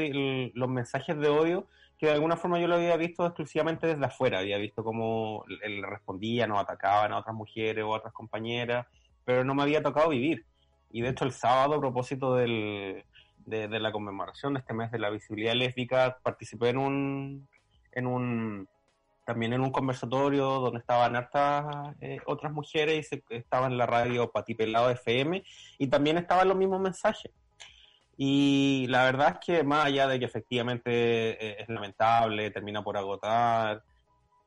los 0.54 0.70
mensajes 0.70 1.18
de 1.18 1.30
odio, 1.30 1.68
que 1.98 2.08
de 2.08 2.14
alguna 2.14 2.36
forma 2.36 2.60
yo 2.60 2.68
lo 2.68 2.76
había 2.76 2.98
visto 2.98 3.26
exclusivamente 3.26 3.88
desde 3.88 4.06
afuera, 4.06 4.40
había 4.40 4.58
visto 4.58 4.84
cómo 4.84 5.46
él 5.64 5.82
respondía, 5.84 6.46
no 6.46 6.60
atacaban 6.60 7.14
a 7.14 7.20
otras 7.20 7.36
mujeres 7.36 7.84
o 7.86 7.94
a 7.94 7.98
otras 7.98 8.14
compañeras, 8.14 8.86
pero 9.24 9.44
no 9.46 9.56
me 9.56 9.64
había 9.64 9.82
tocado 9.82 10.10
vivir. 10.10 10.46
Y 10.92 11.02
de 11.02 11.10
hecho 11.10 11.26
el 11.26 11.32
sábado, 11.32 11.76
a 11.76 11.80
propósito 11.80 12.36
del, 12.36 13.06
de, 13.46 13.68
la 13.80 13.92
conmemoración 13.92 14.54
de 14.54 14.60
este 14.60 14.74
mes 14.74 14.92
de 14.92 15.00
la 15.00 15.10
visibilidad 15.10 15.54
lésbica, 15.54 16.18
participé 16.24 16.70
en 16.70 16.78
un, 16.78 17.48
en 17.92 18.08
un 18.08 18.68
también 19.26 19.54
en 19.54 19.62
un 19.62 19.72
conversatorio 19.72 20.46
donde 20.60 20.80
estaban 20.80 21.16
hartas 21.16 21.66
eh, 22.00 22.20
otras 22.28 22.54
mujeres 22.54 23.10
y 23.12 23.24
estaba 23.30 23.68
en 23.68 23.78
la 23.78 23.88
radio 23.88 24.32
Patipelado 24.32 24.92
FM 24.92 25.44
y 25.80 25.88
también 25.88 26.18
estaban 26.18 26.48
los 26.48 26.58
mismos 26.58 26.80
mensajes. 26.80 27.32
Y 28.18 28.86
la 28.88 29.04
verdad 29.04 29.34
es 29.34 29.46
que 29.46 29.64
más 29.64 29.86
allá 29.86 30.08
de 30.08 30.20
que 30.20 30.26
efectivamente 30.26 30.90
eh, 30.92 31.58
es 31.60 31.68
lamentable, 31.68 32.52
termina 32.52 32.84
por 32.84 32.98
agotar, 32.98 33.84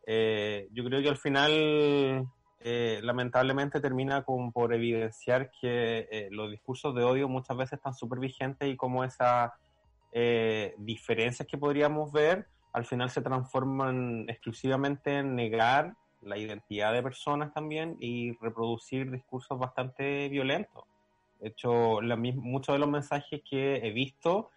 eh, 0.06 0.68
yo 0.72 0.84
creo 0.84 1.02
que 1.02 1.08
al 1.10 1.18
final 1.18 2.26
eh, 2.60 2.98
lamentablemente 3.04 3.80
termina 3.80 4.24
con, 4.24 4.50
por 4.50 4.74
evidenciar 4.74 5.50
que 5.60 6.08
eh, 6.10 6.28
los 6.32 6.50
discursos 6.50 6.92
de 6.92 7.04
odio 7.04 7.28
muchas 7.28 7.56
veces 7.56 7.74
están 7.74 7.94
súper 7.94 8.18
vigentes 8.18 8.68
y 8.68 8.76
como 8.76 9.04
esas 9.04 9.52
eh, 10.10 10.74
diferencias 10.78 11.46
que 11.46 11.56
podríamos 11.56 12.10
ver 12.10 12.48
al 12.72 12.84
final 12.84 13.10
se 13.10 13.22
transforman 13.22 14.24
exclusivamente 14.28 15.18
en 15.18 15.36
negar 15.36 15.94
la 16.20 16.36
identidad 16.36 16.92
de 16.92 17.02
personas 17.02 17.54
también 17.54 17.96
y 18.00 18.36
reproducir 18.38 19.10
discursos 19.10 19.56
bastante 19.56 20.28
violentos. 20.28 20.84
De 21.40 21.48
hecho, 21.48 22.00
muchos 22.34 22.74
de 22.74 22.78
los 22.80 22.88
mensajes 22.88 23.40
que 23.48 23.76
he 23.76 23.92
visto 23.92 24.50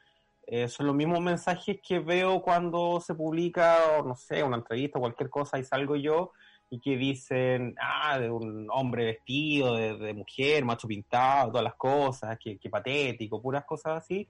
son 0.68 0.88
los 0.88 0.96
mismos 0.96 1.22
mensajes 1.22 1.80
que 1.88 2.00
veo 2.00 2.42
cuando 2.42 3.00
se 3.00 3.14
publica, 3.14 3.78
no 4.04 4.16
sé, 4.16 4.44
una 4.44 4.58
entrevista 4.58 4.98
o 4.98 5.02
cualquier 5.02 5.30
cosa 5.30 5.60
y 5.60 5.64
salgo 5.64 5.96
yo 5.96 6.32
y 6.74 6.80
que 6.80 6.96
dicen, 6.96 7.76
ah, 7.82 8.18
de 8.18 8.30
un 8.30 8.70
hombre 8.72 9.04
vestido 9.04 9.76
de, 9.76 10.14
mujer, 10.14 10.64
macho 10.64 10.88
pintado, 10.88 11.52
todas 11.52 11.66
las 11.66 11.76
cosas, 11.76 12.40
que, 12.40 12.58
patético, 12.70 13.42
puras 13.42 13.66
cosas 13.66 13.98
así, 13.98 14.26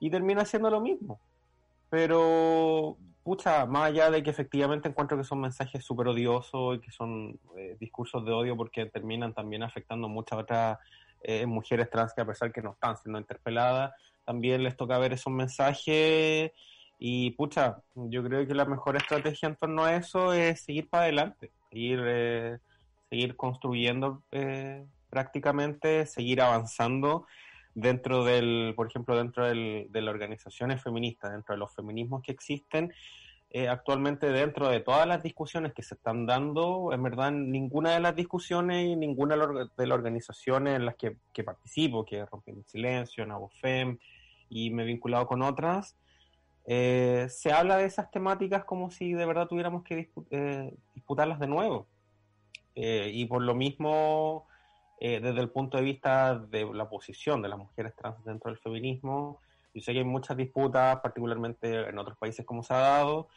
y 0.00 0.10
termina 0.10 0.44
siendo 0.44 0.70
lo 0.70 0.80
mismo. 0.80 1.20
Pero, 1.88 2.96
pucha, 3.22 3.64
más 3.64 3.90
allá 3.90 4.10
de 4.10 4.24
que 4.24 4.30
efectivamente 4.30 4.88
encuentro 4.88 5.16
que 5.16 5.22
son 5.22 5.40
mensajes 5.40 5.84
súper 5.84 6.08
odiosos 6.08 6.76
y 6.76 6.80
que 6.80 6.90
son 6.90 7.38
eh, 7.56 7.76
discursos 7.78 8.24
de 8.24 8.32
odio 8.32 8.56
porque 8.56 8.86
terminan 8.86 9.32
también 9.32 9.62
afectando 9.62 10.08
muchas 10.08 10.40
otras 10.40 10.78
eh, 11.22 11.46
mujeres 11.46 11.88
trans 11.90 12.12
que 12.12 12.22
a 12.22 12.26
pesar 12.26 12.52
que 12.52 12.60
no 12.60 12.72
están 12.72 12.96
siendo 12.96 13.20
interpeladas, 13.20 13.92
también 14.24 14.64
les 14.64 14.76
toca 14.76 14.98
ver 14.98 15.12
esos 15.12 15.32
mensajes 15.32 16.50
y 16.98 17.30
pucha, 17.30 17.78
yo 17.94 18.24
creo 18.24 18.44
que 18.44 18.54
la 18.54 18.64
mejor 18.64 18.96
estrategia 18.96 19.48
en 19.48 19.54
torno 19.54 19.84
a 19.84 19.94
eso 19.94 20.32
es 20.32 20.60
seguir 20.60 20.90
para 20.90 21.04
adelante, 21.04 21.52
seguir, 21.70 22.00
eh, 22.04 22.58
seguir 23.08 23.36
construyendo 23.36 24.22
eh, 24.32 24.84
prácticamente, 25.10 26.06
seguir 26.06 26.40
avanzando 26.40 27.26
dentro 27.74 28.24
del, 28.24 28.72
por 28.76 28.88
ejemplo, 28.88 29.16
dentro 29.16 29.46
del, 29.46 29.86
de 29.90 30.02
las 30.02 30.12
organizaciones 30.12 30.82
feministas, 30.82 31.32
dentro 31.32 31.54
de 31.54 31.58
los 31.58 31.74
feminismos 31.74 32.22
que 32.22 32.32
existen, 32.32 32.92
eh, 33.50 33.66
actualmente 33.66 34.30
dentro 34.30 34.68
de 34.68 34.80
todas 34.80 35.06
las 35.06 35.22
discusiones 35.22 35.72
que 35.72 35.82
se 35.82 35.94
están 35.94 36.26
dando, 36.26 36.92
en 36.92 37.02
verdad 37.02 37.32
ninguna 37.32 37.92
de 37.92 38.00
las 38.00 38.14
discusiones 38.14 38.84
y 38.84 38.94
ninguna 38.94 39.36
de 39.36 39.86
las 39.86 39.98
organizaciones 39.98 40.76
en 40.76 40.84
las 40.84 40.96
que, 40.96 41.16
participo, 41.42 42.04
que 42.04 42.26
Rompiendo 42.26 42.60
el 42.60 42.66
Silencio, 42.66 43.24
Nabofem, 43.24 43.98
y 44.50 44.70
me 44.70 44.82
he 44.82 44.86
vinculado 44.86 45.26
con 45.26 45.40
otras, 45.40 45.96
eh, 46.68 47.26
se 47.30 47.50
habla 47.50 47.78
de 47.78 47.86
esas 47.86 48.10
temáticas 48.10 48.64
como 48.64 48.90
si 48.90 49.12
de 49.14 49.26
verdad 49.26 49.48
tuviéramos 49.48 49.82
que 49.82 50.10
eh, 50.30 50.74
disputarlas 50.94 51.40
de 51.40 51.46
nuevo. 51.48 51.86
y 52.74 53.24
por 53.26 53.42
lo 53.42 53.54
mismo, 53.56 54.46
desde 55.00 55.40
el 55.40 55.50
punto 55.50 55.78
de 55.78 55.82
vista 55.82 56.38
de 56.38 56.64
la 56.72 56.88
posición 56.88 57.42
de 57.42 57.48
las 57.48 57.58
mujeres 57.58 57.94
trans 57.96 58.24
dentro 58.24 58.50
del 58.50 58.60
feminismo, 58.60 59.40
yo 59.74 59.80
sé 59.82 59.92
que 59.92 59.98
hay 59.98 60.04
muchas 60.04 60.36
disputas, 60.36 61.00
particularmente 61.00 61.88
en 61.88 61.98
otros 61.98 62.16
países 62.18 62.46
como 62.46 62.62
se 62.62 62.74
ha 62.74 62.78
dado, 62.78 63.28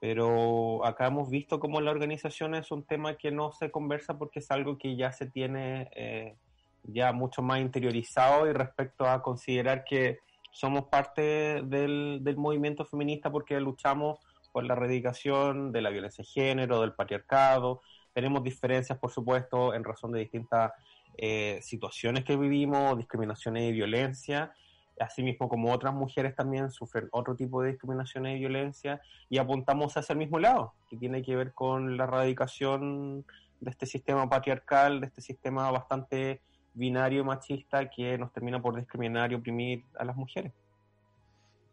pero 0.00 0.84
acá 0.86 1.06
hemos 1.06 1.28
visto 1.28 1.60
cómo 1.60 1.80
la 1.82 1.90
organización 1.90 2.54
es 2.54 2.70
un 2.70 2.84
tema 2.84 3.16
que 3.16 3.30
no 3.30 3.52
se 3.52 3.70
conversa 3.70 4.16
porque 4.16 4.38
es 4.38 4.50
algo 4.50 4.78
que 4.78 4.96
ya 4.96 5.12
se 5.12 5.26
tiene 5.26 5.90
eh, 5.94 6.36
ya 6.84 7.12
mucho 7.12 7.42
más 7.42 7.60
interiorizado 7.60 8.48
y 8.48 8.54
respecto 8.54 9.06
a 9.06 9.22
considerar 9.22 9.84
que 9.84 10.18
somos 10.50 10.86
parte 10.86 11.62
del, 11.62 12.20
del 12.22 12.36
movimiento 12.36 12.84
feminista 12.84 13.30
porque 13.30 13.60
luchamos 13.60 14.18
por 14.52 14.64
la 14.64 14.74
erradicación 14.74 15.72
de 15.72 15.82
la 15.82 15.90
violencia 15.90 16.22
de 16.22 16.28
género, 16.28 16.80
del 16.80 16.92
patriarcado. 16.92 17.82
Tenemos 18.12 18.42
diferencias, 18.42 18.98
por 18.98 19.10
supuesto, 19.10 19.74
en 19.74 19.84
razón 19.84 20.12
de 20.12 20.20
distintas 20.20 20.72
eh, 21.16 21.60
situaciones 21.62 22.24
que 22.24 22.36
vivimos, 22.36 22.96
discriminaciones 22.96 23.68
y 23.68 23.72
violencia, 23.72 24.52
asimismo 24.98 25.48
como 25.48 25.72
otras 25.72 25.94
mujeres 25.94 26.34
también 26.34 26.70
sufren 26.70 27.08
otro 27.12 27.34
tipo 27.34 27.62
de 27.62 27.70
discriminaciones 27.70 28.36
y 28.36 28.40
violencia 28.40 29.00
y 29.28 29.38
apuntamos 29.38 29.96
hacia 29.96 30.12
el 30.12 30.18
mismo 30.18 30.38
lado, 30.38 30.74
que 30.88 30.96
tiene 30.96 31.22
que 31.22 31.36
ver 31.36 31.52
con 31.52 31.96
la 31.96 32.04
erradicación 32.04 33.24
de 33.60 33.70
este 33.70 33.86
sistema 33.86 34.28
patriarcal, 34.28 35.00
de 35.00 35.06
este 35.06 35.20
sistema 35.20 35.70
bastante 35.70 36.40
binario 36.74 37.24
machista 37.24 37.88
que 37.88 38.16
nos 38.18 38.32
termina 38.32 38.60
por 38.60 38.76
discriminar 38.76 39.32
y 39.32 39.34
oprimir 39.34 39.82
a 39.98 40.04
las 40.04 40.16
mujeres. 40.16 40.52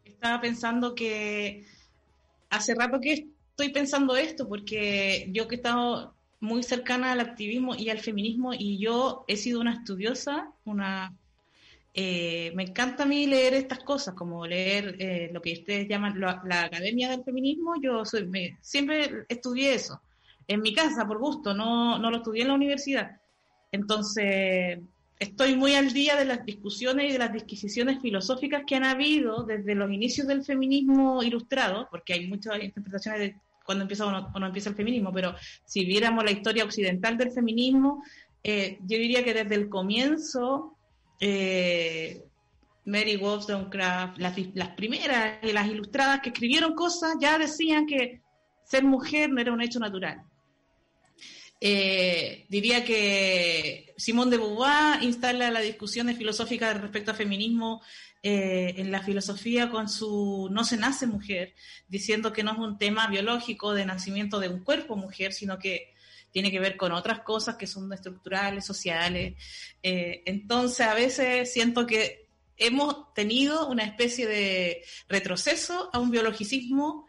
Estaba 0.04 0.40
pensando 0.40 0.94
que 0.94 1.64
hace 2.50 2.74
rato 2.74 3.00
que 3.00 3.28
estoy 3.50 3.70
pensando 3.70 4.16
esto, 4.16 4.48
porque 4.48 5.28
yo 5.32 5.48
que 5.48 5.56
he 5.56 5.58
estado 5.58 6.14
muy 6.40 6.62
cercana 6.62 7.12
al 7.12 7.20
activismo 7.20 7.74
y 7.74 7.90
al 7.90 7.98
feminismo 7.98 8.54
y 8.54 8.78
yo 8.78 9.24
he 9.26 9.36
sido 9.36 9.60
una 9.60 9.74
estudiosa, 9.74 10.52
una 10.64 11.12
eh, 11.94 12.52
me 12.54 12.62
encanta 12.62 13.02
a 13.02 13.06
mí 13.06 13.26
leer 13.26 13.54
estas 13.54 13.80
cosas, 13.80 14.14
como 14.14 14.46
leer 14.46 14.94
eh, 15.00 15.30
lo 15.32 15.42
que 15.42 15.54
ustedes 15.54 15.88
llaman 15.88 16.20
la, 16.20 16.62
Academia 16.62 17.10
del 17.10 17.24
Feminismo. 17.24 17.74
Yo 17.82 18.04
soy, 18.04 18.30
siempre 18.60 19.24
estudié 19.28 19.74
eso, 19.74 20.00
en 20.46 20.60
mi 20.60 20.72
casa, 20.72 21.06
por 21.06 21.18
gusto, 21.18 21.54
no, 21.54 21.98
no 21.98 22.10
lo 22.10 22.18
estudié 22.18 22.42
en 22.42 22.48
la 22.48 22.54
universidad. 22.54 23.20
Entonces, 23.72 24.78
estoy 25.18 25.56
muy 25.56 25.74
al 25.74 25.92
día 25.92 26.16
de 26.16 26.24
las 26.24 26.44
discusiones 26.44 27.08
y 27.08 27.12
de 27.12 27.18
las 27.18 27.32
disquisiciones 27.32 28.00
filosóficas 28.00 28.62
que 28.66 28.76
han 28.76 28.84
habido 28.84 29.44
desde 29.44 29.74
los 29.74 29.90
inicios 29.90 30.26
del 30.26 30.44
feminismo 30.44 31.22
ilustrado, 31.22 31.88
porque 31.90 32.14
hay 32.14 32.26
muchas 32.28 32.62
interpretaciones 32.62 33.20
de 33.20 33.36
cuando 33.64 33.82
empieza 33.82 34.06
o 34.06 34.40
no, 34.40 34.46
empieza 34.46 34.70
el 34.70 34.76
feminismo, 34.76 35.12
pero 35.12 35.34
si 35.66 35.84
viéramos 35.84 36.24
la 36.24 36.30
historia 36.30 36.64
occidental 36.64 37.18
del 37.18 37.32
feminismo, 37.32 38.02
eh, 38.42 38.78
yo 38.80 38.96
diría 38.96 39.22
que 39.22 39.34
desde 39.34 39.56
el 39.56 39.68
comienzo 39.68 40.74
eh, 41.20 42.24
Mary 42.86 43.16
Wollstonecraft, 43.16 44.16
las, 44.18 44.34
las 44.54 44.68
primeras 44.70 45.44
y 45.44 45.52
las 45.52 45.66
ilustradas 45.66 46.20
que 46.20 46.30
escribieron 46.30 46.74
cosas 46.74 47.16
ya 47.20 47.36
decían 47.36 47.84
que 47.86 48.22
ser 48.64 48.84
mujer 48.84 49.28
no 49.30 49.40
era 49.40 49.52
un 49.52 49.60
hecho 49.60 49.80
natural. 49.80 50.22
Eh, 51.60 52.46
diría 52.48 52.84
que 52.84 53.92
Simone 53.96 54.30
de 54.30 54.36
Beauvoir 54.36 55.02
instala 55.02 55.50
la 55.50 55.60
discusión 55.60 56.14
filosófica 56.14 56.72
respecto 56.74 57.10
al 57.10 57.16
feminismo 57.16 57.82
eh, 58.22 58.74
en 58.76 58.92
la 58.92 59.02
filosofía 59.02 59.70
con 59.70 59.88
su 59.88 60.48
No 60.52 60.64
se 60.64 60.76
nace 60.76 61.06
mujer, 61.06 61.54
diciendo 61.88 62.32
que 62.32 62.42
no 62.42 62.52
es 62.52 62.58
un 62.58 62.78
tema 62.78 63.08
biológico 63.08 63.74
de 63.74 63.86
nacimiento 63.86 64.38
de 64.38 64.48
un 64.48 64.60
cuerpo 64.60 64.96
mujer, 64.96 65.32
sino 65.32 65.58
que 65.58 65.94
tiene 66.30 66.50
que 66.50 66.60
ver 66.60 66.76
con 66.76 66.92
otras 66.92 67.20
cosas 67.20 67.56
que 67.56 67.66
son 67.66 67.92
estructurales, 67.92 68.64
sociales. 68.64 69.34
Eh, 69.82 70.22
entonces, 70.26 70.86
a 70.86 70.94
veces 70.94 71.52
siento 71.52 71.86
que 71.86 72.28
hemos 72.56 73.12
tenido 73.14 73.68
una 73.68 73.84
especie 73.84 74.26
de 74.26 74.82
retroceso 75.08 75.90
a 75.92 75.98
un 75.98 76.10
biologicismo 76.10 77.06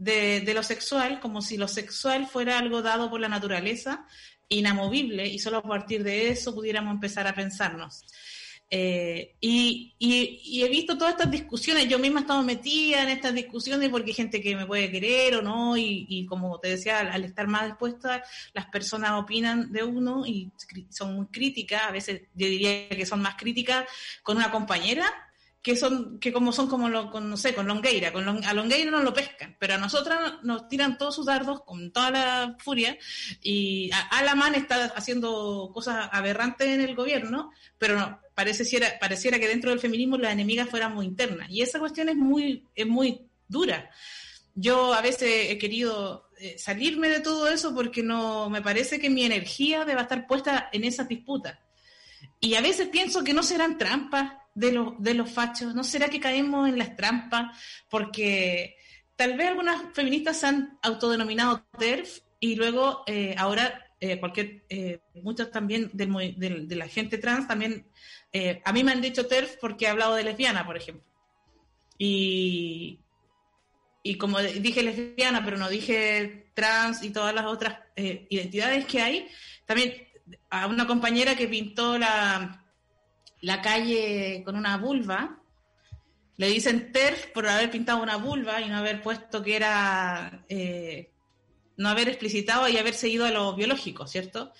de, 0.00 0.54
lo 0.54 0.62
sexual, 0.62 1.20
como 1.20 1.42
si 1.42 1.58
lo 1.58 1.68
sexual 1.68 2.26
fuera 2.26 2.58
algo 2.58 2.80
dado 2.80 3.10
por 3.10 3.20
la 3.20 3.28
naturaleza, 3.28 4.06
inamovible, 4.48 5.26
y 5.28 5.38
solo 5.38 5.58
a 5.58 5.62
partir 5.62 6.02
de 6.02 6.30
eso 6.30 6.54
pudiéramos 6.54 6.94
empezar 6.94 7.26
a 7.26 7.34
pensarnos. 7.34 8.04
Eh, 8.70 9.36
y, 9.40 9.94
he 10.00 10.68
visto 10.68 10.96
todas 10.96 11.12
estas 11.12 11.30
discusiones, 11.30 11.86
yo 11.88 11.98
misma 11.98 12.20
he 12.20 12.22
estado 12.22 12.42
metida 12.42 13.02
en 13.02 13.10
estas 13.10 13.34
discusiones 13.34 13.90
porque 13.90 14.12
hay 14.12 14.14
gente 14.14 14.40
que 14.40 14.56
me 14.56 14.64
puede 14.64 14.90
querer 14.90 15.36
o 15.36 15.42
no, 15.42 15.76
y, 15.76 16.24
como 16.26 16.58
te 16.60 16.68
decía, 16.68 17.00
al, 17.00 17.24
estar 17.24 17.46
más 17.46 17.66
dispuesta, 17.66 18.24
las 18.54 18.66
personas 18.66 19.12
opinan 19.20 19.70
de 19.70 19.84
uno 19.84 20.24
y 20.26 20.50
son 20.88 21.14
muy 21.14 21.26
críticas, 21.26 21.82
a 21.82 21.92
veces 21.92 22.22
yo 22.34 22.46
diría 22.46 22.88
que 22.88 23.04
son 23.04 23.20
más 23.20 23.34
críticas 23.34 23.84
con 24.22 24.38
una 24.38 24.50
compañera 24.50 25.29
que 25.62 25.76
son 25.76 26.18
que 26.18 26.32
como 26.32 26.52
son 26.52 26.68
como 26.68 26.88
lo, 26.88 27.10
con, 27.10 27.28
no 27.28 27.36
sé 27.36 27.54
con 27.54 27.66
Longueira 27.66 28.12
con 28.12 28.26
a 28.44 28.54
Longueira 28.54 28.90
no 28.90 29.02
lo 29.02 29.12
pescan 29.12 29.56
pero 29.58 29.74
a 29.74 29.78
nosotras 29.78 30.42
nos 30.42 30.68
tiran 30.68 30.96
todos 30.96 31.14
sus 31.14 31.26
dardos 31.26 31.62
con 31.64 31.92
toda 31.92 32.10
la 32.10 32.56
furia 32.58 32.96
y 33.42 33.90
Alaman 34.10 34.54
está 34.54 34.86
haciendo 34.96 35.70
cosas 35.74 36.08
aberrantes 36.12 36.68
en 36.68 36.80
el 36.80 36.94
gobierno 36.94 37.52
pero 37.76 37.98
no 37.98 38.20
pareciera, 38.44 38.98
pareciera 38.98 39.38
que 39.38 39.48
dentro 39.48 39.70
del 39.70 39.80
feminismo 39.80 40.16
las 40.16 40.32
enemigas 40.32 40.68
fueran 40.68 40.94
muy 40.94 41.06
internas. 41.06 41.48
Y 41.50 41.62
esa 41.62 41.78
cuestión 41.78 42.08
es 42.08 42.16
muy, 42.16 42.64
es 42.74 42.86
muy 42.86 43.22
dura. 43.48 43.90
Yo 44.54 44.94
a 44.94 45.02
veces 45.02 45.50
he 45.50 45.58
querido 45.58 46.30
eh, 46.38 46.56
salirme 46.58 47.08
de 47.08 47.20
todo 47.20 47.48
eso 47.48 47.74
porque 47.74 48.02
no 48.02 48.50
me 48.50 48.62
parece 48.62 48.98
que 48.98 49.10
mi 49.10 49.24
energía 49.24 49.84
deba 49.84 50.02
estar 50.02 50.26
puesta 50.26 50.68
en 50.72 50.84
esas 50.84 51.08
disputas. 51.08 51.58
Y 52.40 52.54
a 52.54 52.62
veces 52.62 52.88
pienso 52.88 53.22
que 53.22 53.34
no 53.34 53.42
serán 53.42 53.76
trampas 53.76 54.32
de 54.54 54.72
los, 54.72 55.00
de 55.02 55.14
los 55.14 55.30
fachos, 55.30 55.74
no 55.74 55.84
será 55.84 56.08
que 56.08 56.20
caemos 56.20 56.68
en 56.68 56.78
las 56.78 56.96
trampas, 56.96 57.56
porque 57.88 58.76
tal 59.16 59.36
vez 59.36 59.48
algunas 59.48 59.92
feministas 59.94 60.38
se 60.38 60.46
han 60.46 60.78
autodenominado 60.82 61.64
TERF 61.78 62.20
y 62.40 62.56
luego 62.56 63.04
eh, 63.06 63.34
ahora 63.38 63.86
eh, 64.00 64.18
cualquier, 64.18 64.64
muchas 65.22 65.50
también 65.50 65.90
de 65.92 66.76
la 66.76 66.88
gente 66.88 67.18
trans 67.18 67.46
también 67.46 67.84
eh, 68.32 68.62
a 68.64 68.72
mí 68.72 68.84
me 68.84 68.92
han 68.92 69.00
dicho 69.00 69.26
TERF 69.26 69.56
porque 69.60 69.86
he 69.86 69.88
hablado 69.88 70.14
de 70.14 70.24
lesbiana, 70.24 70.64
por 70.64 70.76
ejemplo. 70.76 71.04
Y, 71.98 73.00
y 74.02 74.14
como 74.16 74.40
dije 74.40 74.82
lesbiana, 74.82 75.44
pero 75.44 75.56
no 75.56 75.68
dije 75.68 76.50
trans 76.54 77.02
y 77.02 77.10
todas 77.10 77.34
las 77.34 77.46
otras 77.46 77.78
eh, 77.96 78.26
identidades 78.30 78.86
que 78.86 79.00
hay, 79.00 79.28
también 79.66 79.94
a 80.48 80.66
una 80.66 80.86
compañera 80.86 81.34
que 81.34 81.48
pintó 81.48 81.98
la, 81.98 82.64
la 83.40 83.62
calle 83.62 84.42
con 84.44 84.56
una 84.56 84.76
vulva, 84.76 85.40
le 86.36 86.48
dicen 86.48 86.92
TERF 86.92 87.26
por 87.28 87.46
haber 87.46 87.70
pintado 87.70 88.02
una 88.02 88.16
vulva 88.16 88.60
y 88.60 88.68
no 88.68 88.78
haber 88.78 89.02
puesto 89.02 89.42
que 89.42 89.56
era, 89.56 90.44
eh, 90.48 91.10
no 91.76 91.88
haber 91.88 92.08
explicitado 92.08 92.68
y 92.68 92.76
haber 92.78 92.94
seguido 92.94 93.26
a 93.26 93.30
lo 93.30 93.54
biológico, 93.54 94.06
¿cierto? 94.06 94.52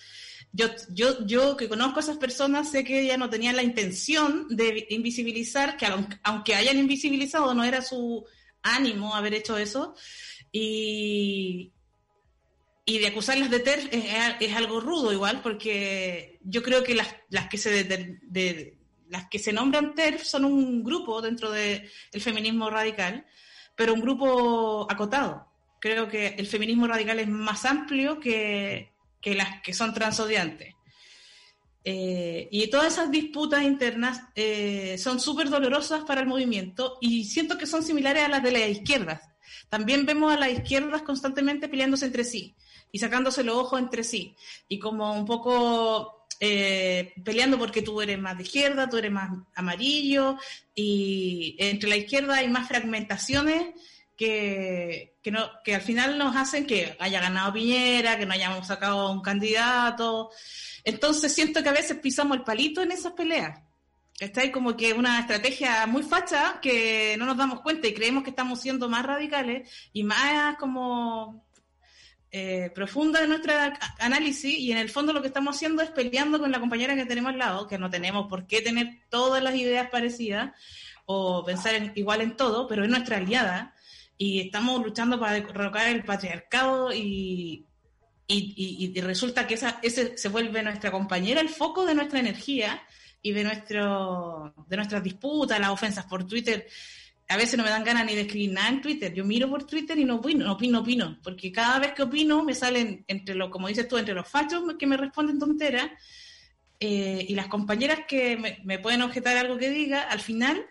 Yo, 0.53 0.67
yo, 0.91 1.25
yo 1.27 1.57
que 1.57 1.69
conozco 1.69 2.01
a 2.01 2.03
esas 2.03 2.19
personas 2.19 2.71
sé 2.71 2.85
que 2.85 3.01
ella 3.01 3.17
no 3.17 3.31
tenía 3.31 3.53
la 3.53 3.63
intención 3.63 4.47
de 4.49 4.87
invisibilizar, 4.91 5.77
que 5.77 5.87
aunque 6.23 6.55
hayan 6.55 6.77
invisibilizado 6.77 7.55
no 7.55 7.65
era 7.65 7.83
su 7.83 8.27
ánimo 8.63 9.15
haber 9.15 9.35
hecho 9.35 9.57
eso, 9.57 9.95
y, 10.53 11.73
y 12.91 12.99
de 12.99 13.07
acusarlas 13.07 13.51
de 13.51 13.61
TERF 13.61 13.87
es, 13.93 14.57
algo 14.57 14.81
rudo 14.81 15.13
igual, 15.13 15.43
porque 15.43 16.41
yo 16.43 16.61
creo 16.61 16.83
que 16.83 16.97
las, 16.97 17.15
las 17.29 17.49
que 17.49 17.57
se 17.57 18.19
las 19.09 19.29
que 19.29 19.39
se 19.39 19.53
nombran 19.53 19.95
TERF 19.95 20.25
son 20.25 20.45
un 20.45 20.83
grupo 20.83 21.23
dentro 21.23 21.53
del 21.53 21.89
feminismo 22.19 22.69
radical, 22.69 23.25
pero 23.77 23.95
un 23.95 24.01
grupo 24.01 24.91
acotado. 24.91 25.47
Creo 25.81 26.09
que 26.09 26.35
el 26.37 26.49
feminismo 26.49 26.89
radical 26.89 27.21
es 27.21 27.29
más 27.29 27.65
amplio 27.65 28.19
que, 28.19 28.93
que 29.21 29.37
las 29.37 29.63
que 29.63 29.73
son 29.73 29.95
transodiantes. 29.95 30.75
Eh, 31.85 32.49
y 32.51 32.69
todas 32.71 32.95
esas 32.95 33.13
disputas 33.13 33.63
internas 33.63 34.21
eh, 34.35 34.99
son 34.99 35.21
súper 35.21 35.49
dolorosas 35.49 36.03
para 36.03 36.23
el 36.23 36.27
movimiento 36.27 36.99
y 37.01 37.25
siento 37.25 37.57
que 37.57 37.67
son 37.67 37.85
similares 37.85 38.25
a 38.25 38.29
las 38.29 38.43
de 38.43 38.51
las 38.51 38.69
izquierdas. 38.69 39.23
También 39.69 40.07
vemos 40.07 40.33
a 40.33 40.37
las 40.37 40.51
izquierdas 40.51 41.03
constantemente 41.03 41.69
peleándose 41.69 42.07
entre 42.07 42.25
sí 42.25 42.57
y 42.93 42.99
sacándose 42.99 43.45
los 43.45 43.57
ojos 43.57 43.81
entre 43.81 44.05
sí 44.05 44.37
y 44.69 44.79
como 44.79 45.13
un 45.13 45.25
poco 45.25 46.27
eh, 46.41 47.13
peleando 47.23 47.59
porque 47.59 47.83
tú 47.83 48.01
eres 48.01 48.19
más 48.19 48.37
de 48.37 48.45
izquierda, 48.45 48.89
tú 48.89 48.97
eres 48.97 49.13
más 49.13 49.31
amarillo 49.55 50.39
y 50.75 51.55
entre 51.59 51.91
la 51.91 51.97
izquierda 51.97 52.37
hay 52.37 52.49
más 52.49 52.67
fragmentaciones 52.67 53.75
que, 54.17 55.17
que, 55.23 55.31
no, 55.31 55.51
que 55.65 55.75
al 55.75 55.83
final 55.83 56.19
nos 56.19 56.37
hacen 56.37 56.67
que 56.67 56.97
haya 56.99 57.21
ganado 57.21 57.53
Piñera, 57.53 58.19
que 58.19 58.27
no 58.27 58.35
hayamos 58.35 58.67
sacado 58.67 59.13
un 59.13 59.23
candidato. 59.23 60.31
Entonces 60.85 61.35
siento 61.35 61.63
que 61.63 61.69
a 61.69 61.73
veces 61.73 61.99
pisamos 61.99 62.37
el 62.37 62.45
palito 62.45 62.83
en 62.83 62.93
esas 62.93 63.13
peleas. 63.13 63.61
Está 64.19 64.43
ahí 64.43 64.51
como 64.51 64.77
que 64.77 64.93
una 64.93 65.21
estrategia 65.21 65.87
muy 65.87 66.03
facha 66.03 66.59
que 66.61 67.17
no 67.19 67.25
nos 67.25 67.39
damos 67.39 67.63
cuenta 67.63 67.89
y 67.89 67.95
creemos 67.95 68.23
que 68.23 68.31
estamos 68.31 68.61
siendo 68.61 68.89
más 68.89 69.05
radicales 69.05 69.71
y 69.95 70.05
más 70.05 70.57
como 70.57 71.47
eh, 72.33 72.71
profunda 72.75 73.21
de 73.21 73.27
nuestro 73.27 73.53
análisis 73.99 74.57
y 74.57 74.71
en 74.71 74.79
el 74.79 74.89
fondo 74.89 75.13
lo 75.13 75.21
que 75.21 75.29
estamos 75.29 75.57
haciendo 75.57 75.83
es 75.83 75.91
peleando 75.91 76.39
con 76.39 76.53
la 76.53 76.61
compañera 76.61 76.95
que 76.95 77.07
tenemos 77.07 77.33
al 77.33 77.39
lado, 77.39 77.67
que 77.67 77.79
no 77.79 77.91
tenemos 77.91 78.29
por 78.29 78.47
qué 78.47 78.61
tener 78.63 79.01
todas 79.09 79.43
las 79.43 79.55
ideas 79.57 79.91
parecidas 79.91 80.53
o 81.07 81.45
pensar 81.45 81.93
igual 81.97 82.21
en 82.21 82.37
todo, 82.37 82.69
pero 82.69 82.85
es 82.85 82.91
nuestra 82.91 83.17
aliada 83.17 83.75
y 84.17 84.41
estamos 84.41 84.85
luchando 84.85 85.19
para 85.19 85.33
derrocar 85.33 85.89
el 85.89 86.05
patriarcado 86.05 86.93
y, 86.93 87.67
y, 88.29 89.01
resulta 89.01 89.47
que 89.47 89.55
esa, 89.55 89.81
ese 89.83 90.17
se 90.17 90.29
vuelve 90.29 90.63
nuestra 90.63 90.93
compañera, 90.93 91.41
el 91.41 91.49
foco 91.49 91.85
de 91.85 91.95
nuestra 91.95 92.21
energía 92.21 92.81
y 93.23 93.33
de, 93.33 93.45
nuestro, 93.45 94.55
de 94.69 94.77
nuestras 94.77 95.03
disputas, 95.03 95.59
las 95.59 95.71
ofensas 95.71 96.05
por 96.05 96.27
Twitter. 96.27 96.69
A 97.31 97.37
veces 97.37 97.57
no 97.57 97.63
me 97.63 97.71
dan 97.71 97.85
ganas 97.85 98.05
ni 98.07 98.17
de 98.17 98.23
escribir 98.23 98.51
nada 98.51 98.71
en 98.71 98.81
Twitter. 98.81 99.15
Yo 99.15 99.25
miro 99.25 99.49
por 99.49 99.63
Twitter 99.65 99.97
y 99.97 100.05
no 100.05 100.17
opino, 100.17 100.45
no 100.45 100.55
opino, 100.55 100.81
opino. 100.81 101.17
Porque 101.23 101.53
cada 101.53 101.79
vez 101.79 101.93
que 101.93 102.03
opino 102.03 102.43
me 102.43 102.55
salen, 102.55 103.05
entre 103.07 103.37
lo, 103.37 103.53
como 103.53 103.69
dices 103.69 103.87
tú, 103.87 103.99
entre 103.99 104.15
los 104.15 104.27
fachos 104.27 104.65
que 104.77 104.87
me 104.89 104.97
responden 104.97 105.39
tonteras 105.39 105.91
eh, 106.81 107.25
y 107.29 107.37
las 107.37 107.47
compañeras 107.47 108.01
que 108.09 108.59
me, 108.65 108.79
pueden 108.81 109.03
objetar 109.03 109.37
algo 109.37 109.59
que 109.59 109.71
diga, 109.71 110.03
al 110.03 110.19
final 110.19 110.67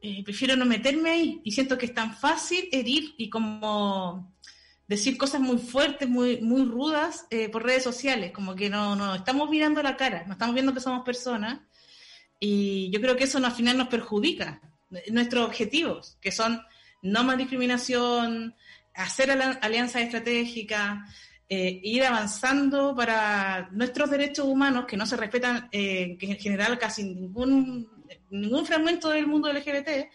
eh, 0.00 0.24
prefiero 0.24 0.56
no 0.56 0.64
meterme 0.64 1.10
ahí 1.10 1.40
y 1.44 1.50
siento 1.50 1.76
que 1.76 1.84
es 1.86 1.94
tan 1.94 2.16
fácil 2.16 2.66
herir 2.72 3.14
y 3.18 3.28
como 3.28 4.32
decir 4.88 5.18
cosas 5.18 5.42
muy 5.42 5.58
fuertes, 5.58 6.08
muy, 6.08 6.40
muy 6.40 6.64
rudas 6.64 7.26
eh, 7.28 7.50
por 7.50 7.64
redes 7.64 7.82
sociales, 7.82 8.32
como 8.32 8.54
que 8.54 8.70
no, 8.70 8.96
no 8.96 9.14
estamos 9.14 9.50
mirando 9.50 9.82
la 9.82 9.98
cara, 9.98 10.24
no 10.26 10.32
estamos 10.32 10.54
viendo 10.54 10.72
que 10.72 10.80
somos 10.80 11.04
personas 11.04 11.60
y 12.38 12.88
yo 12.90 13.00
creo 13.02 13.14
que 13.14 13.24
eso 13.24 13.38
al 13.38 13.52
final 13.52 13.76
nos 13.76 13.88
perjudica 13.88 14.62
nuestros 15.10 15.46
objetivos, 15.46 16.16
que 16.20 16.32
son 16.32 16.60
no 17.02 17.24
más 17.24 17.38
discriminación, 17.38 18.54
hacer 18.94 19.30
alianzas 19.30 20.02
estratégicas, 20.02 20.98
eh, 21.48 21.80
ir 21.82 22.04
avanzando 22.04 22.94
para 22.94 23.68
nuestros 23.72 24.10
derechos 24.10 24.46
humanos 24.46 24.84
que 24.86 24.96
no 24.96 25.06
se 25.06 25.16
respetan 25.16 25.68
en 25.72 26.18
general 26.18 26.78
casi 26.78 27.02
ningún 27.04 27.88
ningún 28.30 28.66
fragmento 28.66 29.10
del 29.10 29.26
mundo 29.26 29.52
LGBT, 29.52 30.10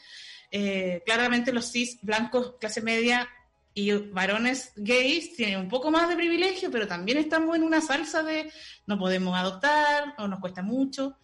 eh, 0.51 1.03
claramente 1.05 1.53
los 1.53 1.71
cis 1.71 1.99
blancos, 2.01 2.55
clase 2.59 2.81
media 2.81 3.27
y 3.73 3.91
varones 3.91 4.71
gays 4.77 5.35
tienen 5.35 5.59
un 5.59 5.67
poco 5.67 5.91
más 5.91 6.07
de 6.07 6.15
privilegio, 6.15 6.71
pero 6.71 6.87
también 6.87 7.17
estamos 7.17 7.55
en 7.55 7.63
una 7.63 7.81
salsa 7.81 8.23
de 8.23 8.49
no 8.87 8.97
podemos 8.97 9.37
adoptar 9.37 10.15
o 10.17 10.27
nos 10.27 10.39
cuesta 10.39 10.61
mucho. 10.61 11.17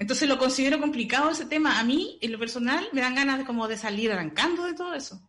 Entonces 0.00 0.26
lo 0.26 0.38
considero 0.38 0.80
complicado 0.80 1.30
ese 1.30 1.44
tema. 1.44 1.78
A 1.78 1.84
mí, 1.84 2.18
en 2.22 2.32
lo 2.32 2.38
personal, 2.38 2.88
me 2.92 3.02
dan 3.02 3.14
ganas 3.14 3.38
de, 3.38 3.44
como 3.44 3.68
de 3.68 3.76
salir 3.76 4.10
arrancando 4.10 4.64
de 4.64 4.72
todo 4.72 4.94
eso. 4.94 5.20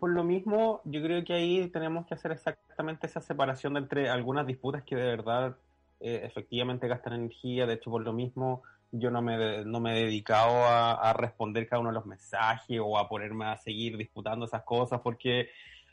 Por 0.00 0.10
lo 0.10 0.24
mismo, 0.24 0.80
yo 0.84 1.00
creo 1.02 1.24
que 1.24 1.34
ahí 1.34 1.68
tenemos 1.68 2.04
que 2.04 2.14
hacer 2.14 2.32
exactamente 2.32 3.06
esa 3.06 3.20
separación 3.20 3.76
entre 3.76 4.10
algunas 4.10 4.44
disputas 4.44 4.82
que 4.82 4.96
de 4.96 5.04
verdad 5.04 5.56
eh, 6.00 6.22
efectivamente 6.24 6.88
gastan 6.88 7.14
energía, 7.14 7.64
de 7.64 7.74
hecho 7.74 7.90
por 7.90 8.02
lo 8.02 8.12
mismo 8.12 8.62
yo 8.90 9.10
no 9.10 9.22
me, 9.22 9.64
no 9.64 9.80
me 9.80 9.98
he 9.98 10.04
dedicado 10.04 10.64
a, 10.66 11.12
responder 11.14 11.68
cada 11.68 11.80
uno 11.80 11.90
de 11.90 11.94
los 11.94 12.06
mensajes 12.06 12.78
o 12.82 12.98
a 12.98 13.08
ponerme 13.08 13.46
a 13.46 13.56
seguir 13.56 13.96
disputando 13.96 14.44
esas 14.44 14.62
cosas 14.62 15.00
porque 15.00 15.48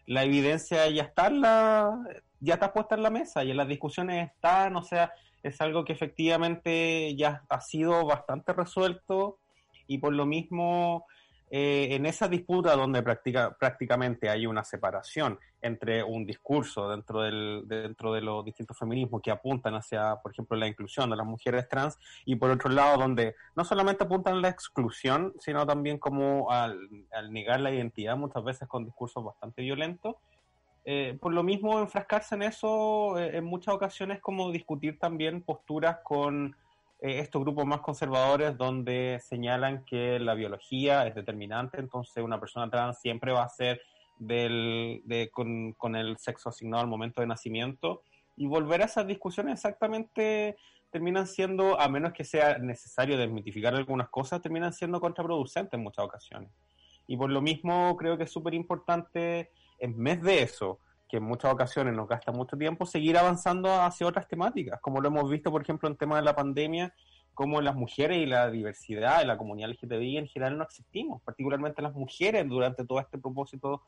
la 0.05 0.23
evidencia 0.23 0.87
ya 0.89 1.03
está 1.03 1.29
la, 1.29 1.97
ya 2.39 2.55
está 2.55 2.73
puesta 2.73 2.95
en 2.95 3.03
la 3.03 3.09
mesa 3.09 3.43
y 3.43 3.51
en 3.51 3.57
las 3.57 3.67
discusiones 3.67 4.31
están, 4.31 4.75
o 4.75 4.83
sea, 4.83 5.13
es 5.43 5.61
algo 5.61 5.85
que 5.85 5.93
efectivamente 5.93 7.15
ya 7.15 7.43
ha 7.49 7.61
sido 7.61 8.05
bastante 8.05 8.53
resuelto 8.53 9.39
y 9.87 9.97
por 9.97 10.13
lo 10.13 10.25
mismo 10.25 11.05
eh, 11.51 11.95
en 11.95 12.05
esa 12.05 12.27
disputa 12.27 12.75
donde 12.75 13.01
práctica, 13.01 13.55
prácticamente 13.59 14.29
hay 14.29 14.45
una 14.45 14.63
separación 14.63 15.39
entre 15.61 16.03
un 16.03 16.23
discurso 16.25 16.89
dentro, 16.89 17.21
del, 17.21 17.63
dentro 17.65 18.13
de 18.13 18.21
los 18.21 18.45
distintos 18.45 18.77
feminismos 18.77 19.21
que 19.21 19.31
apuntan 19.31 19.73
hacia, 19.73 20.15
por 20.17 20.31
ejemplo, 20.31 20.55
la 20.55 20.67
inclusión 20.67 21.09
de 21.09 21.15
las 21.15 21.25
mujeres 21.25 21.67
trans 21.67 21.97
y 22.23 22.35
por 22.35 22.51
otro 22.51 22.69
lado 22.69 22.99
donde 22.99 23.35
no 23.55 23.65
solamente 23.65 24.03
apuntan 24.03 24.35
a 24.35 24.41
la 24.41 24.49
exclusión, 24.49 25.33
sino 25.39 25.65
también 25.65 25.97
como 25.97 26.51
al, 26.51 26.77
negar 27.31 27.59
la 27.61 27.71
identidad 27.71 28.15
muchas 28.15 28.43
veces 28.43 28.67
con 28.67 28.85
discursos 28.85 29.23
bastante 29.23 29.63
violentos. 29.63 30.15
Eh, 30.91 31.15
por 31.21 31.35
lo 31.35 31.43
mismo, 31.43 31.77
enfrascarse 31.77 32.33
en 32.33 32.41
eso 32.41 33.19
eh, 33.19 33.37
en 33.37 33.43
muchas 33.43 33.75
ocasiones 33.75 34.19
como 34.21 34.51
discutir 34.51 34.97
también 34.97 35.43
posturas 35.43 35.97
con 36.03 36.55
eh, 36.99 37.19
estos 37.19 37.43
grupos 37.43 37.67
más 37.67 37.81
conservadores 37.81 38.57
donde 38.57 39.19
señalan 39.21 39.85
que 39.85 40.17
la 40.17 40.33
biología 40.33 41.05
es 41.05 41.13
determinante, 41.13 41.79
entonces 41.79 42.23
una 42.23 42.39
persona 42.39 42.71
trans 42.71 42.99
siempre 42.99 43.31
va 43.31 43.43
a 43.43 43.49
ser 43.49 43.83
del, 44.17 45.03
de, 45.05 45.29
con, 45.29 45.73
con, 45.73 45.95
el 45.95 46.17
sexo 46.17 46.49
asignado 46.49 46.81
al 46.81 46.89
momento 46.89 47.21
de 47.21 47.27
nacimiento 47.27 48.01
y 48.35 48.47
volver 48.47 48.81
a 48.81 48.85
esas 48.85 49.05
discusiones 49.05 49.53
exactamente 49.53 50.57
terminan 50.89 51.27
siendo, 51.27 51.79
a 51.79 51.87
menos 51.87 52.13
que 52.13 52.23
sea 52.23 52.57
necesario 52.57 53.15
desmitificar 53.15 53.75
algunas 53.75 54.09
cosas, 54.09 54.41
terminan 54.41 54.73
siendo 54.73 54.99
contraproducentes 54.99 55.75
en 55.75 55.83
muchas 55.83 56.03
ocasiones. 56.03 56.49
Y 57.05 57.15
por 57.15 57.29
lo 57.29 57.41
mismo 57.41 57.95
creo 57.95 58.17
que 58.17 58.23
es 58.23 58.31
súper 58.31 58.55
importante, 58.55 59.51
en 59.79 60.03
vez 60.03 60.21
de 60.21 60.43
eso, 60.43 60.79
que 61.07 61.17
en 61.17 61.23
muchas 61.23 61.51
ocasiones 61.51 61.95
nos 61.95 62.07
gasta 62.07 62.31
mucho 62.31 62.55
tiempo, 62.55 62.85
seguir 62.85 63.17
avanzando 63.17 63.81
hacia 63.81 64.07
otras 64.07 64.27
temáticas, 64.27 64.79
como 64.79 65.01
lo 65.01 65.07
hemos 65.07 65.29
visto, 65.29 65.51
por 65.51 65.61
ejemplo, 65.61 65.89
en 65.89 65.97
tema 65.97 66.17
de 66.17 66.21
la 66.21 66.35
pandemia, 66.35 66.93
como 67.33 67.61
las 67.61 67.75
mujeres 67.75 68.17
y 68.17 68.25
la 68.25 68.51
diversidad 68.51 69.25
la 69.25 69.37
comunidad 69.37 69.69
LGTBI 69.69 70.17
en 70.17 70.27
general 70.27 70.57
no 70.57 70.63
existimos, 70.63 71.21
particularmente 71.23 71.81
las 71.81 71.93
mujeres 71.93 72.47
durante 72.47 72.85
todo 72.85 72.99
este 72.99 73.17
propósito, 73.17 73.81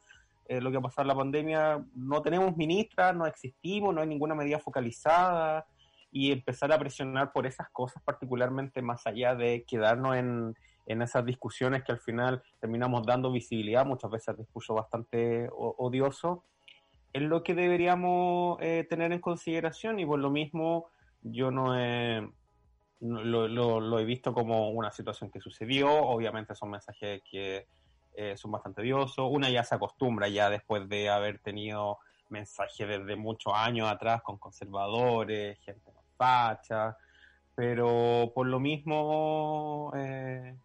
eh, 0.48 0.62
lo 0.62 0.72
que 0.72 0.78
ha 0.78 0.82
pasado 0.82 1.04
en 1.04 1.08
la 1.10 1.16
pandemia, 1.16 1.86
no 1.94 2.22
tenemos 2.22 2.56
ministras, 2.58 3.16
no 3.16 3.28
existimos, 3.28 3.94
no 3.94 4.02
hay 4.02 4.08
ninguna 4.08 4.36
medida 4.36 4.58
focalizada 4.58 5.66
y 6.12 6.32
empezar 6.32 6.72
a 6.74 6.80
presionar 6.80 7.32
por 7.32 7.46
esas 7.46 7.70
cosas, 7.70 8.02
particularmente 8.04 8.82
más 8.82 9.06
allá 9.06 9.36
de 9.36 9.64
quedarnos 9.68 10.16
en, 10.16 10.56
en 10.86 11.02
esas 11.02 11.26
discusiones 11.26 11.84
que 11.84 11.92
al 11.92 12.00
final 12.00 12.42
terminamos 12.60 13.06
dando 13.06 13.32
visibilidad, 13.32 13.86
muchas 13.86 14.12
veces 14.12 14.38
discurso 14.38 14.74
bastante 14.74 15.50
odioso, 15.52 16.44
es 17.14 17.22
lo 17.22 17.44
que 17.44 17.54
deberíamos 17.54 18.58
eh, 18.62 18.86
tener 18.90 19.12
en 19.12 19.20
consideración 19.20 20.00
y 20.00 20.06
por 20.06 20.20
lo 20.20 20.30
mismo 20.30 20.88
yo 21.22 21.52
no 21.52 21.78
he, 21.78 22.28
lo, 23.02 24.00
he 24.00 24.06
visto 24.06 24.34
como 24.34 24.70
una 24.70 24.92
situación 24.92 25.30
que 25.30 25.42
sucedió, 25.42 25.92
obviamente 25.92 26.56
son 26.56 26.72
mensajes 26.72 27.22
que 27.30 27.68
eh, 28.14 28.36
son 28.38 28.52
bastante 28.52 28.82
odiosos, 28.82 29.30
una 29.30 29.50
ya 29.50 29.64
se 29.64 29.76
acostumbra 29.76 30.28
ya 30.30 30.50
después 30.50 30.88
de 30.88 31.10
haber 31.10 31.40
tenido 31.40 32.00
mensajes 32.30 32.88
desde 32.88 33.16
muchos 33.16 33.54
años 33.54 33.90
atrás 33.90 34.22
con 34.22 34.38
conservadores, 34.38 35.60
gente 35.60 35.92
facha, 36.18 36.98
pero 37.56 38.32
por 38.34 38.48
lo 38.48 38.60
mismo 38.60 39.92
eh, 39.96 40.56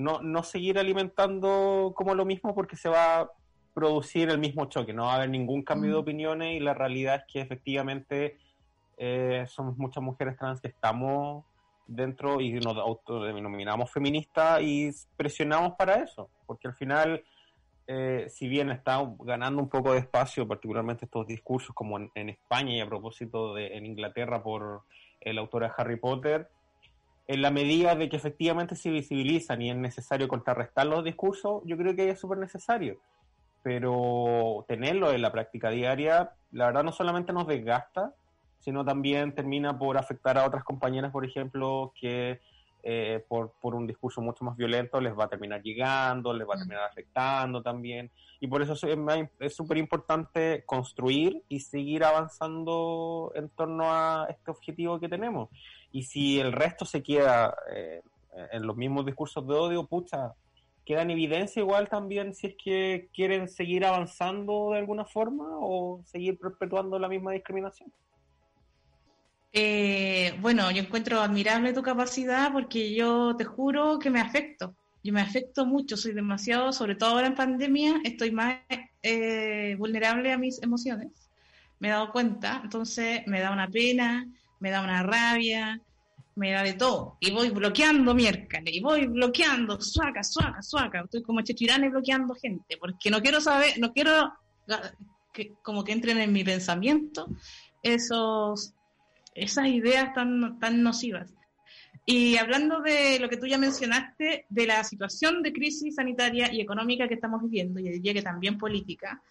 no, 0.00 0.20
no 0.22 0.42
seguir 0.42 0.78
alimentando 0.78 1.92
como 1.94 2.14
lo 2.14 2.24
mismo 2.24 2.54
porque 2.54 2.76
se 2.76 2.88
va 2.88 3.30
producir 3.74 4.28
el 4.30 4.38
mismo 4.38 4.66
choque, 4.66 4.92
no 4.92 5.04
va 5.04 5.12
a 5.12 5.16
haber 5.16 5.30
ningún 5.30 5.62
cambio 5.62 5.90
de 5.92 5.96
mm. 5.96 6.00
opiniones 6.00 6.56
y 6.56 6.60
la 6.60 6.74
realidad 6.74 7.16
es 7.16 7.32
que 7.32 7.40
efectivamente 7.40 8.36
eh, 8.98 9.44
somos 9.48 9.76
muchas 9.78 10.02
mujeres 10.02 10.36
trans 10.36 10.60
que 10.60 10.68
estamos 10.68 11.44
dentro 11.86 12.40
y 12.40 12.52
nos 12.60 12.76
autodenominamos 12.76 13.90
feministas 13.90 14.60
y 14.62 14.90
presionamos 15.16 15.72
para 15.76 15.96
eso, 15.96 16.28
porque 16.46 16.68
al 16.68 16.74
final, 16.74 17.24
eh, 17.86 18.26
si 18.28 18.48
bien 18.48 18.70
está 18.70 19.02
ganando 19.20 19.60
un 19.60 19.68
poco 19.68 19.92
de 19.92 19.98
espacio, 19.98 20.46
particularmente 20.46 21.06
estos 21.06 21.26
discursos 21.26 21.74
como 21.74 21.98
en, 21.98 22.28
España 22.28 22.74
y 22.74 22.80
a 22.80 22.86
propósito 22.86 23.54
de 23.54 23.76
en 23.76 23.86
Inglaterra 23.86 24.42
por 24.42 24.82
el 25.20 25.38
autor 25.38 25.62
de 25.62 25.70
Harry 25.76 25.96
Potter, 25.96 26.48
en 27.30 27.42
la 27.42 27.52
medida 27.52 27.94
de 27.94 28.08
que 28.08 28.16
efectivamente 28.16 28.74
se 28.74 28.90
visibilizan 28.90 29.62
y 29.62 29.70
es 29.70 29.76
necesario 29.76 30.26
contrarrestar 30.26 30.84
los 30.88 31.04
discursos, 31.04 31.62
yo 31.64 31.76
creo 31.76 31.94
que 31.94 32.10
es 32.10 32.18
súper 32.18 32.38
necesario. 32.38 32.98
Pero 33.62 34.64
tenerlo 34.66 35.12
en 35.12 35.22
la 35.22 35.30
práctica 35.30 35.70
diaria, 35.70 36.32
la 36.50 36.66
verdad 36.66 36.82
no 36.82 36.90
solamente 36.90 37.32
nos 37.32 37.46
desgasta, 37.46 38.14
sino 38.58 38.84
también 38.84 39.32
termina 39.32 39.78
por 39.78 39.96
afectar 39.96 40.38
a 40.38 40.44
otras 40.44 40.64
compañeras, 40.64 41.12
por 41.12 41.24
ejemplo, 41.24 41.92
que 42.00 42.40
eh, 42.82 43.24
por, 43.28 43.52
por, 43.60 43.74
un 43.74 43.86
discurso 43.86 44.20
mucho 44.20 44.44
más 44.44 44.56
violento 44.56 45.00
les 45.00 45.16
va 45.16 45.24
a 45.24 45.28
terminar 45.28 45.62
llegando, 45.62 46.32
les 46.32 46.48
va 46.48 46.54
a 46.54 46.56
mm. 46.56 46.60
terminar 46.60 46.84
afectando 46.84 47.62
también. 47.62 48.10
Y 48.40 48.48
por 48.48 48.62
eso 48.62 48.74
es 49.38 49.54
súper 49.54 49.76
importante 49.76 50.64
construir 50.64 51.42
y 51.48 51.60
seguir 51.60 52.04
avanzando 52.04 53.32
en 53.34 53.50
torno 53.50 53.84
a 53.92 54.26
este 54.30 54.50
objetivo 54.50 54.98
que 54.98 55.08
tenemos. 55.08 55.50
Y 55.92 56.04
si 56.04 56.40
el 56.40 56.52
resto 56.52 56.84
se 56.84 57.02
queda 57.02 57.54
eh, 57.70 58.02
en 58.52 58.66
los 58.66 58.76
mismos 58.76 59.04
discursos 59.04 59.46
de 59.46 59.54
odio, 59.54 59.86
pucha, 59.86 60.34
queda 60.86 61.02
en 61.02 61.10
evidencia 61.10 61.60
igual 61.60 61.88
también 61.88 62.34
si 62.34 62.48
es 62.48 62.54
que 62.56 63.08
quieren 63.12 63.48
seguir 63.48 63.84
avanzando 63.84 64.70
de 64.72 64.78
alguna 64.78 65.04
forma 65.04 65.44
o 65.60 66.00
seguir 66.04 66.38
perpetuando 66.38 66.98
la 66.98 67.08
misma 67.08 67.32
discriminación. 67.32 67.92
Eh, 69.52 70.36
bueno, 70.40 70.70
yo 70.70 70.82
encuentro 70.82 71.20
admirable 71.20 71.72
tu 71.72 71.82
capacidad 71.82 72.52
porque 72.52 72.94
yo 72.94 73.34
te 73.36 73.44
juro 73.44 73.98
que 73.98 74.10
me 74.10 74.20
afecto. 74.20 74.74
Yo 75.02 75.12
me 75.12 75.22
afecto 75.22 75.64
mucho, 75.64 75.96
soy 75.96 76.12
demasiado, 76.12 76.72
sobre 76.72 76.94
todo 76.94 77.10
ahora 77.10 77.26
en 77.26 77.34
pandemia, 77.34 78.00
estoy 78.04 78.32
más 78.32 78.58
eh, 79.02 79.74
vulnerable 79.78 80.30
a 80.30 80.38
mis 80.38 80.62
emociones. 80.62 81.08
Me 81.78 81.88
he 81.88 81.90
dado 81.90 82.12
cuenta, 82.12 82.60
entonces 82.62 83.22
me 83.26 83.40
da 83.40 83.50
una 83.50 83.66
pena, 83.68 84.26
me 84.60 84.70
da 84.70 84.82
una 84.82 85.02
rabia, 85.02 85.80
me 86.36 86.52
da 86.52 86.62
de 86.62 86.74
todo. 86.74 87.16
Y 87.20 87.30
voy 87.30 87.48
bloqueando 87.48 88.14
miércoles, 88.14 88.74
y 88.74 88.80
voy 88.80 89.06
bloqueando, 89.06 89.80
suaca, 89.80 90.22
suaca, 90.22 90.62
suaca. 90.62 91.00
Estoy 91.00 91.22
como 91.22 91.40
chechirane 91.40 91.88
bloqueando 91.88 92.34
gente, 92.34 92.76
porque 92.78 93.10
no 93.10 93.22
quiero 93.22 93.40
saber, 93.40 93.78
no 93.78 93.94
quiero 93.94 94.34
que, 95.32 95.54
como 95.62 95.82
que 95.82 95.92
entren 95.92 96.18
en 96.18 96.32
mi 96.32 96.44
pensamiento 96.44 97.26
esos 97.82 98.74
esas 99.42 99.66
ideas 99.66 100.14
tan, 100.14 100.58
tan 100.58 100.82
nocivas. 100.82 101.32
Y 102.06 102.36
hablando 102.36 102.80
de 102.80 103.18
lo 103.20 103.28
que 103.28 103.36
tú 103.36 103.46
ya 103.46 103.58
mencionaste, 103.58 104.46
de 104.48 104.66
la 104.66 104.82
situación 104.84 105.42
de 105.42 105.52
crisis 105.52 105.94
sanitaria 105.94 106.52
y 106.52 106.60
económica 106.60 107.06
que 107.06 107.14
estamos 107.14 107.42
viviendo, 107.42 107.78
y 107.78 107.88
diría 107.88 108.14
que 108.14 108.22
también 108.22 108.58
política, 108.58 109.22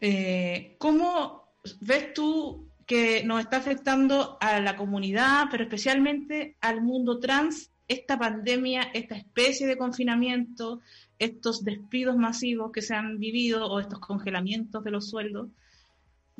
eh, 0.00 0.76
¿cómo 0.78 1.44
ves 1.80 2.12
tú 2.14 2.68
que 2.86 3.22
nos 3.24 3.40
está 3.40 3.58
afectando 3.58 4.36
a 4.40 4.60
la 4.60 4.76
comunidad, 4.76 5.46
pero 5.50 5.64
especialmente 5.64 6.56
al 6.60 6.82
mundo 6.82 7.20
trans, 7.20 7.70
esta 7.86 8.18
pandemia, 8.18 8.82
esta 8.94 9.16
especie 9.16 9.66
de 9.66 9.76
confinamiento, 9.76 10.80
estos 11.18 11.64
despidos 11.64 12.16
masivos 12.16 12.72
que 12.72 12.82
se 12.82 12.94
han 12.94 13.18
vivido 13.18 13.66
o 13.66 13.80
estos 13.80 14.00
congelamientos 14.00 14.82
de 14.84 14.90
los 14.90 15.08
sueldos? 15.08 15.48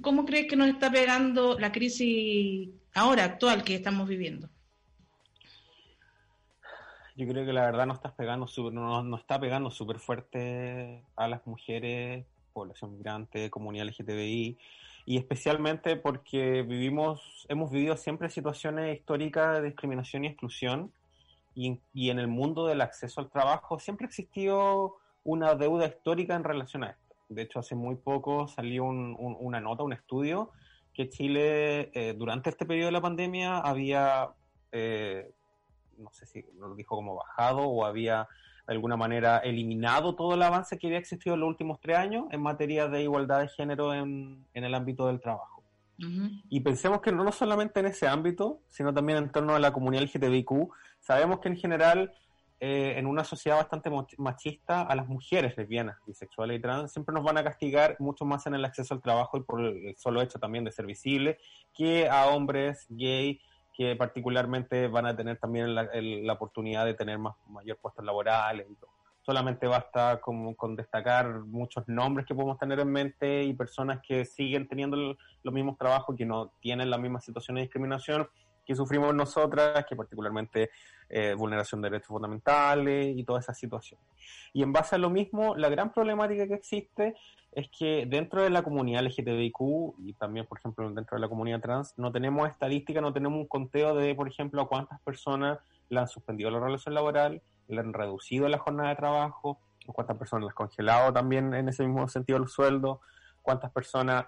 ¿Cómo 0.03 0.25
crees 0.25 0.47
que 0.49 0.57
nos 0.57 0.69
está 0.69 0.91
pegando 0.91 1.59
la 1.59 1.73
crisis 1.73 2.71
ahora, 2.95 3.25
actual, 3.25 3.65
que 3.65 3.75
estamos 3.75 4.09
viviendo? 4.09 4.49
Yo 7.17 7.29
creo 7.29 7.45
que 7.45 7.53
la 7.53 7.63
verdad 7.63 7.87
nos 7.87 7.97
está 7.97 8.15
pegando 8.15 8.47
no, 8.73 9.17
está 9.17 9.39
pegando 9.39 9.71
súper 9.71 9.99
fuerte 9.99 11.05
a 11.17 11.29
las 11.29 11.47
mujeres, 11.47 12.25
población 12.55 12.93
migrante, 12.93 13.51
comunidad 13.51 13.87
LGTBI, 13.87 14.57
y 15.05 15.17
especialmente 15.19 15.97
porque 15.97 16.63
vivimos, 16.63 17.47
hemos 17.49 17.71
vivido 17.71 17.97
siempre 17.97 18.31
situaciones 18.31 18.97
históricas 18.97 19.61
de 19.61 19.69
discriminación 19.69 20.25
y 20.25 20.29
exclusión, 20.29 20.93
y, 21.55 21.79
y 21.93 22.11
en 22.11 22.21
el 22.21 22.29
mundo 22.29 22.67
del 22.67 22.81
acceso 22.81 23.21
al 23.21 23.29
trabajo 23.29 23.79
siempre 23.79 24.07
existió 24.07 24.95
una 25.25 25.55
deuda 25.57 25.87
histórica 25.87 26.37
en 26.37 26.45
relación 26.45 26.85
a 26.85 26.91
esto. 26.91 27.10
De 27.31 27.43
hecho, 27.43 27.61
hace 27.61 27.77
muy 27.77 27.95
poco 27.95 28.49
salió 28.49 28.85
una 28.85 29.61
nota, 29.61 29.85
un 29.85 29.93
estudio, 29.93 30.51
que 30.93 31.09
Chile 31.09 31.91
eh, 31.95 32.15
durante 32.19 32.51
este 32.51 32.67
periodo 32.67 32.87
de 32.87 32.93
la 32.93 33.01
pandemia 33.01 33.59
había, 33.59 34.31
eh, 34.73 35.31
no 35.97 36.11
sé 36.11 36.27
si 36.27 36.45
lo 36.59 36.75
dijo 36.75 36.97
como 36.97 37.15
bajado 37.15 37.61
o 37.61 37.85
había 37.85 38.29
de 38.67 38.75
alguna 38.75 38.97
manera 38.97 39.39
eliminado 39.39 40.17
todo 40.17 40.35
el 40.35 40.43
avance 40.43 40.77
que 40.77 40.89
había 40.89 40.99
existido 40.99 41.35
en 41.35 41.41
los 41.41 41.49
últimos 41.49 41.81
tres 41.81 41.99
años 41.99 42.27
en 42.33 42.43
materia 42.43 42.89
de 42.89 43.03
igualdad 43.05 43.43
de 43.43 43.49
género 43.49 43.95
en, 43.95 44.45
el 44.53 44.75
ámbito 44.75 45.07
del 45.07 45.21
trabajo. 45.21 45.63
Y 46.49 46.61
pensemos 46.61 47.03
que 47.03 47.13
no 47.13 47.31
solamente 47.31 47.79
en 47.79 47.87
ese 47.87 48.09
ámbito, 48.09 48.63
sino 48.71 48.93
también 48.93 49.19
en 49.19 49.31
torno 49.31 49.55
a 49.55 49.59
la 49.59 49.71
comunidad 49.71 50.05
LGTBIQ, 50.05 50.71
sabemos 50.99 51.41
que 51.41 51.49
en 51.49 51.57
general 51.57 52.13
eh, 52.63 52.99
en 52.99 53.07
una 53.07 53.25
sociedad 53.25 53.57
bastante 53.57 53.91
machista 54.19 54.83
a 54.83 54.95
las 54.95 55.09
mujeres 55.09 55.57
lesbianas, 55.57 55.97
bisexuales 56.07 56.59
y 56.59 56.61
trans 56.61 56.93
siempre 56.93 57.15
nos 57.15 57.25
van 57.25 57.39
a 57.39 57.43
castigar 57.43 57.97
mucho 57.99 58.27
más 58.27 58.47
en 58.47 58.55
el 58.55 58.63
acceso 58.67 58.93
al 58.93 59.01
trabajo 59.01 59.39
y 59.39 59.43
por 59.43 59.63
el 59.63 59.97
solo 59.97 60.21
hecho 60.21 60.39
también 60.39 60.65
de 60.65 60.71
ser 60.71 60.85
visible 60.85 61.39
que 61.73 62.07
a 62.11 62.27
hombres 62.27 62.85
gay 62.91 63.41
que 63.73 63.97
particularmente 63.97 64.89
van 64.89 65.07
a 65.07 65.17
tener 65.17 65.39
también 65.39 65.75
la, 65.75 66.33
oportunidad 66.35 66.85
de 66.85 66.93
tener 66.93 67.19
más 67.19 67.35
mayor 67.49 67.79
puestos 67.79 68.05
laborales 68.05 68.67
y. 68.71 68.77
Solamente 69.23 69.67
basta 69.67 70.19
con, 70.19 70.55
con, 70.55 70.75
destacar 70.75 71.41
muchos 71.41 71.87
nombres 71.87 72.27
que 72.27 72.35
podemos 72.35 72.59
tener 72.59 72.81
en 72.81 72.91
mente 72.91 73.45
y 73.45 73.53
personas 73.53 74.01
que 74.01 74.25
siguen 74.25 74.67
teniendo 74.67 74.97
los 75.43 75.55
mismos 75.55 75.77
trabajos, 75.77 76.17
que 76.17 76.25
no 76.25 76.53
tienen 76.61 76.89
la 76.89 76.97
misma 76.97 77.21
situación 77.21 77.57
de 77.57 77.63
discriminación 77.63 78.27
que 78.71 78.77
sufrimos 78.77 79.13
nosotras, 79.13 79.85
que 79.85 79.97
particularmente 79.97 80.71
eh, 81.09 81.35
vulneración 81.35 81.83
de 81.83 81.91
derechos 81.91 82.07
fundamentales 82.07 83.17
y 83.17 83.25
toda 83.25 83.41
esa 83.41 83.53
situación. 83.53 83.99
Y 84.53 84.63
en 84.63 84.73
base 84.73 84.95
a 84.95 84.99
lo 84.99 85.11
mismo, 85.11 85.57
la 85.57 85.69
gran 85.69 85.93
problemática 85.93 86.47
que 86.47 86.55
existe 86.55 87.17
es 87.51 87.69
que 87.77 88.07
dentro 88.07 88.45
de 88.45 88.51
la 88.51 88.63
comunidad 88.63 89.03
LGTBIQ 89.03 89.99
y 89.99 90.13
también, 90.13 90.47
por 90.47 90.59
ejemplo, 90.59 90.89
dentro 90.93 91.17
de 91.17 91.21
la 91.21 91.29
comunidad 91.29 91.61
trans, 91.61 91.95
no 91.97 92.13
tenemos 92.13 92.49
estadística, 92.49 93.01
no 93.01 93.13
tenemos 93.13 93.41
un 93.41 93.49
conteo 93.49 93.97
de, 93.97 94.15
por 94.15 94.29
ejemplo, 94.29 94.63
a 94.63 94.69
cuántas 94.69 95.01
personas 95.01 95.59
le 95.89 95.99
han 95.99 96.07
suspendido 96.07 96.49
la 96.53 96.61
relación 96.61 96.95
laboral, 96.95 97.43
le 97.67 97.81
han 97.81 97.93
reducido 97.93 98.47
la 98.49 98.59
jornada 98.59 98.91
de 98.91 98.95
trabajo, 98.95 99.59
cuántas 99.89 100.17
personas 100.17 100.45
le 100.45 100.51
han 100.51 100.55
congelado 100.55 101.13
también 101.13 101.55
en 101.55 101.69
ese 101.69 101.85
mismo 101.85 102.09
sentido 102.09 102.39
el 102.39 102.47
sueldo, 102.47 103.01
cuántas 103.43 103.73
personas 103.73 104.27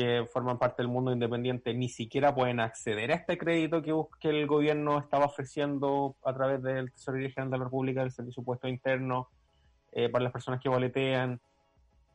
que 0.00 0.26
forman 0.32 0.58
parte 0.58 0.82
del 0.82 0.88
mundo 0.90 1.12
independiente 1.12 1.74
ni 1.74 1.90
siquiera 1.90 2.34
pueden 2.34 2.58
acceder 2.58 3.12
a 3.12 3.16
este 3.16 3.36
crédito 3.36 3.82
que, 3.82 3.94
que 4.18 4.30
el 4.30 4.46
gobierno 4.46 4.98
estaba 4.98 5.26
ofreciendo 5.26 6.16
a 6.24 6.32
través 6.32 6.62
del 6.62 6.90
Tesorería 6.90 7.28
General 7.28 7.50
de 7.50 7.58
la 7.58 7.64
República, 7.64 8.00
del 8.00 8.10
Servicio 8.10 8.42
Puesto 8.42 8.66
Interno, 8.66 9.28
eh, 9.92 10.08
para 10.08 10.24
las 10.24 10.32
personas 10.32 10.58
que 10.58 10.70
boletean. 10.70 11.38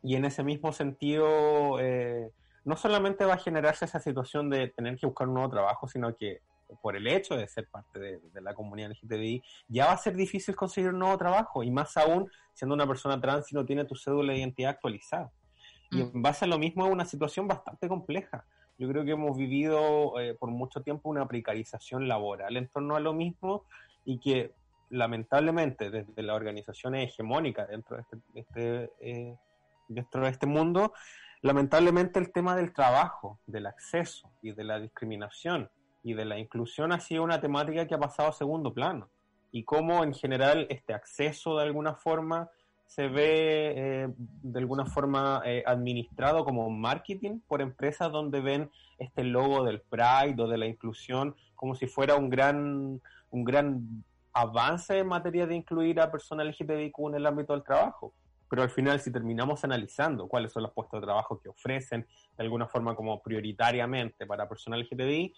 Y 0.01 0.15
en 0.15 0.25
ese 0.25 0.43
mismo 0.43 0.73
sentido, 0.73 1.79
eh, 1.79 2.31
no 2.63 2.75
solamente 2.75 3.23
va 3.23 3.35
a 3.35 3.37
generarse 3.37 3.85
esa 3.85 3.99
situación 3.99 4.49
de 4.49 4.69
tener 4.69 4.97
que 4.97 5.05
buscar 5.05 5.27
un 5.27 5.35
nuevo 5.35 5.51
trabajo, 5.51 5.87
sino 5.87 6.15
que 6.15 6.41
por 6.81 6.95
el 6.95 7.05
hecho 7.05 7.37
de 7.37 7.47
ser 7.47 7.67
parte 7.69 7.99
de, 7.99 8.19
de, 8.33 8.41
la 8.41 8.55
comunidad 8.55 8.89
LGTBI, 8.89 9.43
ya 9.67 9.85
va 9.85 9.91
a 9.91 9.97
ser 9.97 10.15
difícil 10.15 10.55
conseguir 10.55 10.89
un 10.89 10.97
nuevo 10.97 11.19
trabajo, 11.19 11.61
y 11.61 11.69
más 11.69 11.95
aún 11.97 12.31
siendo 12.55 12.73
una 12.73 12.87
persona 12.87 13.21
trans 13.21 13.51
y 13.51 13.55
no 13.55 13.63
tiene 13.63 13.85
tu 13.85 13.95
cédula 13.95 14.33
de 14.33 14.39
identidad 14.39 14.71
actualizada. 14.71 15.31
Y 15.91 15.97
mm. 15.97 16.11
en 16.13 16.21
base 16.21 16.45
a 16.45 16.47
lo 16.47 16.57
mismo 16.57 16.85
es 16.85 16.91
una 16.91 17.05
situación 17.05 17.47
bastante 17.47 17.87
compleja. 17.87 18.45
Yo 18.77 18.89
creo 18.89 19.05
que 19.05 19.11
hemos 19.11 19.37
vivido 19.37 20.19
eh, 20.19 20.35
por 20.35 20.49
mucho 20.49 20.81
tiempo 20.81 21.09
una 21.09 21.27
precarización 21.27 22.07
laboral 22.07 22.57
en 22.57 22.67
torno 22.67 22.95
a 22.95 22.99
lo 22.99 23.13
mismo 23.13 23.65
y 24.03 24.19
que 24.19 24.53
lamentablemente 24.89 25.89
desde 25.89 26.21
las 26.21 26.35
organizaciones 26.35 27.09
hegemónicas 27.09 27.69
dentro 27.69 27.95
de 27.95 28.01
este, 28.03 28.17
este 28.35 28.91
eh, 28.99 29.37
dentro 29.87 30.23
de 30.23 30.29
este 30.29 30.45
mundo, 30.45 30.93
lamentablemente 31.41 32.19
el 32.19 32.31
tema 32.31 32.55
del 32.55 32.73
trabajo, 32.73 33.39
del 33.45 33.67
acceso 33.67 34.31
y 34.41 34.51
de 34.51 34.63
la 34.63 34.79
discriminación 34.79 35.69
y 36.03 36.13
de 36.13 36.25
la 36.25 36.37
inclusión 36.37 36.91
ha 36.91 36.99
sido 36.99 37.23
una 37.23 37.41
temática 37.41 37.87
que 37.87 37.95
ha 37.95 37.99
pasado 37.99 38.29
a 38.29 38.33
segundo 38.33 38.73
plano. 38.73 39.09
Y 39.51 39.63
cómo 39.63 40.03
en 40.03 40.13
general 40.13 40.67
este 40.69 40.93
acceso 40.93 41.57
de 41.57 41.63
alguna 41.63 41.95
forma 41.95 42.49
se 42.85 43.07
ve 43.07 43.73
eh, 43.75 44.07
de 44.17 44.59
alguna 44.59 44.85
forma 44.85 45.41
eh, 45.45 45.63
administrado 45.65 46.45
como 46.45 46.69
marketing 46.69 47.39
por 47.47 47.61
empresas 47.61 48.11
donde 48.11 48.41
ven 48.41 48.69
este 48.99 49.23
logo 49.23 49.63
del 49.63 49.81
Pride 49.81 50.41
o 50.41 50.47
de 50.47 50.57
la 50.57 50.65
inclusión 50.65 51.35
como 51.55 51.75
si 51.75 51.87
fuera 51.87 52.15
un 52.15 52.29
gran, 52.29 53.01
un 53.31 53.43
gran 53.43 54.03
avance 54.33 54.99
en 54.99 55.07
materia 55.07 55.47
de 55.47 55.55
incluir 55.55 55.99
a 55.99 56.11
personas 56.11 56.45
LGTBIQ 56.47 56.99
en 57.07 57.15
el 57.15 57.25
ámbito 57.25 57.53
del 57.53 57.63
trabajo. 57.63 58.13
Pero 58.49 58.61
al 58.61 58.69
final, 58.69 58.99
si 58.99 59.11
terminamos 59.11 59.63
analizando 59.63 60.27
cuáles 60.27 60.51
son 60.51 60.63
los 60.63 60.71
puestos 60.71 61.01
de 61.01 61.05
trabajo 61.05 61.39
que 61.39 61.49
ofrecen 61.49 62.05
de 62.37 62.43
alguna 62.43 62.67
forma 62.67 62.95
como 62.95 63.21
prioritariamente 63.21 64.27
para 64.27 64.47
personas 64.47 64.79
LGTBI, 64.81 65.33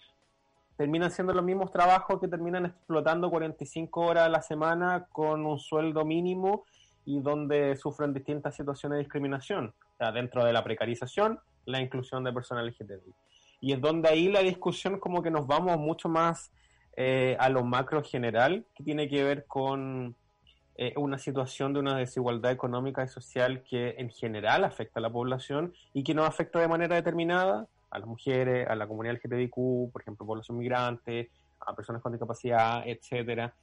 terminan 0.76 1.10
siendo 1.10 1.32
los 1.32 1.44
mismos 1.44 1.72
trabajos 1.72 2.20
que 2.20 2.28
terminan 2.28 2.66
explotando 2.66 3.30
45 3.30 4.00
horas 4.00 4.26
a 4.26 4.28
la 4.28 4.42
semana 4.42 5.06
con 5.10 5.46
un 5.46 5.58
sueldo 5.58 6.04
mínimo 6.04 6.64
y 7.08 7.20
donde 7.20 7.74
sufren 7.76 8.12
distintas 8.12 8.54
situaciones 8.54 8.98
de 8.98 9.04
discriminación, 9.04 9.72
o 9.94 9.96
sea, 9.96 10.12
dentro 10.12 10.44
de 10.44 10.52
la 10.52 10.62
precarización, 10.62 11.40
la 11.64 11.80
inclusión 11.80 12.22
de 12.22 12.34
personas 12.34 12.66
LGTBI. 12.66 13.14
Y 13.62 13.72
es 13.72 13.80
donde 13.80 14.10
ahí 14.10 14.28
la 14.28 14.40
discusión 14.40 15.00
como 15.00 15.22
que 15.22 15.30
nos 15.30 15.46
vamos 15.46 15.78
mucho 15.78 16.10
más 16.10 16.52
eh, 16.98 17.34
a 17.40 17.48
lo 17.48 17.64
macro 17.64 18.02
general, 18.04 18.66
que 18.74 18.84
tiene 18.84 19.08
que 19.08 19.24
ver 19.24 19.46
con 19.46 20.16
eh, 20.76 20.92
una 20.98 21.16
situación 21.16 21.72
de 21.72 21.80
una 21.80 21.96
desigualdad 21.96 22.52
económica 22.52 23.02
y 23.02 23.08
social 23.08 23.62
que 23.62 23.94
en 23.96 24.10
general 24.10 24.64
afecta 24.64 25.00
a 25.00 25.02
la 25.02 25.10
población 25.10 25.72
y 25.94 26.04
que 26.04 26.12
nos 26.12 26.28
afecta 26.28 26.60
de 26.60 26.68
manera 26.68 26.96
determinada 26.96 27.66
a 27.90 27.98
las 27.98 28.06
mujeres, 28.06 28.68
a 28.68 28.74
la 28.74 28.86
comunidad 28.86 29.14
LGTBIQ, 29.14 29.92
por 29.92 30.02
ejemplo, 30.02 30.26
población 30.26 30.58
migrante, 30.58 31.30
a 31.58 31.74
personas 31.74 32.02
con 32.02 32.12
discapacidad, 32.12 32.86
etcétera, 32.86 33.54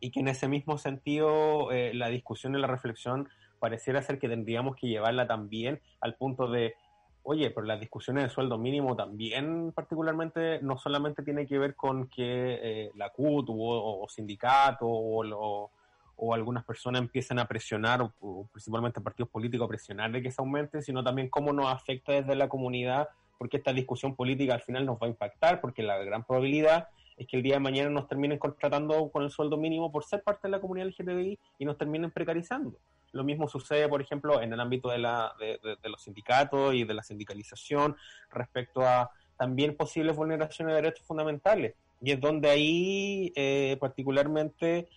y 0.00 0.10
que 0.10 0.20
en 0.20 0.28
ese 0.28 0.48
mismo 0.48 0.78
sentido 0.78 1.72
eh, 1.72 1.94
la 1.94 2.08
discusión 2.08 2.54
y 2.54 2.60
la 2.60 2.66
reflexión 2.66 3.28
pareciera 3.58 4.02
ser 4.02 4.18
que 4.18 4.28
tendríamos 4.28 4.76
que 4.76 4.88
llevarla 4.88 5.26
también 5.26 5.80
al 6.00 6.14
punto 6.14 6.48
de, 6.48 6.74
oye, 7.22 7.50
pero 7.50 7.66
las 7.66 7.80
discusiones 7.80 8.22
del 8.22 8.30
sueldo 8.30 8.58
mínimo 8.58 8.94
también 8.94 9.72
particularmente 9.72 10.60
no 10.62 10.78
solamente 10.78 11.22
tiene 11.22 11.46
que 11.46 11.58
ver 11.58 11.74
con 11.74 12.08
que 12.08 12.58
eh, 12.62 12.90
la 12.94 13.10
CUT 13.10 13.48
o, 13.48 14.02
o 14.02 14.08
sindicato 14.08 14.86
o, 14.86 15.70
o, 16.16 16.34
algunas 16.34 16.64
personas 16.64 17.02
empiecen 17.02 17.38
a 17.38 17.46
presionar, 17.46 18.00
o, 18.20 18.46
principalmente 18.52 19.00
partidos 19.00 19.30
políticos 19.30 19.66
a 19.66 19.68
presionar 19.68 20.12
de 20.12 20.22
que 20.22 20.30
se 20.30 20.40
aumente, 20.40 20.82
sino 20.82 21.02
también 21.02 21.28
cómo 21.28 21.52
nos 21.52 21.66
afecta 21.66 22.12
desde 22.12 22.36
la 22.36 22.48
comunidad, 22.48 23.08
porque 23.38 23.56
esta 23.58 23.72
discusión 23.72 24.14
política 24.14 24.54
al 24.54 24.62
final 24.62 24.86
nos 24.86 24.96
va 24.96 25.06
a 25.06 25.10
impactar, 25.10 25.60
porque 25.60 25.82
la 25.82 25.98
gran 25.98 26.24
probabilidad 26.24 26.88
es 27.16 27.26
que 27.26 27.36
el 27.36 27.42
día 27.42 27.54
de 27.54 27.60
mañana 27.60 27.90
nos 27.90 28.08
terminen 28.08 28.38
contratando 28.38 29.10
con 29.10 29.22
el 29.22 29.30
sueldo 29.30 29.56
mínimo 29.56 29.90
por 29.90 30.04
ser 30.04 30.22
parte 30.22 30.48
de 30.48 30.50
la 30.50 30.60
comunidad 30.60 30.88
LGTBI 30.88 31.38
y 31.58 31.64
nos 31.64 31.78
terminen 31.78 32.10
precarizando. 32.10 32.78
Lo 33.12 33.24
mismo 33.24 33.48
sucede, 33.48 33.88
por 33.88 34.02
ejemplo, 34.02 34.42
en 34.42 34.52
el 34.52 34.60
ámbito 34.60 34.90
de, 34.90 34.98
la, 34.98 35.32
de, 35.38 35.88
los 35.88 36.02
sindicatos 36.02 36.74
y 36.74 36.84
de 36.84 36.94
la 36.94 37.02
sindicalización 37.02 37.96
respecto 38.30 38.82
a 38.82 39.10
también 39.38 39.76
posibles 39.76 40.16
vulneraciones 40.16 40.74
de 40.74 40.82
derechos 40.82 41.06
fundamentales. 41.06 41.74
Y 42.02 42.12
es 42.12 42.20
donde 42.20 42.50
ahí, 42.50 43.32
eh, 43.34 43.78
particularmente 43.80 44.88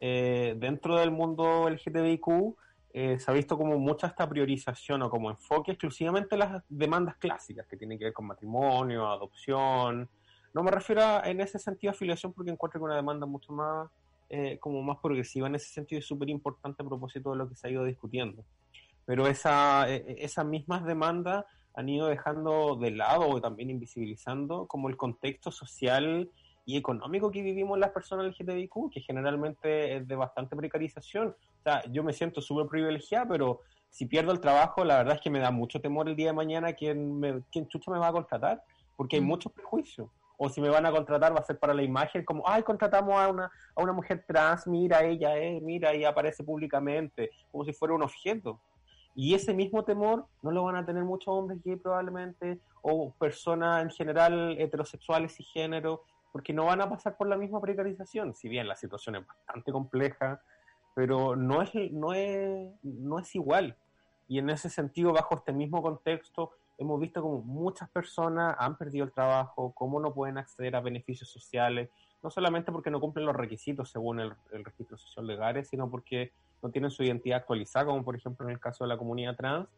eh, 0.00 0.54
dentro 0.58 0.96
del 0.96 1.10
mundo 1.10 1.68
LGTBIQ, 1.68 2.56
eh, 2.92 3.18
se 3.18 3.30
ha 3.30 3.34
visto 3.34 3.56
como 3.56 3.78
mucha 3.78 4.08
esta 4.08 4.28
priorización 4.28 5.02
o 5.02 5.10
como 5.10 5.30
enfoque 5.30 5.72
exclusivamente 5.72 6.36
las 6.36 6.62
demandas 6.68 7.16
clásicas 7.16 7.66
que 7.66 7.76
tienen 7.76 7.98
que 7.98 8.04
ver 8.04 8.12
con 8.12 8.26
matrimonio, 8.26 9.06
adopción, 9.06 10.08
no 10.52 10.62
me 10.62 10.70
refiero 10.70 11.02
a, 11.02 11.22
en 11.24 11.40
ese 11.40 11.58
sentido 11.58 11.90
a 11.90 11.94
afiliación 11.94 12.32
porque 12.32 12.50
encuentro 12.50 12.80
que 12.80 12.84
una 12.84 12.96
demanda 12.96 13.26
mucho 13.26 13.52
más 13.52 13.88
eh, 14.32 14.58
como 14.60 14.80
más 14.82 14.98
progresiva 14.98 15.48
en 15.48 15.56
ese 15.56 15.68
sentido 15.70 15.98
es 15.98 16.06
súper 16.06 16.28
importante 16.28 16.82
a 16.82 16.86
propósito 16.86 17.32
de 17.32 17.36
lo 17.36 17.48
que 17.48 17.56
se 17.56 17.66
ha 17.66 17.70
ido 17.70 17.84
discutiendo. 17.84 18.44
Pero 19.04 19.26
esa, 19.26 19.90
e, 19.90 19.96
e, 19.96 20.24
esas 20.24 20.46
mismas 20.46 20.84
demandas 20.84 21.44
han 21.74 21.88
ido 21.88 22.06
dejando 22.06 22.76
de 22.76 22.92
lado 22.92 23.28
o 23.28 23.40
también 23.40 23.70
invisibilizando 23.70 24.66
como 24.66 24.88
el 24.88 24.96
contexto 24.96 25.50
social 25.50 26.30
y 26.64 26.76
económico 26.76 27.30
que 27.32 27.42
vivimos 27.42 27.78
las 27.78 27.90
personas 27.90 28.26
LGTBIQ, 28.26 28.92
que 28.92 29.00
generalmente 29.00 29.96
es 29.96 30.06
de 30.06 30.14
bastante 30.14 30.54
precarización. 30.54 31.28
O 31.28 31.62
sea, 31.64 31.82
yo 31.90 32.04
me 32.04 32.12
siento 32.12 32.40
súper 32.40 32.66
privilegiada, 32.66 33.26
pero 33.26 33.62
si 33.88 34.06
pierdo 34.06 34.30
el 34.30 34.40
trabajo, 34.40 34.84
la 34.84 34.98
verdad 34.98 35.16
es 35.16 35.20
que 35.20 35.30
me 35.30 35.40
da 35.40 35.50
mucho 35.50 35.80
temor 35.80 36.08
el 36.08 36.14
día 36.14 36.28
de 36.28 36.34
mañana 36.34 36.74
quién, 36.74 37.18
me, 37.18 37.42
quién 37.50 37.66
chucha 37.66 37.90
me 37.90 37.98
va 37.98 38.08
a 38.08 38.12
contratar, 38.12 38.62
porque 38.96 39.16
hay 39.16 39.22
mm. 39.22 39.26
muchos 39.26 39.52
prejuicios 39.52 40.08
o 40.42 40.48
si 40.48 40.58
me 40.62 40.70
van 40.70 40.86
a 40.86 40.90
contratar 40.90 41.34
va 41.34 41.40
a 41.40 41.44
ser 41.44 41.58
para 41.58 41.74
la 41.74 41.82
imagen, 41.82 42.24
como, 42.24 42.42
ay, 42.46 42.62
contratamos 42.62 43.14
a 43.14 43.28
una, 43.28 43.52
a 43.74 43.82
una 43.82 43.92
mujer 43.92 44.24
trans, 44.26 44.66
mira 44.66 45.04
ella, 45.04 45.36
eh, 45.36 45.60
mira, 45.60 45.94
y 45.94 46.02
aparece 46.02 46.42
públicamente, 46.42 47.30
como 47.52 47.62
si 47.66 47.74
fuera 47.74 47.92
un 47.92 48.02
objeto. 48.02 48.58
Y 49.14 49.34
ese 49.34 49.52
mismo 49.52 49.84
temor 49.84 50.24
no 50.40 50.50
lo 50.50 50.64
van 50.64 50.76
a 50.76 50.86
tener 50.86 51.04
muchos 51.04 51.28
hombres 51.28 51.62
gay 51.62 51.76
probablemente, 51.76 52.58
o 52.80 53.12
personas 53.18 53.82
en 53.82 53.90
general 53.90 54.56
heterosexuales 54.58 55.38
y 55.40 55.44
género, 55.44 56.04
porque 56.32 56.54
no 56.54 56.64
van 56.64 56.80
a 56.80 56.88
pasar 56.88 57.18
por 57.18 57.28
la 57.28 57.36
misma 57.36 57.60
precarización, 57.60 58.34
si 58.34 58.48
bien 58.48 58.66
la 58.66 58.76
situación 58.76 59.16
es 59.16 59.26
bastante 59.26 59.72
compleja, 59.72 60.40
pero 60.94 61.36
no 61.36 61.60
es, 61.60 61.70
no 61.92 62.14
es, 62.14 62.66
no 62.82 63.18
es 63.18 63.34
igual. 63.34 63.76
Y 64.26 64.38
en 64.38 64.48
ese 64.48 64.70
sentido, 64.70 65.12
bajo 65.12 65.34
este 65.34 65.52
mismo 65.52 65.82
contexto, 65.82 66.52
hemos 66.80 66.98
visto 66.98 67.20
como 67.20 67.42
muchas 67.42 67.90
personas 67.90 68.56
han 68.58 68.76
perdido 68.76 69.04
el 69.04 69.12
trabajo, 69.12 69.72
cómo 69.74 70.00
no 70.00 70.14
pueden 70.14 70.38
acceder 70.38 70.74
a 70.74 70.80
beneficios 70.80 71.28
sociales, 71.28 71.90
no 72.22 72.30
solamente 72.30 72.72
porque 72.72 72.90
no 72.90 73.00
cumplen 73.00 73.26
los 73.26 73.36
requisitos 73.36 73.90
según 73.90 74.18
el, 74.20 74.32
registro 74.64 74.96
social 74.96 75.26
de 75.26 75.36
GARES, 75.36 75.68
sino 75.68 75.90
porque 75.90 76.32
no 76.62 76.70
tienen 76.70 76.90
su 76.90 77.02
identidad 77.02 77.38
actualizada, 77.38 77.86
como 77.86 78.02
por 78.02 78.16
ejemplo 78.16 78.46
en 78.46 78.52
el 78.52 78.60
caso 78.60 78.84
de 78.84 78.88
la 78.88 78.96
comunidad 78.96 79.36
trans. 79.36 79.68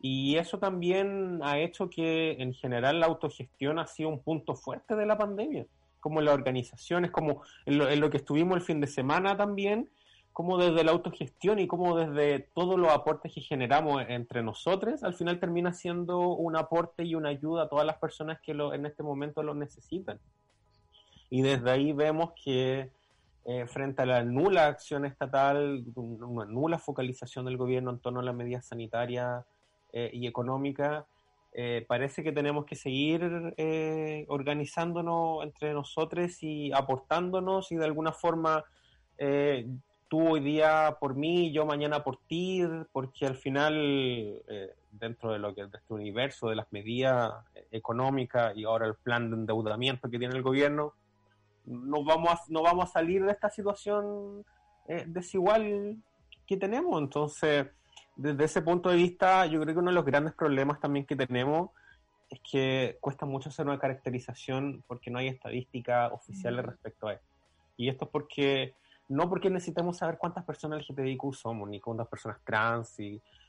Y 0.00 0.36
eso 0.36 0.58
también 0.58 1.40
ha 1.42 1.58
hecho 1.58 1.90
que 1.90 2.32
en 2.38 2.54
general 2.54 3.00
la 3.00 3.06
autogestión 3.06 3.78
ha 3.78 3.86
sido 3.86 4.08
un 4.08 4.22
punto 4.22 4.54
fuerte 4.54 4.96
de 4.96 5.04
la 5.04 5.18
pandemia, 5.18 5.66
como 6.00 6.20
en 6.20 6.24
las 6.24 6.34
organizaciones, 6.34 7.10
como 7.10 7.42
en 7.66 8.00
lo 8.00 8.08
que 8.08 8.16
estuvimos 8.16 8.56
el 8.56 8.62
fin 8.62 8.80
de 8.80 8.86
semana 8.86 9.36
también, 9.36 9.90
como 10.32 10.58
desde 10.58 10.84
la 10.84 10.92
autogestión 10.92 11.58
y 11.58 11.66
como 11.66 11.96
desde 11.96 12.40
todos 12.54 12.78
los 12.78 12.90
aportes 12.92 13.32
que 13.34 13.40
generamos 13.40 14.04
entre 14.08 14.42
nosotros, 14.42 15.02
al 15.02 15.14
final 15.14 15.40
termina 15.40 15.72
siendo 15.72 16.20
un 16.28 16.56
aporte 16.56 17.04
y 17.04 17.14
una 17.14 17.30
ayuda 17.30 17.64
a 17.64 17.68
todas 17.68 17.84
las 17.86 17.98
personas 17.98 18.40
que 18.40 18.54
lo, 18.54 18.72
en 18.72 18.86
este 18.86 19.02
momento 19.02 19.42
lo 19.42 19.54
necesitan. 19.54 20.20
Y 21.30 21.42
desde 21.42 21.70
ahí 21.70 21.92
vemos 21.92 22.32
que 22.42 22.90
eh, 23.44 23.66
frente 23.66 24.02
a 24.02 24.06
la 24.06 24.22
nula 24.22 24.66
acción 24.66 25.04
estatal, 25.04 25.84
una 25.94 26.44
nula 26.44 26.78
focalización 26.78 27.44
del 27.44 27.56
gobierno 27.56 27.90
en 27.90 27.98
torno 27.98 28.20
a 28.20 28.22
las 28.22 28.34
medidas 28.34 28.66
sanitarias 28.66 29.44
eh, 29.92 30.10
y 30.12 30.26
económicas, 30.26 31.04
eh, 31.52 31.84
parece 31.88 32.22
que 32.22 32.30
tenemos 32.30 32.64
que 32.64 32.76
seguir 32.76 33.22
organizándonos 34.28 35.42
entre 35.42 35.72
nosotros 35.72 36.40
y 36.42 36.70
aportándonos 36.72 37.72
y 37.72 37.76
de 37.76 37.84
alguna 37.84 38.12
forma 38.12 38.64
tú 40.10 40.28
hoy 40.28 40.40
día 40.40 40.96
por 40.98 41.14
mí, 41.14 41.52
yo 41.52 41.64
mañana 41.64 42.02
por 42.02 42.18
ti, 42.26 42.62
porque 42.92 43.26
al 43.26 43.36
final, 43.36 43.74
eh, 44.48 44.74
dentro 44.90 45.32
de 45.32 45.38
lo 45.38 45.54
que 45.54 45.62
es 45.62 45.68
este 45.72 45.94
universo 45.94 46.48
de 46.48 46.56
las 46.56 46.66
medidas 46.72 47.32
económicas 47.70 48.54
y 48.56 48.64
ahora 48.64 48.86
el 48.86 48.96
plan 48.96 49.30
de 49.30 49.36
endeudamiento 49.36 50.10
que 50.10 50.18
tiene 50.18 50.34
el 50.34 50.42
gobierno, 50.42 50.94
no 51.64 52.02
vamos 52.04 52.32
a, 52.32 52.40
no 52.48 52.62
vamos 52.62 52.90
a 52.90 52.92
salir 52.92 53.24
de 53.24 53.30
esta 53.30 53.50
situación 53.50 54.44
eh, 54.88 55.04
desigual 55.06 55.96
que 56.44 56.56
tenemos. 56.56 57.00
Entonces, 57.00 57.68
desde 58.16 58.44
ese 58.44 58.62
punto 58.62 58.90
de 58.90 58.96
vista, 58.96 59.46
yo 59.46 59.60
creo 59.60 59.74
que 59.74 59.80
uno 59.80 59.92
de 59.92 59.94
los 59.94 60.04
grandes 60.04 60.34
problemas 60.34 60.80
también 60.80 61.06
que 61.06 61.14
tenemos 61.14 61.70
es 62.28 62.40
que 62.50 62.98
cuesta 63.00 63.26
mucho 63.26 63.50
hacer 63.50 63.64
una 63.64 63.78
caracterización 63.78 64.82
porque 64.88 65.12
no 65.12 65.20
hay 65.20 65.28
estadística 65.28 66.08
oficiales 66.08 66.66
respecto 66.66 67.06
a 67.06 67.12
esto. 67.12 67.26
Y 67.76 67.88
esto 67.88 68.06
es 68.06 68.10
porque 68.10 68.74
no 69.10 69.28
porque 69.28 69.50
necesitemos 69.50 69.98
saber 69.98 70.18
cuántas 70.18 70.44
personas 70.44 70.88
LGTBIQ 70.88 71.34
somos, 71.34 71.68
ni 71.68 71.80
cuántas 71.80 72.06
personas 72.06 72.38
trans, 72.44 72.96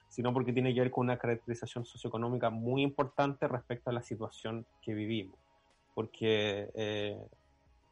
sino 0.09 0.33
porque 0.33 0.51
tiene 0.53 0.73
que 0.73 0.81
ver 0.81 0.89
con 0.89 1.05
una 1.05 1.19
caracterización 1.19 1.85
socioeconómica 1.85 2.49
muy 2.49 2.81
importante 2.81 3.47
respecto 3.47 3.91
a 3.91 3.93
la 3.93 4.01
situación 4.01 4.65
que 4.81 4.95
vivimos. 4.95 5.37
Porque 5.93 6.71
eh, 6.73 7.23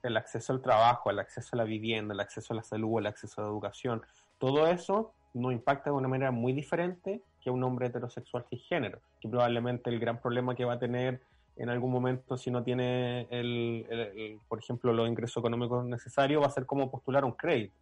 el 0.02 0.18
acceso 0.18 0.52
al 0.52 0.64
trabajo, 0.64 1.12
el 1.12 1.20
acceso 1.20 1.50
a 1.54 1.58
la 1.58 1.64
vivienda, 1.64 2.16
el 2.16 2.20
acceso 2.20 2.54
a 2.54 2.56
la 2.56 2.64
salud, 2.64 3.00
el 3.00 3.06
acceso 3.06 3.40
a 3.40 3.44
la 3.44 3.52
educación, 3.52 4.02
todo 4.40 4.66
eso 4.66 5.14
nos 5.36 5.54
impacta 5.54 5.92
de 5.92 5.96
una 5.96 6.08
manera 6.08 6.32
muy 6.32 6.54
diferente 6.54 7.22
que 7.40 7.52
un 7.52 7.64
hombre 7.64 7.86
heterosexual 7.86 8.46
género, 8.68 9.00
que 9.22 9.30
probablemente 9.30 9.92
el 9.92 10.00
gran 10.00 10.20
problema 10.20 10.56
que 10.56 10.66
va 10.66 10.74
a 10.74 10.80
tener 10.80 11.22
en 11.60 11.70
algún 11.70 11.92
momento, 11.92 12.38
si 12.38 12.50
no 12.50 12.64
tiene, 12.64 13.28
el, 13.30 14.40
por 14.48 14.60
ejemplo, 14.60 14.94
los 14.94 15.10
ingresos 15.10 15.42
económicos 15.42 15.86
necesarios, 15.86 16.42
va 16.42 16.48
a 16.48 16.52
ser 16.52 16.66
como 16.66 16.90
postular 16.90 17.26
un 17.26 17.34
crédito. 17.34 17.76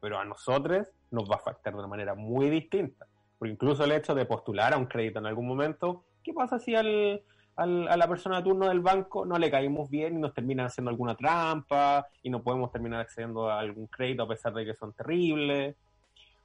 Pero 0.00 0.18
a 0.18 0.24
nosotros 0.26 0.86
nos 1.10 1.30
va 1.30 1.36
a 1.36 1.38
afectar 1.38 1.72
de 1.72 1.78
una 1.78 1.88
manera 1.88 2.14
muy 2.14 2.50
distinta. 2.50 3.06
Porque 3.38 3.52
incluso 3.52 3.84
el 3.84 3.92
hecho 3.92 4.14
de 4.14 4.26
postular 4.26 4.74
a 4.74 4.76
un 4.76 4.84
crédito 4.84 5.18
en 5.18 5.26
algún 5.26 5.48
momento, 5.48 6.04
¿qué 6.22 6.34
pasa 6.34 6.58
si 6.58 6.74
al, 6.74 7.22
al, 7.56 7.88
a 7.88 7.96
la 7.96 8.06
persona 8.06 8.36
de 8.36 8.42
turno 8.42 8.68
del 8.68 8.80
banco 8.80 9.24
no 9.24 9.38
le 9.38 9.50
caímos 9.50 9.88
bien 9.88 10.18
y 10.18 10.20
nos 10.20 10.34
terminan 10.34 10.66
haciendo 10.66 10.90
alguna 10.90 11.16
trampa 11.16 12.06
y 12.22 12.28
no 12.28 12.42
podemos 12.42 12.70
terminar 12.70 13.00
accediendo 13.00 13.48
a 13.48 13.60
algún 13.60 13.86
crédito 13.86 14.24
a 14.24 14.28
pesar 14.28 14.52
de 14.52 14.66
que 14.66 14.74
son 14.74 14.92
terribles? 14.92 15.74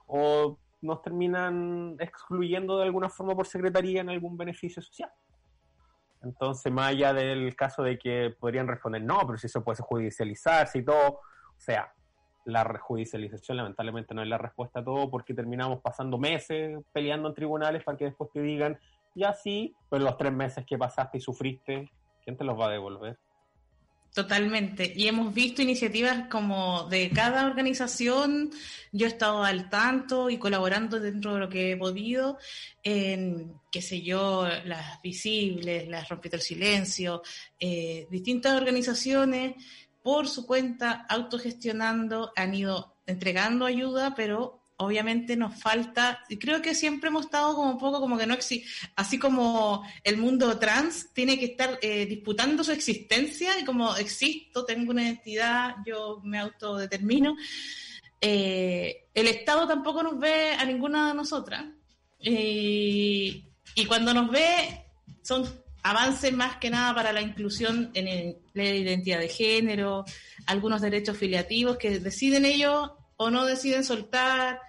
O 0.05 0.57
nos 0.81 1.01
terminan 1.01 1.97
excluyendo 1.99 2.77
de 2.77 2.85
alguna 2.85 3.09
forma 3.09 3.35
por 3.35 3.45
secretaría 3.45 3.99
en 3.99 4.09
algún 4.09 4.37
beneficio 4.37 4.81
social. 4.81 5.11
Entonces, 6.23 6.71
más 6.71 6.89
allá 6.89 7.13
del 7.13 7.55
caso 7.55 7.83
de 7.83 7.97
que 7.97 8.35
podrían 8.39 8.67
responder, 8.67 9.03
no, 9.03 9.19
pero 9.25 9.37
si 9.37 9.47
eso 9.47 9.63
puede 9.63 9.81
judicializarse 9.81 10.79
y 10.79 10.85
todo, 10.85 11.07
o 11.09 11.59
sea, 11.59 11.93
la 12.45 12.63
judicialización 12.79 13.57
lamentablemente 13.57 14.13
no 14.13 14.21
es 14.21 14.27
la 14.27 14.37
respuesta 14.37 14.79
a 14.79 14.83
todo 14.83 15.09
porque 15.09 15.33
terminamos 15.33 15.81
pasando 15.81 16.17
meses 16.17 16.79
peleando 16.93 17.27
en 17.27 17.35
tribunales 17.35 17.83
para 17.83 17.97
que 17.97 18.05
después 18.05 18.31
te 18.31 18.41
digan, 18.41 18.79
ya 19.15 19.33
sí, 19.33 19.75
pero 19.89 20.03
los 20.03 20.17
tres 20.17 20.31
meses 20.31 20.65
que 20.65 20.77
pasaste 20.77 21.17
y 21.17 21.21
sufriste, 21.21 21.91
¿quién 22.23 22.37
te 22.37 22.43
los 22.43 22.57
va 22.57 22.67
a 22.67 22.71
devolver? 22.71 23.17
Totalmente. 24.13 24.93
Y 24.95 25.07
hemos 25.07 25.33
visto 25.33 25.61
iniciativas 25.61 26.27
como 26.27 26.89
de 26.89 27.11
cada 27.11 27.45
organización. 27.45 28.49
Yo 28.91 29.05
he 29.05 29.09
estado 29.09 29.43
al 29.43 29.69
tanto 29.69 30.29
y 30.29 30.39
colaborando 30.39 30.99
dentro 30.99 31.35
de 31.35 31.39
lo 31.39 31.49
que 31.49 31.71
he 31.71 31.77
podido 31.77 32.39
en, 32.81 33.53
qué 33.71 33.81
sé 33.81 34.01
yo, 34.01 34.47
las 34.65 35.01
visibles, 35.03 35.87
las 35.87 36.09
rompiendo 36.09 36.37
el 36.37 36.41
silencio, 36.41 37.21
eh, 37.59 38.07
distintas 38.09 38.59
organizaciones 38.59 39.55
por 40.01 40.27
su 40.27 40.47
cuenta, 40.47 41.05
autogestionando, 41.09 42.31
han 42.35 42.55
ido 42.55 42.95
entregando 43.05 43.65
ayuda, 43.65 44.15
pero 44.15 44.56
obviamente 44.77 45.35
nos 45.35 45.59
falta, 45.59 46.23
y 46.29 46.37
creo 46.37 46.61
que 46.61 46.75
siempre 46.75 47.09
hemos 47.09 47.25
estado 47.25 47.55
como 47.55 47.71
un 47.71 47.77
poco 47.77 47.99
como 47.99 48.17
que 48.17 48.27
no 48.27 48.35
existe, 48.35 48.67
así 48.95 49.17
como 49.17 49.83
el 50.03 50.17
mundo 50.17 50.57
trans 50.59 51.11
tiene 51.13 51.39
que 51.39 51.45
estar 51.45 51.79
eh, 51.81 52.05
disputando 52.05 52.63
su 52.63 52.71
existencia 52.71 53.59
y 53.59 53.65
como 53.65 53.95
existo, 53.95 54.65
tengo 54.65 54.91
una 54.91 55.03
identidad, 55.03 55.75
yo 55.85 56.21
me 56.23 56.39
autodetermino, 56.39 57.35
eh, 58.21 59.07
el 59.13 59.27
Estado 59.27 59.67
tampoco 59.67 60.03
nos 60.03 60.19
ve 60.19 60.53
a 60.53 60.65
ninguna 60.65 61.09
de 61.09 61.13
nosotras. 61.13 61.65
y 62.19 63.85
cuando 63.87 64.13
nos 64.13 64.31
ve, 64.31 64.85
son 65.21 65.43
avances 65.83 66.33
más 66.33 66.57
que 66.57 66.69
nada 66.69 66.93
para 66.93 67.13
la 67.13 67.21
inclusión 67.21 67.91
en 67.93 68.37
la 68.53 68.63
identidad 68.63 69.19
de 69.19 69.29
género, 69.29 70.03
algunos 70.45 70.81
derechos 70.81 71.17
filiativos 71.17 71.77
que 71.77 71.99
deciden 71.99 72.45
ellos 72.45 72.91
o 73.15 73.29
no 73.29 73.45
deciden 73.45 73.83
soltar, 73.83 74.59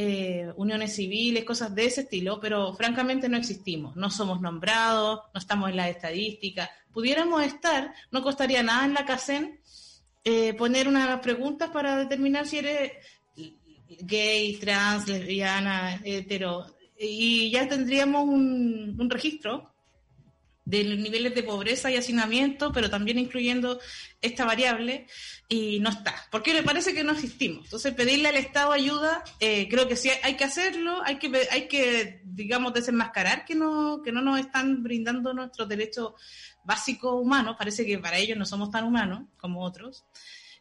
eh, 0.00 0.52
uniones 0.56 0.94
civiles, 0.94 1.44
cosas 1.44 1.74
de 1.74 1.86
ese 1.86 2.02
estilo, 2.02 2.38
pero 2.40 2.72
francamente 2.74 3.28
no 3.28 3.36
existimos, 3.36 3.96
no 3.96 4.10
somos 4.10 4.40
nombrados, 4.40 5.22
no 5.34 5.40
estamos 5.40 5.70
en 5.70 5.76
la 5.76 5.88
estadística. 5.88 6.70
Pudiéramos 6.92 7.42
estar, 7.42 7.92
no 8.12 8.22
costaría 8.22 8.62
nada 8.62 8.84
en 8.84 8.94
la 8.94 9.04
CACEN 9.04 9.58
eh, 10.22 10.54
poner 10.54 10.86
unas 10.86 11.18
preguntas 11.20 11.70
para 11.70 11.96
determinar 11.96 12.46
si 12.46 12.58
eres 12.58 12.92
gay, 14.02 14.56
trans, 14.58 15.08
lesbiana, 15.08 16.00
hetero, 16.04 16.64
y 16.96 17.50
ya 17.50 17.68
tendríamos 17.68 18.24
un 18.24 19.10
registro 19.10 19.72
de 20.68 20.84
los 20.84 20.98
niveles 20.98 21.34
de 21.34 21.42
pobreza 21.42 21.90
y 21.90 21.96
hacinamiento, 21.96 22.72
pero 22.72 22.90
también 22.90 23.18
incluyendo 23.18 23.80
esta 24.20 24.44
variable, 24.44 25.06
y 25.48 25.80
no 25.80 25.88
está. 25.88 26.14
Porque 26.30 26.52
le 26.52 26.62
parece 26.62 26.92
que 26.92 27.04
no 27.04 27.12
existimos. 27.12 27.64
Entonces, 27.64 27.94
pedirle 27.94 28.28
al 28.28 28.36
Estado 28.36 28.72
ayuda, 28.72 29.24
eh, 29.40 29.66
creo 29.70 29.88
que 29.88 29.96
sí 29.96 30.10
hay 30.22 30.36
que 30.36 30.44
hacerlo, 30.44 31.00
hay 31.04 31.18
que, 31.18 31.32
hay 31.50 31.68
que 31.68 32.20
digamos, 32.22 32.74
desenmascarar 32.74 33.46
que 33.46 33.54
no, 33.54 34.02
que 34.04 34.12
no 34.12 34.20
nos 34.20 34.38
están 34.38 34.82
brindando 34.82 35.32
nuestros 35.32 35.70
derechos 35.70 36.12
básicos 36.64 37.14
humanos. 37.14 37.56
Parece 37.58 37.86
que 37.86 37.98
para 37.98 38.18
ellos 38.18 38.36
no 38.36 38.44
somos 38.44 38.70
tan 38.70 38.84
humanos 38.84 39.22
como 39.38 39.64
otros. 39.64 40.04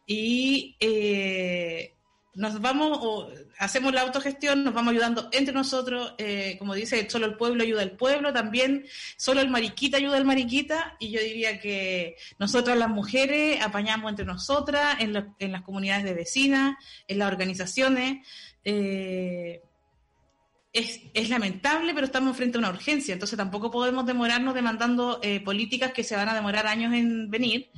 Y 0.05 0.77
eh, 0.79 1.96
nos 2.37 2.61
vamos, 2.61 2.99
o 3.01 3.31
hacemos 3.57 3.91
la 3.93 4.01
autogestión, 4.01 4.63
nos 4.63 4.75
vamos 4.75 4.91
ayudando 4.91 5.27
entre 5.31 5.55
nosotros, 5.55 6.13
eh, 6.19 6.55
como 6.59 6.75
dice, 6.75 7.09
solo 7.09 7.25
el 7.25 7.35
pueblo 7.35 7.63
ayuda 7.63 7.81
al 7.81 7.97
pueblo, 7.97 8.31
también 8.31 8.85
solo 9.17 9.41
el 9.41 9.49
mariquita 9.49 9.97
ayuda 9.97 10.17
al 10.17 10.25
mariquita, 10.25 10.95
y 10.99 11.09
yo 11.09 11.19
diría 11.19 11.59
que 11.59 12.15
nosotras 12.37 12.77
las 12.77 12.89
mujeres 12.89 13.59
apañamos 13.61 14.11
entre 14.11 14.25
nosotras, 14.25 14.97
en, 14.99 15.13
las 15.51 15.61
comunidades 15.63 16.03
de 16.03 16.13
vecinas, 16.13 16.77
en 17.07 17.17
las 17.17 17.27
organizaciones. 17.27 18.27
Eh, 18.63 19.63
es, 20.73 21.01
es, 21.15 21.29
lamentable, 21.29 21.91
pero 21.95 22.05
estamos 22.05 22.37
frente 22.37 22.57
a 22.57 22.59
una 22.59 22.69
urgencia, 22.69 23.13
entonces 23.13 23.35
tampoco 23.35 23.71
podemos 23.71 24.05
demorarnos 24.05 24.53
demandando 24.53 25.19
eh, 25.23 25.39
políticas 25.39 25.91
que 25.91 26.03
se 26.03 26.15
van 26.15 26.29
a 26.29 26.35
demorar 26.35 26.67
años 26.67 26.93
en 26.93 27.31
venir 27.31 27.71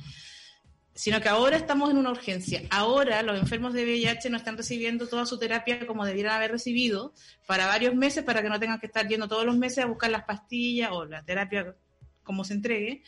sino 0.94 1.20
que 1.20 1.28
ahora 1.28 1.56
estamos 1.56 1.90
en 1.90 1.98
una 1.98 2.10
urgencia. 2.10 2.62
Ahora 2.70 3.22
los 3.22 3.38
enfermos 3.38 3.72
de 3.72 3.84
VIH 3.84 4.30
no 4.30 4.36
están 4.36 4.56
recibiendo 4.56 5.08
toda 5.08 5.26
su 5.26 5.38
terapia 5.38 5.86
como 5.86 6.04
debieran 6.04 6.36
haber 6.36 6.50
recibido 6.50 7.14
para 7.46 7.66
varios 7.66 7.94
meses 7.94 8.24
para 8.24 8.42
que 8.42 8.48
no 8.48 8.60
tengan 8.60 8.80
que 8.80 8.86
estar 8.86 9.06
yendo 9.08 9.28
todos 9.28 9.44
los 9.44 9.56
meses 9.56 9.84
a 9.84 9.86
buscar 9.86 10.10
las 10.10 10.24
pastillas 10.24 10.90
o 10.92 11.04
la 11.04 11.24
terapia 11.24 11.74
como 12.22 12.44
se 12.44 12.54
entregue. 12.54 13.02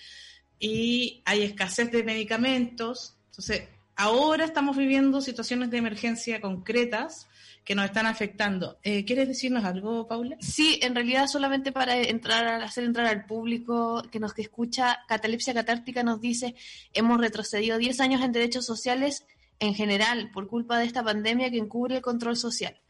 Y 0.58 1.22
hay 1.24 1.42
escasez 1.42 1.90
de 1.90 2.04
medicamentos. 2.04 3.16
Entonces, 3.30 3.68
ahora 3.96 4.44
estamos 4.44 4.76
viviendo 4.76 5.20
situaciones 5.20 5.70
de 5.70 5.78
emergencia 5.78 6.40
concretas 6.40 7.26
que 7.64 7.74
nos 7.74 7.84
están 7.84 8.06
afectando. 8.06 8.78
Eh, 8.82 9.04
¿Quieres 9.04 9.28
decirnos 9.28 9.64
algo, 9.64 10.08
Paula? 10.08 10.36
Sí, 10.40 10.80
en 10.82 10.94
realidad 10.94 11.26
solamente 11.26 11.72
para 11.72 11.96
entrar 11.96 12.46
a 12.46 12.64
hacer 12.64 12.84
entrar 12.84 13.06
al 13.06 13.24
público 13.24 14.02
que 14.10 14.18
nos 14.18 14.36
escucha, 14.38 15.00
Catalepsia 15.06 15.54
Catártica 15.54 16.02
nos 16.02 16.20
dice, 16.20 16.54
hemos 16.92 17.20
retrocedido 17.20 17.78
10 17.78 18.00
años 18.00 18.22
en 18.22 18.32
derechos 18.32 18.66
sociales 18.66 19.24
en 19.60 19.74
general 19.74 20.30
por 20.32 20.48
culpa 20.48 20.78
de 20.78 20.86
esta 20.86 21.04
pandemia 21.04 21.50
que 21.50 21.58
encubre 21.58 21.96
el 21.96 22.02
control 22.02 22.36
social. 22.36 22.80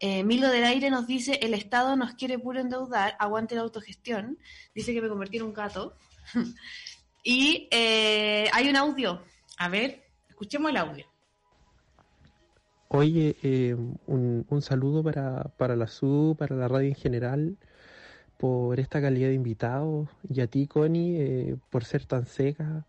Eh, 0.00 0.24
Milo 0.24 0.48
del 0.48 0.64
Aire 0.64 0.90
nos 0.90 1.06
dice, 1.06 1.38
el 1.42 1.54
Estado 1.54 1.94
nos 1.94 2.14
quiere 2.14 2.38
puro 2.38 2.58
endeudar, 2.58 3.14
aguante 3.20 3.54
la 3.54 3.60
autogestión. 3.60 4.38
Dice 4.74 4.92
que 4.94 5.00
me 5.00 5.08
convertí 5.08 5.36
en 5.36 5.44
un 5.44 5.52
gato. 5.52 5.96
y 7.22 7.68
eh, 7.70 8.48
hay 8.52 8.68
un 8.68 8.76
audio. 8.76 9.22
A 9.58 9.68
ver, 9.68 10.02
escuchemos 10.28 10.70
el 10.70 10.78
audio. 10.78 11.11
Oye, 12.94 13.36
eh, 13.42 13.74
un, 14.06 14.44
un, 14.50 14.60
saludo 14.62 15.02
para, 15.02 15.44
para 15.56 15.76
la 15.76 15.86
SU, 15.86 16.36
para 16.38 16.54
la 16.56 16.68
radio 16.68 16.88
en 16.88 16.94
general, 16.94 17.56
por 18.38 18.78
esta 18.80 19.00
calidad 19.00 19.28
de 19.28 19.34
invitados, 19.34 20.10
y 20.28 20.42
a 20.42 20.46
ti, 20.46 20.66
Connie, 20.66 21.16
eh, 21.18 21.56
por 21.70 21.84
ser 21.84 22.04
tan 22.04 22.26
seca. 22.26 22.84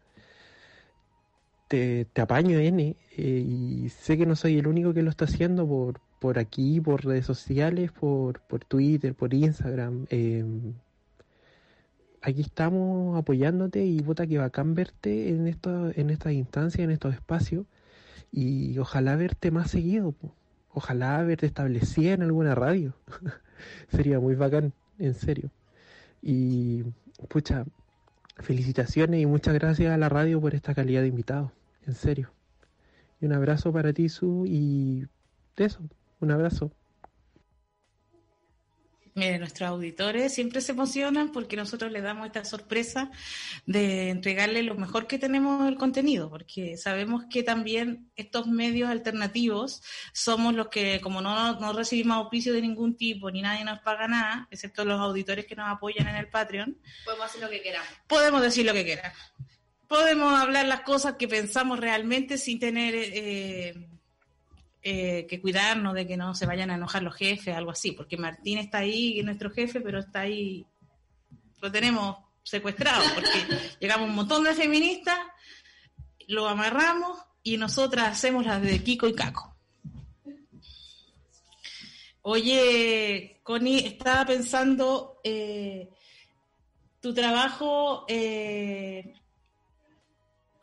Te, 1.70 2.06
te 2.12 2.22
apaño, 2.22 2.60
N, 2.60 2.97
eh, 3.18 3.45
y 3.47 3.88
sé 3.89 4.18
que 4.18 4.26
no 4.26 4.36
soy 4.36 4.58
el 4.58 4.68
único 4.68 4.93
que 4.93 5.04
lo 5.04 5.10
está 5.10 5.24
haciendo 5.24 5.66
por, 5.66 6.01
por 6.20 6.38
aquí, 6.38 6.82
por 6.82 7.06
redes 7.06 7.26
sociales, 7.26 7.91
por, 7.93 8.41
por 8.41 8.66
Twitter, 8.66 9.16
por 9.16 9.34
Instagram. 9.34 10.06
Em, 10.10 10.74
aquí 12.22 12.41
estamos 12.41 13.18
apoyándote 13.18 13.86
y 13.86 14.01
vota 14.01 14.28
que 14.28 14.38
bacán 14.38 14.76
verte 14.76 15.30
en, 15.30 15.47
esto, 15.47 15.91
en 15.95 16.10
estas 16.10 16.34
instancias, 16.34 16.84
en 16.84 16.91
estos 16.91 17.14
espacios 17.16 17.66
y 18.36 18.79
ojalá 18.79 19.15
verte 19.15 19.51
más 19.51 19.69
seguido, 19.69 20.15
ojalá 20.71 21.21
verte 21.21 21.45
establecida 21.45 22.13
en 22.13 22.23
alguna 22.23 22.55
radio. 22.55 22.95
Sería 23.89 24.19
muy 24.19 24.34
bacán, 24.34 24.73
en 24.97 25.13
serio. 25.13 25.51
Y 26.19 26.84
pucha, 27.29 27.63
felicitaciones 28.38 29.21
y 29.21 29.27
muchas 29.27 29.53
gracias 29.53 29.93
a 29.93 29.97
la 29.97 30.09
radio 30.09 30.41
por 30.41 30.55
esta 30.55 30.73
calidad 30.73 31.01
de 31.01 31.09
invitado, 31.09 31.51
en 31.86 31.93
serio. 31.93 32.31
Y 33.21 33.27
un 33.27 33.34
abrazo 33.34 33.71
para 33.71 33.93
ti, 33.93 34.09
Su, 34.09 34.45
y 34.47 35.07
eso, 35.55 35.81
un 36.19 36.31
abrazo. 36.31 36.71
Mire, 39.16 39.38
nuestros 39.38 39.70
auditores 39.70 40.34
siempre 40.34 40.59
se 40.59 40.72
emocionan 40.72 41.32
porque 41.32 41.55
nosotros 41.55 41.91
les 41.91 42.01
damos 42.01 42.26
esta 42.26 42.43
sorpresa 42.45 43.11
de 43.68 44.09
entregarle 44.09 44.64
lo 44.64 44.74
mejor 44.74 45.05
que 45.05 45.20
tenemos 45.20 45.68
el 45.68 45.78
contenido, 45.78 46.32
porque 46.32 46.78
sabemos 46.78 47.26
que 47.30 47.43
también 47.43 48.09
estos 48.16 48.47
medios 48.47 48.89
alternativos 48.89 49.84
somos 50.14 50.55
los 50.55 50.70
que, 50.70 50.99
como 51.01 51.22
no, 51.22 51.59
no 51.59 51.74
recibimos 51.74 52.18
auspicio 52.18 52.53
de 52.53 52.61
ningún 52.61 52.97
tipo, 52.97 53.30
ni 53.30 53.43
nadie 53.43 53.64
nos 53.64 53.80
paga 53.82 54.07
nada, 54.07 54.47
excepto 54.49 54.84
los 54.84 54.99
auditores 54.99 55.45
que 55.45 55.55
nos 55.55 55.70
apoyan 55.70 56.07
en 56.07 56.16
el 56.16 56.30
Patreon, 56.30 56.76
podemos 57.05 57.26
hacer 57.28 57.41
lo 57.41 57.49
que 57.51 57.61
queramos. 57.61 57.89
Podemos 58.07 58.41
decir 58.41 58.66
lo 58.66 58.74
que 58.74 58.86
queramos. 58.86 59.18
Podemos 59.88 60.41
hablar 60.41 60.66
las 60.66 60.82
cosas 60.82 61.18
que 61.18 61.28
pensamos 61.28 61.80
realmente 61.80 62.39
sin 62.39 62.59
tener... 62.59 62.95
Eh, 62.95 63.89
eh, 64.86 65.25
que 65.29 65.39
cuidarnos 65.39 65.93
de 65.93 66.05
que 66.05 66.17
no 66.17 66.36
se 66.36 66.45
vayan 66.45 66.69
a 66.69 66.75
enojar 66.75 67.03
los 67.03 67.15
jefes, 67.15 67.55
algo 67.55 67.71
así, 67.71 67.93
porque 67.93 68.17
Martín 68.17 68.57
está 68.57 68.79
ahí, 68.79 69.17
es 69.17 69.25
nuestro 69.25 69.49
jefe, 69.49 69.79
pero 69.79 69.99
está 69.99 70.21
ahí, 70.21 70.67
lo 71.61 71.71
tenemos 71.71 72.17
secuestrado, 72.43 73.01
porque 73.15 73.29
llegamos 73.79 74.09
un 74.09 74.15
montón 74.15 74.43
de 74.43 74.53
feministas, 74.53 75.17
lo 76.27 76.49
amarramos 76.49 77.17
y 77.43 77.55
nosotras 77.55 78.09
hacemos 78.09 78.45
las 78.45 78.61
de 78.61 78.84
Kiko 78.84 79.07
y 79.07 79.15
Caco. 79.15 79.55
Oye, 82.23 83.39
Connie, 83.41 83.88
estaba 83.88 84.25
pensando, 84.25 85.21
eh, 85.23 85.89
tu 86.99 87.13
trabajo 87.13 88.05
eh, 88.07 89.13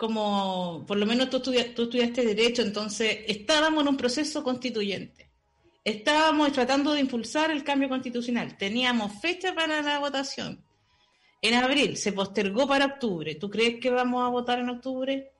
como, 0.01 0.82
por 0.86 0.96
lo 0.96 1.05
menos 1.05 1.28
tú, 1.28 1.53
estudiaste 1.53 2.24
Derecho, 2.24 2.62
entonces 2.62 3.18
estábamos 3.26 3.82
en 3.82 3.88
un 3.90 3.98
proceso 3.98 4.42
constituyente. 4.42 5.30
Estábamos 5.84 6.53
tratando 6.53 6.94
de 6.94 7.01
impulsar 7.01 7.51
el 7.51 7.62
cambio 7.62 7.90
constitucional. 7.90 8.57
Teníamos 8.57 9.20
fecha 9.20 9.55
para 9.55 9.82
la 9.82 9.98
votación. 9.98 10.64
En 11.42 11.53
abril 11.53 11.98
se 11.98 12.12
postergó 12.12 12.66
para 12.66 12.86
octubre. 12.86 13.34
¿Tú 13.34 13.51
crees 13.51 13.78
que 13.78 13.90
vamos 13.90 14.26
a 14.26 14.30
votar 14.30 14.61
en 14.61 14.70
octubre? 14.70 15.32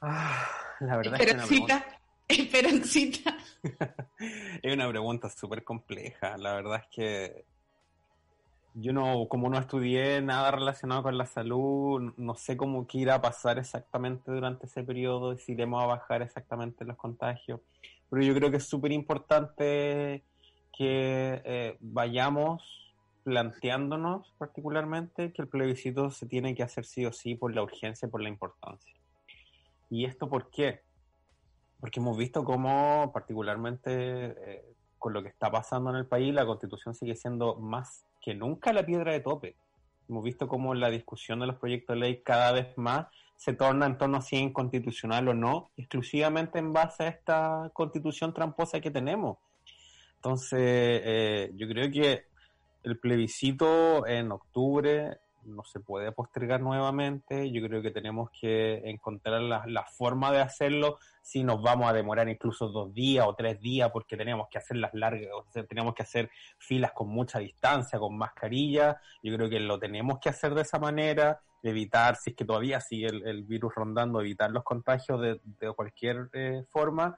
Ah, 0.00 0.48
la 0.80 0.96
verdad 0.96 1.14
Esperancita, 1.14 1.86
es 2.26 2.38
Esperancita. 2.40 3.36
es 4.60 4.74
una 4.74 4.88
pregunta 4.88 5.30
súper 5.30 5.62
compleja. 5.62 6.36
La 6.36 6.54
verdad 6.54 6.82
es 6.82 6.88
que 6.90 7.44
yo 8.74 8.92
no, 8.92 9.26
como 9.28 9.48
no 9.48 9.58
estudié 9.58 10.20
nada 10.20 10.50
relacionado 10.50 11.02
con 11.02 11.16
la 11.16 11.26
salud, 11.26 12.12
no 12.16 12.34
sé 12.34 12.56
cómo 12.56 12.86
qué 12.86 12.98
irá 12.98 13.16
a 13.16 13.22
pasar 13.22 13.58
exactamente 13.58 14.30
durante 14.30 14.66
ese 14.66 14.82
periodo, 14.82 15.36
si 15.38 15.52
iremos 15.52 15.82
a 15.82 15.86
bajar 15.86 16.22
exactamente 16.22 16.84
los 16.84 16.96
contagios. 16.96 17.60
Pero 18.10 18.22
yo 18.22 18.34
creo 18.34 18.50
que 18.50 18.58
es 18.58 18.68
súper 18.68 18.92
importante 18.92 20.22
que 20.76 21.42
eh, 21.44 21.76
vayamos 21.80 22.62
planteándonos 23.22 24.34
particularmente 24.36 25.32
que 25.32 25.42
el 25.42 25.48
plebiscito 25.48 26.10
se 26.10 26.26
tiene 26.26 26.54
que 26.54 26.62
hacer 26.62 26.84
sí 26.84 27.06
o 27.06 27.12
sí 27.12 27.36
por 27.36 27.54
la 27.54 27.62
urgencia, 27.62 28.08
por 28.08 28.20
la 28.20 28.28
importancia. 28.28 28.94
¿Y 29.88 30.04
esto 30.04 30.28
por 30.28 30.50
qué? 30.50 30.82
porque 31.84 32.00
hemos 32.00 32.16
visto 32.16 32.42
cómo 32.44 33.10
particularmente 33.12 33.90
eh, 33.92 34.64
con 34.98 35.12
lo 35.12 35.22
que 35.22 35.28
está 35.28 35.50
pasando 35.50 35.90
en 35.90 35.96
el 35.96 36.06
país, 36.06 36.32
la 36.32 36.46
constitución 36.46 36.94
sigue 36.94 37.14
siendo 37.14 37.56
más 37.56 38.06
que 38.24 38.34
nunca 38.34 38.72
la 38.72 38.86
piedra 38.86 39.12
de 39.12 39.20
tope. 39.20 39.54
Hemos 40.08 40.24
visto 40.24 40.48
cómo 40.48 40.74
la 40.74 40.88
discusión 40.88 41.40
de 41.40 41.46
los 41.46 41.56
proyectos 41.56 41.94
de 41.94 42.00
ley 42.00 42.22
cada 42.24 42.52
vez 42.52 42.68
más 42.76 43.06
se 43.36 43.52
torna 43.52 43.84
en 43.84 43.98
torno 43.98 44.16
a 44.16 44.22
si 44.22 44.36
es 44.36 44.42
inconstitucional 44.42 45.28
o 45.28 45.34
no, 45.34 45.70
exclusivamente 45.76 46.58
en 46.58 46.72
base 46.72 47.04
a 47.04 47.08
esta 47.08 47.70
constitución 47.74 48.32
tramposa 48.32 48.80
que 48.80 48.90
tenemos. 48.90 49.36
Entonces, 50.16 50.58
eh, 50.60 51.50
yo 51.54 51.68
creo 51.68 51.90
que 51.90 52.24
el 52.82 52.98
plebiscito 52.98 54.06
en 54.06 54.32
octubre 54.32 55.18
no 55.46 55.64
se 55.64 55.80
puede 55.80 56.12
postergar 56.12 56.60
nuevamente. 56.60 57.50
Yo 57.50 57.66
creo 57.66 57.82
que 57.82 57.90
tenemos 57.90 58.30
que 58.30 58.82
encontrar 58.88 59.40
la, 59.42 59.84
forma 59.84 60.32
de 60.32 60.40
hacerlo 60.40 60.98
si 61.22 61.44
nos 61.44 61.62
vamos 61.62 61.88
a 61.88 61.92
demorar 61.92 62.28
incluso 62.28 62.68
dos 62.68 62.92
días 62.92 63.26
o 63.26 63.34
tres 63.34 63.60
días 63.60 63.90
porque 63.92 64.16
tenemos 64.16 64.48
que 64.50 64.58
hacer 64.58 64.76
las 64.76 64.92
largas, 64.94 65.28
o 65.32 65.46
sea, 65.50 65.64
tenemos 65.64 65.94
que 65.94 66.02
hacer 66.02 66.30
filas 66.58 66.92
con 66.92 67.08
mucha 67.08 67.38
distancia, 67.38 67.98
con 67.98 68.16
mascarilla. 68.16 69.00
Yo 69.22 69.34
creo 69.34 69.48
que 69.48 69.60
lo 69.60 69.78
tenemos 69.78 70.18
que 70.18 70.28
hacer 70.28 70.54
de 70.54 70.62
esa 70.62 70.78
manera, 70.78 71.40
evitar, 71.62 72.16
si 72.16 72.30
es 72.30 72.36
que 72.36 72.44
todavía 72.44 72.80
sigue 72.80 73.06
el, 73.06 73.44
virus 73.44 73.74
rondando, 73.74 74.20
evitar 74.20 74.50
los 74.50 74.64
contagios 74.64 75.20
de, 75.20 75.40
cualquier 75.74 76.28
eh, 76.32 76.64
forma 76.70 77.16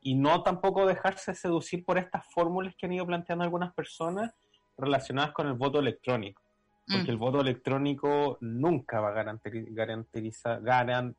y 0.00 0.14
no 0.14 0.42
tampoco 0.42 0.86
dejarse 0.86 1.34
seducir 1.34 1.84
por 1.84 1.98
estas 1.98 2.26
fórmulas 2.26 2.74
que 2.76 2.86
han 2.86 2.92
ido 2.92 3.06
planteando 3.06 3.44
algunas 3.44 3.72
personas 3.72 4.32
relacionadas 4.76 5.32
con 5.32 5.46
el 5.46 5.54
voto 5.54 5.78
electrónico 5.78 6.43
porque 6.86 7.08
mm. 7.08 7.10
el 7.10 7.16
voto 7.16 7.40
electrónico 7.40 8.38
nunca 8.40 9.00
va 9.00 9.08
a 9.08 9.24
garantizar, 9.24 10.60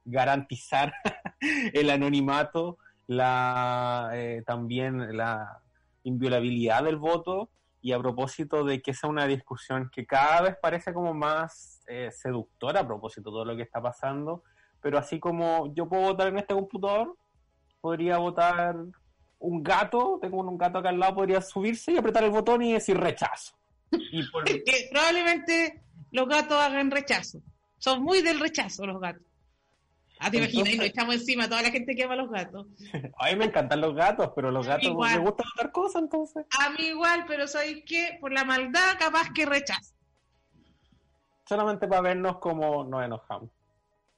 garantizar 0.05 0.93
el 1.73 1.89
anonimato, 1.89 2.77
la, 3.07 4.11
eh, 4.13 4.43
también 4.45 5.17
la 5.17 5.61
inviolabilidad 6.03 6.83
del 6.83 6.97
voto 6.97 7.49
y 7.81 7.91
a 7.91 7.99
propósito 7.99 8.63
de 8.63 8.81
que 8.81 8.91
esa 8.91 9.07
es 9.07 9.11
una 9.11 9.27
discusión 9.27 9.89
que 9.91 10.05
cada 10.05 10.41
vez 10.41 10.55
parece 10.61 10.93
como 10.93 11.13
más 11.13 11.83
eh, 11.87 12.09
seductora 12.11 12.81
a 12.81 12.87
propósito 12.87 13.29
de 13.29 13.33
todo 13.33 13.45
lo 13.45 13.55
que 13.55 13.63
está 13.63 13.81
pasando, 13.81 14.43
pero 14.81 14.97
así 14.97 15.19
como 15.19 15.73
yo 15.73 15.87
puedo 15.87 16.03
votar 16.03 16.27
en 16.27 16.37
este 16.37 16.53
computador, 16.53 17.15
podría 17.81 18.17
votar 18.17 18.75
un 19.39 19.63
gato, 19.63 20.17
tengo 20.21 20.41
un 20.41 20.57
gato 20.57 20.79
acá 20.79 20.89
al 20.89 20.99
lado, 20.99 21.15
podría 21.15 21.41
subirse 21.41 21.91
y 21.91 21.97
apretar 21.97 22.23
el 22.23 22.31
botón 22.31 22.61
y 22.63 22.73
decir 22.73 22.97
rechazo. 22.97 23.55
Y 23.91 24.23
probablemente 24.91 25.83
los 26.11 26.27
gatos 26.27 26.57
hagan 26.57 26.91
rechazo. 26.91 27.39
Son 27.77 28.01
muy 28.01 28.21
del 28.21 28.39
rechazo 28.39 28.85
los 28.85 28.99
gatos. 28.99 29.23
Ah, 30.19 30.31
te 30.31 30.37
imaginas, 30.37 30.69
y 30.69 30.77
nos 30.77 30.85
echamos 30.85 31.15
encima 31.15 31.43
a 31.43 31.49
toda 31.49 31.61
la 31.61 31.71
gente 31.71 31.93
que 31.93 32.03
ama 32.03 32.15
los 32.15 32.29
gatos. 32.29 32.67
A 33.19 33.29
mí 33.29 33.35
me 33.35 33.45
encantan 33.45 33.81
los 33.81 33.93
gatos, 33.93 34.31
pero 34.33 34.49
los 34.49 34.65
gatos 34.65 34.95
me 34.95 35.17
gustan 35.19 35.47
otra 35.53 35.71
cosa 35.71 35.99
entonces. 35.99 36.45
A 36.57 36.69
mí 36.69 36.85
igual, 36.87 37.25
pero 37.27 37.47
¿sabes 37.47 37.83
qué? 37.85 38.17
Por 38.21 38.31
la 38.31 38.45
maldad 38.45 38.97
capaz 38.97 39.33
que 39.33 39.45
rechazo. 39.45 39.93
Solamente 41.47 41.87
para 41.87 42.01
vernos 42.01 42.37
como 42.37 42.85
nos 42.85 43.03
enojamos. 43.03 43.49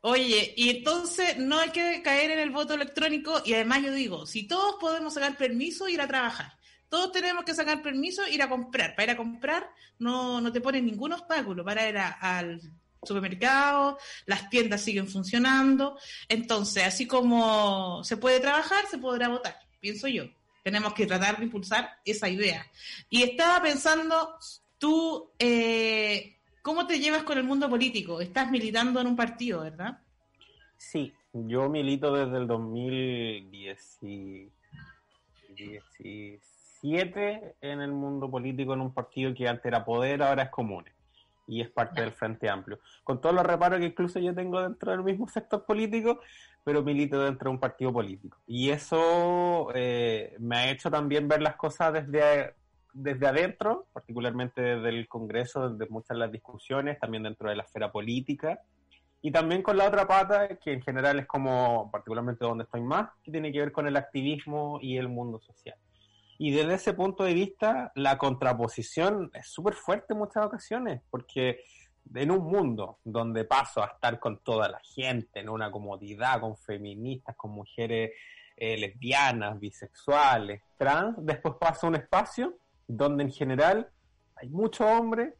Oye, 0.02 0.54
y 0.56 0.70
entonces 0.70 1.38
no 1.38 1.58
hay 1.58 1.72
que 1.72 2.02
caer 2.04 2.32
en 2.32 2.40
el 2.40 2.52
voto 2.52 2.76
electrónico 2.76 3.42
y 3.44 3.56
además 3.56 3.82
yo 3.82 3.92
digo, 3.92 4.26
si 4.28 4.48
todos 4.48 4.76
podemos 4.80 5.16
sacar 5.16 5.36
permiso, 5.36 5.90
ir 5.90 6.00
a 6.00 6.08
trabajar 6.08 6.57
todos 6.90 7.12
tenemos 7.12 7.44
que 7.44 7.54
sacar 7.54 7.82
permiso 7.82 8.24
e 8.26 8.34
ir 8.34 8.42
a 8.42 8.50
comprar. 8.50 8.96
Para 8.96 9.04
ir 9.04 9.10
a 9.12 9.18
comprar 9.18 9.70
no, 10.00 10.40
no 10.42 10.52
te 10.52 10.62
ponen 10.62 10.86
ningún 10.86 11.14
obstáculo. 11.14 11.64
Para 11.64 11.90
ir 11.90 11.98
al 11.98 12.62
supermercado, 13.04 13.98
las 14.26 14.50
tiendas 14.50 14.82
siguen 14.82 15.08
funcionando. 15.08 15.98
Entonces, 16.28 16.84
así 16.84 17.08
como 17.08 18.04
se 18.04 18.18
puede 18.18 18.40
trabajar, 18.40 18.86
se 18.88 18.98
podrá 18.98 19.30
votar, 19.30 19.58
pienso 19.80 20.08
yo. 20.08 20.26
Tenemos 20.64 20.94
que 20.94 21.06
tratar 21.06 21.38
de 21.38 21.46
impulsar 21.46 21.90
esa 22.04 22.28
idea. 22.28 22.66
Y 23.10 23.24
estaba 23.24 23.62
pensando, 23.62 24.36
tú, 24.78 25.32
eh, 25.40 26.38
¿cómo 26.62 26.86
te 26.86 27.00
llevas 27.00 27.24
con 27.24 27.38
el 27.38 27.46
mundo 27.46 27.70
político? 27.70 28.20
Estás 28.20 28.52
militando 28.52 29.00
en 29.00 29.08
un 29.08 29.16
partido, 29.16 29.62
¿verdad? 29.62 30.00
Sí, 30.76 31.14
yo 31.32 31.70
milito 31.70 32.14
desde 32.14 32.38
el 32.38 32.48
2010 32.48 34.00
siete 36.88 37.56
en 37.60 37.82
el 37.82 37.92
mundo 37.92 38.32
político 38.32 38.74
en 38.74 38.80
un 38.80 38.94
partido 38.94 39.34
que 39.34 39.48
antes 39.48 39.66
era 39.66 39.84
poder, 39.84 40.24
ahora 40.24 40.44
es 40.44 40.50
común 40.50 40.86
y 41.46 41.62
es 41.62 41.70
parte 41.70 42.02
del 42.02 42.14
Frente 42.14 42.50
Amplio. 42.50 42.80
Con 43.04 43.20
todos 43.20 43.36
los 43.36 43.46
reparos 43.46 43.80
que 43.80 43.88
incluso 43.88 44.20
yo 44.20 44.34
tengo 44.34 44.62
dentro 44.62 44.92
del 44.92 45.04
mismo 45.04 45.28
sector 45.28 45.66
político, 45.66 46.22
pero 46.64 46.84
milito 46.84 47.22
dentro 47.22 47.50
de 47.50 47.56
un 47.56 47.60
partido 47.60 47.92
político. 47.92 48.38
Y 48.48 48.70
eso 48.70 49.70
eh, 49.74 50.36
me 50.40 50.58
ha 50.58 50.72
hecho 50.72 50.90
también 50.90 51.28
ver 51.28 51.42
las 51.42 51.56
cosas 51.56 51.94
desde, 51.94 52.54
desde 52.94 53.28
adentro, 53.28 53.88
particularmente 53.92 54.62
desde 54.62 54.90
el 54.90 55.08
Congreso, 55.08 55.70
desde 55.70 55.92
muchas 55.92 56.16
de 56.16 56.20
las 56.20 56.32
discusiones, 56.32 57.00
también 57.00 57.24
dentro 57.24 57.50
de 57.50 57.56
la 57.58 57.64
esfera 57.64 57.92
política. 57.92 58.62
Y 59.22 59.32
también 59.32 59.62
con 59.62 59.78
la 59.78 59.88
otra 59.88 60.08
pata, 60.08 60.58
que 60.58 60.74
en 60.74 60.82
general 60.82 61.20
es 61.20 61.26
como, 61.26 61.90
particularmente 61.92 62.46
donde 62.46 62.64
estoy 62.66 62.82
más, 62.82 63.10
que 63.24 63.32
tiene 63.32 63.52
que 63.52 63.60
ver 63.60 63.72
con 63.74 63.88
el 63.88 63.98
activismo 63.98 64.80
y 64.82 64.98
el 64.98 65.10
mundo 65.10 65.40
social. 65.40 65.78
Y 66.38 66.52
desde 66.52 66.76
ese 66.76 66.94
punto 66.94 67.24
de 67.24 67.34
vista, 67.34 67.92
la 67.96 68.18
contraposición 68.18 69.32
es 69.34 69.48
súper 69.48 69.74
fuerte 69.74 70.14
en 70.14 70.20
muchas 70.20 70.46
ocasiones, 70.46 71.02
porque 71.10 71.64
en 72.14 72.32
un 72.32 72.46
mundo 72.46 73.00
donde 73.04 73.44
paso 73.44 73.82
a 73.82 73.88
estar 73.88 74.20
con 74.20 74.40
toda 74.40 74.70
la 74.70 74.80
gente, 74.80 75.40
en 75.40 75.50
una 75.50 75.72
comodidad, 75.72 76.40
con 76.40 76.56
feministas, 76.56 77.36
con 77.36 77.52
mujeres 77.52 78.12
eh, 78.56 78.78
lesbianas, 78.78 79.60
bisexuales, 79.60 80.62
trans, 80.78 81.16
después 81.20 81.56
paso 81.60 81.88
a 81.88 81.90
un 81.90 81.96
espacio 81.96 82.58
donde 82.88 83.24
en 83.24 83.32
general 83.32 83.90
hay 84.36 84.50
muchos 84.50 84.86
hombres, 84.88 85.34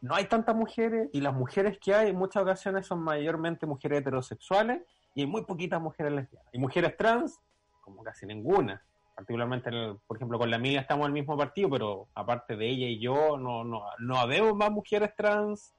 no 0.00 0.14
hay 0.14 0.26
tantas 0.26 0.54
mujeres, 0.54 1.10
y 1.12 1.20
las 1.20 1.34
mujeres 1.34 1.78
que 1.78 1.94
hay 1.94 2.10
en 2.10 2.16
muchas 2.16 2.42
ocasiones 2.42 2.86
son 2.86 3.00
mayormente 3.00 3.66
mujeres 3.66 4.00
heterosexuales, 4.00 4.82
y 5.14 5.22
hay 5.22 5.26
muy 5.26 5.44
poquitas 5.44 5.80
mujeres 5.80 6.12
lesbianas. 6.12 6.48
Y 6.52 6.58
mujeres 6.58 6.96
trans, 6.96 7.40
como 7.80 8.02
casi 8.04 8.24
ninguna 8.24 8.84
particularmente, 9.16 9.70
por 10.06 10.18
ejemplo, 10.18 10.38
con 10.38 10.50
la 10.50 10.56
Emilia 10.56 10.82
estamos 10.82 11.06
en 11.06 11.08
el 11.08 11.20
mismo 11.20 11.36
partido, 11.36 11.70
pero 11.70 12.06
aparte 12.14 12.54
de 12.54 12.68
ella 12.68 12.86
y 12.86 12.98
yo, 13.00 13.38
no, 13.38 13.64
no, 13.64 13.82
no 13.98 14.18
habemos 14.18 14.54
más 14.54 14.70
mujeres 14.70 15.10
trans 15.16 15.74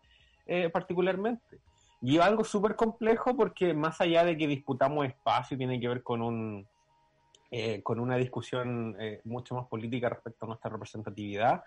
eh, 0.47 0.69
particularmente. 0.69 1.59
Y 2.01 2.17
algo 2.17 2.43
súper 2.43 2.75
complejo 2.75 3.37
porque 3.37 3.73
más 3.75 4.01
allá 4.01 4.25
de 4.25 4.37
que 4.37 4.47
disputamos 4.47 5.05
espacio, 5.05 5.55
tiene 5.55 5.79
que 5.79 5.87
ver 5.87 6.03
con 6.03 6.21
un 6.21 6.67
eh, 7.49 7.81
con 7.81 7.99
una 8.01 8.17
discusión 8.17 8.97
eh, 8.99 9.21
mucho 9.23 9.55
más 9.55 9.67
política 9.67 10.09
respecto 10.09 10.45
a 10.45 10.47
nuestra 10.49 10.69
representatividad, 10.69 11.63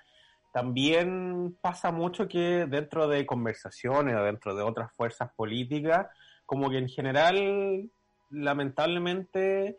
también 0.52 1.56
pasa 1.62 1.90
mucho 1.90 2.28
que 2.28 2.66
dentro 2.66 3.08
de 3.08 3.24
conversaciones 3.24 4.14
o 4.14 4.22
dentro 4.22 4.54
de 4.54 4.62
otras 4.62 4.92
fuerzas 4.92 5.30
políticas, 5.34 6.08
como 6.44 6.68
que 6.68 6.78
en 6.78 6.88
general, 6.88 7.88
lamentablemente, 8.28 9.78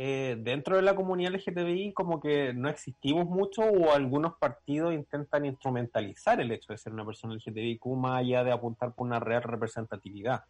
eh, 0.00 0.36
dentro 0.38 0.76
de 0.76 0.82
la 0.82 0.94
comunidad 0.94 1.32
LGTBI 1.32 1.92
como 1.92 2.20
que 2.20 2.54
no 2.54 2.68
existimos 2.68 3.26
mucho 3.26 3.62
o 3.62 3.92
algunos 3.92 4.34
partidos 4.38 4.94
intentan 4.94 5.44
instrumentalizar 5.44 6.40
el 6.40 6.52
hecho 6.52 6.72
de 6.72 6.78
ser 6.78 6.92
una 6.92 7.04
persona 7.04 7.34
LGTBI 7.34 7.80
más 7.96 8.20
allá 8.20 8.44
de 8.44 8.52
apuntar 8.52 8.94
por 8.94 9.08
una 9.08 9.18
real 9.18 9.42
representatividad. 9.42 10.44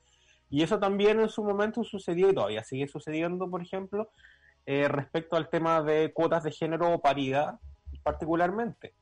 Y 0.50 0.62
eso 0.62 0.78
también 0.78 1.18
en 1.20 1.30
su 1.30 1.42
momento 1.42 1.82
sucedió 1.82 2.28
y 2.28 2.34
todavía 2.34 2.62
sigue 2.62 2.88
sucediendo, 2.88 3.48
por 3.48 3.62
ejemplo, 3.62 4.10
eh, 4.66 4.86
respecto 4.86 5.34
al 5.34 5.48
tema 5.48 5.82
de 5.82 6.12
cuotas 6.12 6.42
de 6.42 6.52
género 6.52 6.92
o 6.92 7.00
paridad 7.00 7.58
particularmente. 8.02 8.92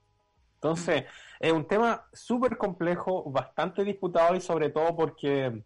Entonces, 0.55 1.07
es 1.41 1.51
un 1.51 1.67
tema 1.67 2.07
súper 2.13 2.57
complejo, 2.57 3.29
bastante 3.33 3.83
disputado 3.83 4.37
y 4.37 4.41
sobre 4.41 4.71
todo 4.71 4.95
porque 4.95 5.65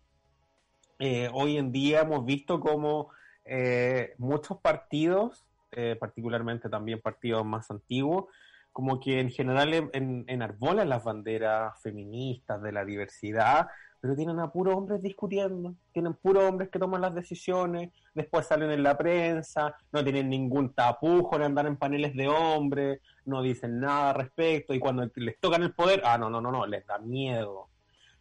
eh, 0.99 1.29
hoy 1.35 1.59
en 1.59 1.71
día 1.71 2.01
hemos 2.01 2.25
visto 2.25 2.59
cómo 2.61 3.11
eh, 3.53 4.15
muchos 4.19 4.59
partidos, 4.59 5.45
eh, 5.73 5.97
particularmente 5.99 6.69
también 6.69 7.01
partidos 7.01 7.45
más 7.45 7.69
antiguos, 7.69 8.27
como 8.73 9.01
que 9.01 9.19
en 9.19 9.29
general 9.29 9.75
en, 9.75 10.25
enarbolan 10.29 10.89
las 10.89 11.03
banderas 11.03 11.75
feministas 11.83 12.63
de 12.63 12.71
la 12.71 12.85
diversidad, 12.85 13.67
pero 14.01 14.15
tienen 14.15 14.39
a 14.39 14.53
puros 14.53 14.77
hombres 14.77 15.03
discutiendo, 15.03 15.75
tienen 15.93 16.15
puros 16.15 16.45
hombres 16.45 16.69
que 16.69 16.79
toman 16.79 17.01
las 17.01 17.13
decisiones, 17.13 17.91
después 18.15 18.47
salen 18.47 18.71
en 18.71 18.85
la 18.85 18.97
prensa, 18.97 19.75
no 19.91 20.05
tienen 20.05 20.31
ningún 20.31 20.73
tapujo 20.73 21.35
en 21.35 21.43
andar 21.43 21.67
en 21.67 21.77
paneles 21.77 22.15
de 22.15 22.29
hombres, 22.29 23.01
no 23.25 23.43
dicen 23.43 23.81
nada 23.81 24.11
al 24.11 24.15
respecto, 24.15 24.75
y 24.75 24.79
cuando 24.79 25.11
les 25.17 25.41
tocan 25.41 25.65
el 25.65 25.75
poder, 25.75 26.03
ah, 26.05 26.19
no, 26.19 26.31
no, 26.31 26.41
no, 26.41 26.53
no, 26.53 26.67
les 26.67 26.87
da 26.87 26.99
miedo. 26.99 27.67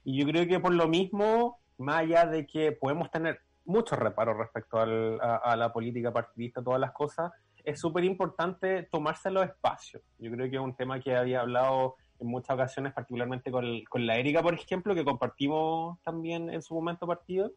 Y 0.04 0.20
yo 0.20 0.26
creo 0.26 0.48
que 0.48 0.60
por 0.60 0.74
lo 0.74 0.88
mismo, 0.88 1.60
más 1.78 2.00
allá 2.00 2.26
de 2.26 2.48
que 2.48 2.72
podemos 2.72 3.12
tener 3.12 3.40
muchos 3.70 4.00
reparos 4.00 4.36
respecto 4.36 4.80
a, 4.80 5.56
la 5.56 5.72
política 5.72 6.12
partidista, 6.12 6.64
todas 6.64 6.80
las 6.80 6.92
cosas, 6.92 7.32
es 7.64 7.80
súper 7.80 8.04
importante 8.04 8.84
tomarse 8.92 9.30
los 9.30 9.46
espacios. 9.46 10.02
Yo 10.18 10.32
creo 10.32 10.50
que 10.50 10.56
es 10.56 10.62
un 10.62 10.76
tema 10.76 11.00
que 11.00 11.16
había 11.16 11.42
hablado 11.42 11.96
en 12.20 12.28
muchas 12.28 12.56
ocasiones, 12.56 12.94
particularmente 12.94 13.52
con, 13.52 13.66
la 13.94 14.16
Erika, 14.18 14.42
por 14.42 14.56
ejemplo, 14.56 14.96
que 14.96 15.06
compartimos 15.06 16.02
también 16.02 16.50
en 16.50 16.64
su 16.64 16.74
momento 16.74 17.06
partido, 17.06 17.52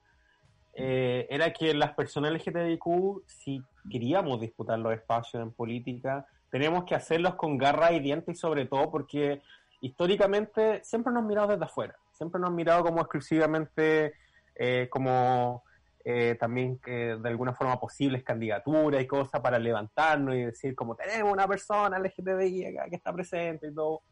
eh, 0.75 1.27
era 1.31 1.51
que 1.53 1.73
las 1.73 1.95
personas 1.95 2.33
LGTBIQ, 2.33 3.25
si 3.27 3.63
queríamos 3.91 4.39
disputar 4.39 4.79
los 4.79 4.93
espacios 4.93 5.43
en 5.43 5.51
política, 5.51 6.27
tenemos 6.51 6.85
que 6.85 6.95
hacerlos 6.95 7.37
con 7.37 7.57
garra 7.57 7.93
y 7.93 8.01
dientes 8.01 8.37
y 8.37 8.39
sobre 8.39 8.67
todo 8.67 8.91
porque 8.91 9.41
históricamente 9.81 10.85
siempre 10.85 11.11
nos 11.13 11.23
han 11.23 11.29
mirado 11.29 11.49
desde 11.49 11.65
afuera, 11.65 11.97
siempre 12.13 12.39
nos 12.39 12.51
han 12.51 12.57
mirado 12.57 12.85
como 12.85 13.01
exclusivamente 13.01 14.13
eh, 14.55 14.89
como 14.91 15.65
eh, 16.05 16.37
también 16.39 16.79
que 16.79 17.17
de 17.17 17.29
alguna 17.29 17.55
forma 17.55 17.79
posibles 17.79 18.25
candidaturas 18.25 19.03
y 19.03 19.07
cosas 19.07 19.41
para 19.41 19.59
levantarnos 19.59 20.35
y 20.35 20.45
decir 20.45 20.75
como 20.75 20.97
tenemos 20.97 21.33
una 21.33 21.47
persona 21.47 21.99
LGTBI 21.99 22.67
acá 22.67 22.89
que 22.91 22.97
está 22.97 23.13
presente 23.13 23.69
y 23.69 23.75
todo, 23.75 24.03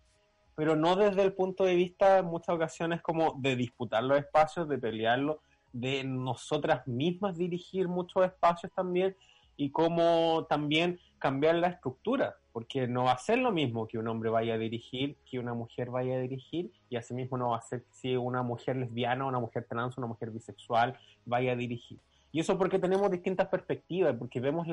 pero 0.54 0.76
no 0.76 0.94
desde 0.94 1.22
el 1.22 1.32
punto 1.32 1.64
de 1.64 1.74
vista 1.74 2.18
en 2.18 2.26
muchas 2.26 2.54
ocasiones 2.54 3.02
como 3.02 3.34
de 3.38 3.56
disputar 3.56 4.04
los 4.04 4.18
espacios, 4.18 4.68
de 4.68 4.78
pelearlos, 4.78 5.38
de 5.72 6.04
nosotras 6.04 6.86
mismas 6.86 7.36
dirigir 7.36 7.88
muchos 7.88 8.24
espacios 8.24 8.72
también 8.72 9.16
y 9.56 9.70
como 9.70 10.46
también 10.48 10.98
cambiar 11.18 11.56
la 11.56 11.68
estructura, 11.68 12.36
porque 12.52 12.86
no 12.88 13.04
va 13.04 13.12
a 13.12 13.18
ser 13.18 13.38
lo 13.38 13.52
mismo 13.52 13.86
que 13.86 13.98
un 13.98 14.08
hombre 14.08 14.30
vaya 14.30 14.54
a 14.54 14.58
dirigir, 14.58 15.16
que 15.30 15.38
una 15.38 15.54
mujer 15.54 15.90
vaya 15.90 16.16
a 16.16 16.20
dirigir, 16.20 16.70
y 16.88 16.96
asimismo 16.96 17.38
no 17.38 17.50
va 17.50 17.58
a 17.58 17.62
ser 17.62 17.84
si 17.90 18.16
una 18.16 18.42
mujer 18.42 18.76
lesbiana, 18.76 19.24
una 19.24 19.38
mujer 19.38 19.66
trans, 19.68 19.96
una 19.98 20.06
mujer 20.06 20.30
bisexual 20.30 20.98
vaya 21.26 21.52
a 21.52 21.56
dirigir. 21.56 21.98
Y 22.32 22.40
eso 22.40 22.56
porque 22.58 22.78
tenemos 22.78 23.10
distintas 23.10 23.48
perspectivas, 23.48 24.14
porque 24.16 24.40
vemos 24.40 24.66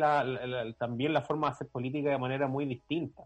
también 0.78 1.14
la 1.14 1.22
forma 1.22 1.48
de 1.48 1.54
hacer 1.54 1.68
política 1.68 2.10
de 2.10 2.18
manera 2.18 2.48
muy 2.48 2.66
distinta. 2.66 3.24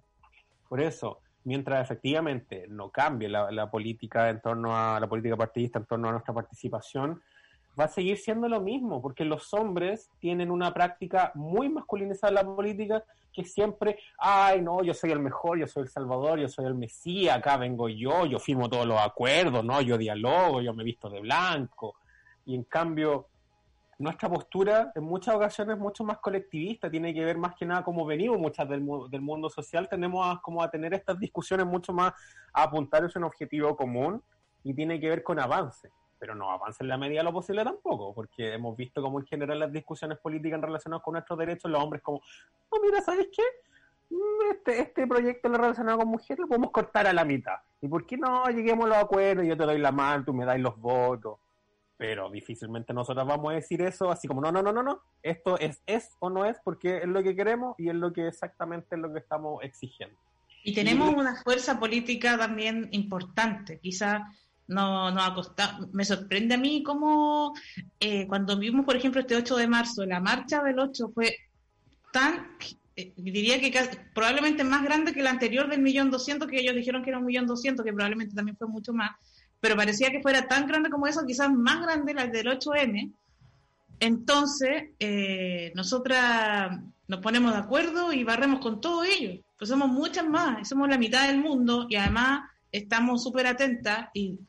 Por 0.70 0.80
eso, 0.80 1.20
mientras 1.44 1.84
efectivamente 1.84 2.66
no 2.70 2.90
cambie 2.90 3.28
la, 3.28 3.52
la 3.52 3.70
política 3.70 4.30
en 4.30 4.42
torno 4.42 4.76
a 4.76 5.00
la 5.00 5.08
política 5.08 5.36
partidista, 5.36 5.80
en 5.80 5.86
torno 5.86 6.08
a 6.08 6.12
nuestra 6.12 6.34
participación, 6.34 7.22
va 7.80 7.86
a 7.86 7.88
seguir 7.88 8.18
siendo 8.18 8.48
lo 8.48 8.62
mismo, 8.62 9.02
porque 9.02 9.26
los 9.26 9.54
hombres 9.54 10.10
tienen 10.20 10.52
una 10.52 10.74
práctica 10.74 11.32
muy 11.36 11.70
masculinizada 11.70 12.30
en 12.30 12.36
la 12.36 12.56
política 12.56 13.04
que 13.34 13.46
siempre, 13.46 13.98
ay, 14.18 14.62
no, 14.62 14.84
yo 14.84 14.94
soy 14.94 15.12
el 15.12 15.20
mejor, 15.20 15.58
yo 15.58 15.68
soy 15.68 15.84
el 15.84 15.90
salvador, 15.90 16.40
yo 16.40 16.50
soy 16.50 16.66
el 16.66 16.76
mesías, 16.76 17.38
acá 17.38 17.56
vengo 17.58 17.88
yo, 17.88 18.26
yo 18.26 18.40
firmo 18.40 18.70
todos 18.70 18.86
los 18.86 19.00
acuerdos, 19.00 19.64
no, 19.64 19.82
yo 19.82 19.98
dialogo, 19.98 20.62
yo 20.62 20.74
me 20.74 20.84
visto 20.84 21.10
de 21.10 21.22
blanco. 21.22 21.96
Y 22.46 22.56
en 22.56 22.64
cambio, 22.66 23.28
nuestra 24.00 24.28
postura 24.28 24.92
en 24.96 25.04
muchas 25.04 25.34
ocasiones 25.34 25.76
es 25.76 25.82
mucho 25.82 26.04
más 26.04 26.18
colectivista, 26.18 26.92
tiene 26.92 27.14
que 27.14 27.24
ver 27.24 27.38
más 27.38 27.56
que 27.56 27.66
nada 27.66 27.84
como 27.84 28.06
venimos 28.06 28.38
muchas 28.38 28.68
del, 28.68 28.86
del 29.10 29.22
mundo 29.22 29.50
social, 29.50 29.88
tenemos 29.88 30.42
como 30.42 30.62
a 30.62 30.70
tener 30.70 30.94
estas 30.94 31.18
discusiones 31.18 31.66
mucho 31.66 31.94
más 31.94 32.14
a 32.52 32.64
apuntar 32.64 33.04
a 33.04 33.10
un 33.16 33.24
objetivo 33.24 33.78
común 33.78 34.22
y 34.64 34.74
tiene 34.74 35.00
que 35.00 35.08
ver 35.08 35.24
con 35.24 35.40
avance 35.40 35.90
pero 36.22 36.36
no 36.36 36.52
avance 36.52 36.84
en 36.84 36.88
la 36.88 37.00
medida 37.00 37.22
de 37.22 37.24
lo 37.24 37.34
posible 37.34 37.64
tampoco, 37.64 38.14
porque 38.14 38.54
hemos 38.54 38.78
visto 38.78 39.02
como 39.02 39.20
en 39.20 39.26
general 39.26 39.58
las 39.58 39.74
discusiones 39.74 40.20
políticas 40.20 40.62
relacionadas 40.62 41.04
con 41.04 41.14
nuestros 41.14 41.40
derechos, 41.40 41.72
los 41.72 41.84
hombres 41.84 42.04
como, 42.04 42.22
no, 42.72 42.80
mira, 42.80 43.02
¿sabes 43.02 43.28
qué? 43.36 43.42
Mm, 44.12 44.52
este, 44.52 44.82
este 44.82 45.08
proyecto 45.08 45.50
relacionado 45.50 45.98
con 45.98 46.10
mujeres 46.10 46.38
lo 46.38 46.48
podemos 46.48 46.70
cortar 46.70 47.08
a 47.08 47.14
la 47.14 47.26
mitad. 47.26 47.56
¿Y 47.82 47.88
por 47.88 48.06
qué 48.06 48.18
no 48.18 48.46
lleguemos 48.50 48.86
a 48.86 48.90
los 48.90 48.98
acuerdos? 49.00 49.48
Yo 49.48 49.58
te 49.58 49.64
doy 49.64 49.80
la 49.80 49.92
mano, 49.92 50.24
tú 50.24 50.32
me 50.32 50.46
das 50.46 50.60
los 50.60 50.78
votos. 50.78 51.40
Pero 51.98 52.30
difícilmente 52.30 52.94
nosotros 52.94 53.26
vamos 53.26 53.52
a 53.52 53.56
decir 53.56 53.82
eso 53.82 54.12
así 54.12 54.28
como, 54.28 54.42
no, 54.42 54.52
no, 54.52 54.62
no, 54.62 54.72
no, 54.72 54.84
no. 54.84 55.02
Esto 55.24 55.58
es, 55.58 55.82
es 55.88 56.16
o 56.20 56.30
no 56.30 56.46
es 56.46 56.60
porque 56.64 56.98
es 56.98 57.08
lo 57.08 57.24
que 57.24 57.36
queremos 57.36 57.74
y 57.80 57.90
es 57.90 57.96
lo 57.96 58.14
que 58.14 58.28
exactamente 58.28 58.94
es 58.94 59.02
lo 59.02 59.12
que 59.12 59.18
estamos 59.18 59.64
exigiendo. 59.64 60.20
Y 60.64 60.76
tenemos 60.76 61.16
una 61.16 61.36
fuerza 61.42 61.80
política 61.80 62.38
también 62.38 62.90
importante. 62.92 63.80
Quizá 63.80 64.28
no, 64.72 65.12
no 65.12 65.22
ha 65.22 65.36
costado. 65.36 65.90
Me 65.92 66.06
sorprende 66.06 66.56
a 66.56 66.58
mí 66.58 66.82
cómo 66.82 67.54
eh, 68.00 68.26
cuando 68.28 68.58
vimos, 68.58 68.86
por 68.86 68.96
ejemplo, 68.96 69.22
este 69.22 69.36
8 69.36 69.58
de 69.58 69.68
marzo, 69.68 70.06
la 70.06 70.20
marcha 70.20 70.64
del 70.64 70.80
8 70.80 71.12
fue 71.14 71.36
tan, 72.14 72.48
eh, 72.96 73.14
diría 73.18 73.60
que 73.60 73.74
probablemente 74.14 74.64
más 74.64 74.84
grande 74.84 75.14
que 75.14 75.22
la 75.22 75.30
anterior 75.30 75.70
del 75.70 75.82
millón 75.82 76.10
doscientos, 76.10 76.48
que 76.48 76.60
ellos 76.60 76.76
dijeron 76.76 77.04
que 77.04 77.10
era 77.10 77.20
un 77.20 77.26
millón 77.26 77.48
doscientos, 77.48 77.86
que 77.86 77.94
probablemente 77.94 78.34
también 78.34 78.58
fue 78.58 78.68
mucho 78.68 78.94
más, 78.94 79.12
pero 79.60 79.76
parecía 79.76 80.10
que 80.10 80.22
fuera 80.22 80.48
tan 80.48 80.68
grande 80.68 80.90
como 80.90 81.06
eso, 81.06 81.26
quizás 81.26 81.52
más 81.52 81.82
grande 81.82 82.14
la 82.14 82.28
del 82.28 82.48
8M. 82.48 83.14
Entonces, 84.00 84.86
eh, 85.00 85.72
nosotras 85.76 86.80
nos 87.08 87.20
ponemos 87.20 87.52
de 87.52 87.60
acuerdo 87.60 88.14
y 88.14 88.24
barremos 88.24 88.62
con 88.62 88.80
todo 88.80 89.04
ello. 89.04 89.44
Pues 89.58 89.70
somos 89.70 89.90
muchas 89.90 90.28
más, 90.28 90.68
somos 90.68 90.90
la 90.90 90.98
mitad 90.98 91.28
del 91.28 91.40
mundo 91.40 91.86
y 91.88 91.98
además 91.98 92.50
estamos 92.72 93.22
súper 93.22 93.46
atentas 93.48 94.08
y 94.14 94.40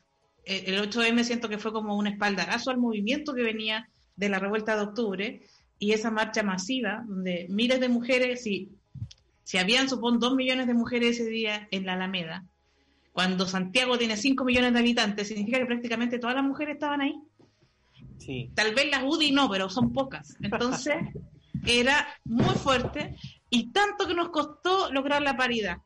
el 0.45 0.89
8M 0.89 1.23
siento 1.23 1.49
que 1.49 1.57
fue 1.57 1.71
como 1.71 1.95
un 1.95 2.07
espaldarazo 2.07 2.71
al 2.71 2.77
movimiento 2.77 3.33
que 3.33 3.43
venía 3.43 3.89
de 4.15 4.29
la 4.29 4.39
revuelta 4.39 4.75
de 4.75 4.83
octubre 4.83 5.41
y 5.79 5.91
esa 5.91 6.11
marcha 6.11 6.43
masiva 6.43 7.03
donde 7.07 7.47
miles 7.49 7.79
de 7.79 7.89
mujeres, 7.89 8.43
si, 8.43 8.71
si 9.43 9.57
habían, 9.57 9.89
supongo, 9.89 10.19
dos 10.19 10.35
millones 10.35 10.67
de 10.67 10.73
mujeres 10.73 11.19
ese 11.19 11.29
día 11.29 11.67
en 11.71 11.85
la 11.85 11.93
Alameda, 11.93 12.45
cuando 13.11 13.47
Santiago 13.47 13.97
tiene 13.97 14.17
cinco 14.17 14.43
millones 14.43 14.73
de 14.73 14.79
habitantes, 14.79 15.27
significa 15.27 15.59
que 15.59 15.65
prácticamente 15.65 16.19
todas 16.19 16.35
las 16.35 16.45
mujeres 16.45 16.75
estaban 16.75 17.01
ahí. 17.01 17.15
Sí. 18.17 18.51
Tal 18.55 18.73
vez 18.73 18.89
las 18.89 19.03
UDI 19.03 19.31
no, 19.31 19.49
pero 19.49 19.69
son 19.69 19.93
pocas. 19.93 20.35
Entonces, 20.41 20.95
era 21.65 22.07
muy 22.25 22.55
fuerte 22.55 23.15
y 23.49 23.71
tanto 23.71 24.07
que 24.07 24.15
nos 24.15 24.29
costó 24.29 24.91
lograr 24.91 25.21
la 25.21 25.37
paridad. 25.37 25.77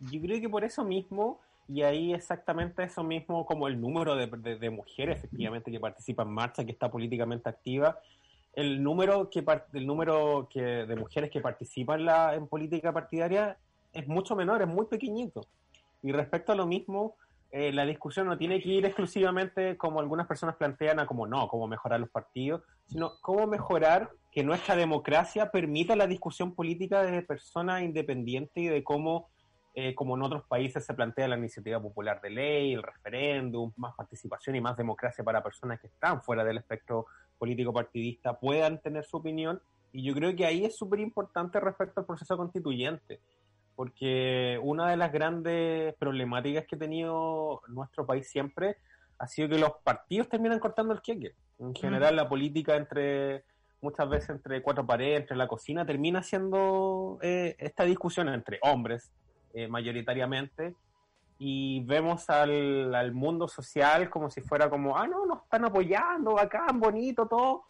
Yo 0.00 0.20
creo 0.20 0.40
que 0.40 0.48
por 0.48 0.64
eso 0.64 0.84
mismo 0.84 1.40
y 1.72 1.82
ahí 1.82 2.12
exactamente 2.12 2.82
eso 2.82 3.04
mismo, 3.04 3.46
como 3.46 3.68
el 3.68 3.80
número 3.80 4.16
de, 4.16 4.70
mujeres 4.70 5.18
efectivamente 5.18 5.70
que 5.70 5.78
participan 5.78 6.26
en 6.26 6.34
marcha, 6.34 6.64
que 6.64 6.72
está 6.72 6.90
políticamente 6.90 7.48
activa, 7.48 8.00
el 8.54 8.82
número, 8.82 9.30
que, 9.30 9.44
el 9.74 9.86
número 9.86 10.48
que, 10.50 10.60
de 10.60 10.96
mujeres 10.96 11.30
que 11.30 11.40
participan 11.40 12.04
la, 12.04 12.34
en 12.34 12.48
política 12.48 12.92
partidaria 12.92 13.56
es 13.92 14.08
mucho 14.08 14.34
menor, 14.34 14.62
es 14.62 14.66
muy 14.66 14.86
pequeñito. 14.86 15.42
Y 16.02 16.10
respecto 16.10 16.50
a 16.50 16.56
lo 16.56 16.66
mismo, 16.66 17.14
eh, 17.52 17.72
la 17.72 17.86
discusión 17.86 18.26
no 18.26 18.36
tiene 18.36 18.60
que 18.60 18.70
ir 18.70 18.84
exclusivamente 18.84 19.76
como 19.76 20.00
algunas 20.00 20.26
personas 20.26 20.56
plantean 20.56 20.98
a 20.98 21.06
como 21.06 21.28
no, 21.28 21.46
cómo 21.46 21.68
mejorar 21.68 22.00
los 22.00 22.10
partidos, 22.10 22.62
sino 22.86 23.12
cómo 23.20 23.46
mejorar 23.46 24.10
que 24.32 24.42
nuestra 24.42 24.74
democracia 24.74 25.52
permita 25.52 25.94
la 25.94 26.08
discusión 26.08 26.52
política 26.52 27.04
de 27.04 27.22
personas 27.22 27.82
independientes 27.82 28.56
y 28.56 28.66
de 28.66 28.82
cómo 28.82 29.28
eh, 29.74 29.94
como 29.94 30.16
en 30.16 30.22
otros 30.22 30.44
países 30.48 30.84
se 30.84 30.94
plantea 30.94 31.28
la 31.28 31.38
iniciativa 31.38 31.80
popular 31.80 32.20
de 32.20 32.30
ley, 32.30 32.72
el 32.72 32.82
referéndum, 32.82 33.72
más 33.76 33.94
participación 33.94 34.56
y 34.56 34.60
más 34.60 34.76
democracia 34.76 35.22
para 35.22 35.42
personas 35.42 35.80
que 35.80 35.86
están 35.86 36.22
fuera 36.22 36.44
del 36.44 36.58
espectro 36.58 37.06
político 37.38 37.72
partidista 37.72 38.38
puedan 38.38 38.80
tener 38.80 39.04
su 39.04 39.18
opinión. 39.18 39.62
Y 39.92 40.04
yo 40.04 40.14
creo 40.14 40.34
que 40.34 40.44
ahí 40.44 40.64
es 40.64 40.76
súper 40.76 41.00
importante 41.00 41.60
respecto 41.60 42.00
al 42.00 42.06
proceso 42.06 42.36
constituyente, 42.36 43.20
porque 43.76 44.58
una 44.62 44.90
de 44.90 44.96
las 44.96 45.12
grandes 45.12 45.94
problemáticas 45.94 46.66
que 46.66 46.76
ha 46.76 46.78
tenido 46.78 47.62
nuestro 47.68 48.06
país 48.06 48.28
siempre 48.28 48.76
ha 49.18 49.26
sido 49.26 49.48
que 49.48 49.58
los 49.58 49.72
partidos 49.84 50.28
terminan 50.28 50.58
cortando 50.58 50.92
el 50.92 51.00
queque. 51.00 51.34
En 51.58 51.74
general, 51.74 52.16
la 52.16 52.28
política 52.28 52.76
entre 52.76 53.44
muchas 53.82 54.08
veces 54.08 54.30
entre 54.30 54.62
cuatro 54.62 54.86
paredes, 54.86 55.20
entre 55.20 55.36
la 55.36 55.48
cocina, 55.48 55.86
termina 55.86 56.22
siendo 56.22 57.18
eh, 57.22 57.56
esta 57.58 57.84
discusión 57.84 58.28
entre 58.28 58.58
hombres, 58.62 59.12
eh, 59.54 59.68
mayoritariamente, 59.68 60.74
y 61.38 61.80
vemos 61.84 62.28
al, 62.28 62.94
al, 62.94 63.12
mundo 63.12 63.48
social 63.48 64.10
como 64.10 64.28
si 64.28 64.42
fuera 64.42 64.68
como, 64.68 64.96
ah, 64.96 65.06
no, 65.06 65.24
nos 65.24 65.42
están 65.42 65.64
apoyando, 65.64 66.34
bacán, 66.34 66.78
bonito, 66.78 67.26
todo, 67.26 67.64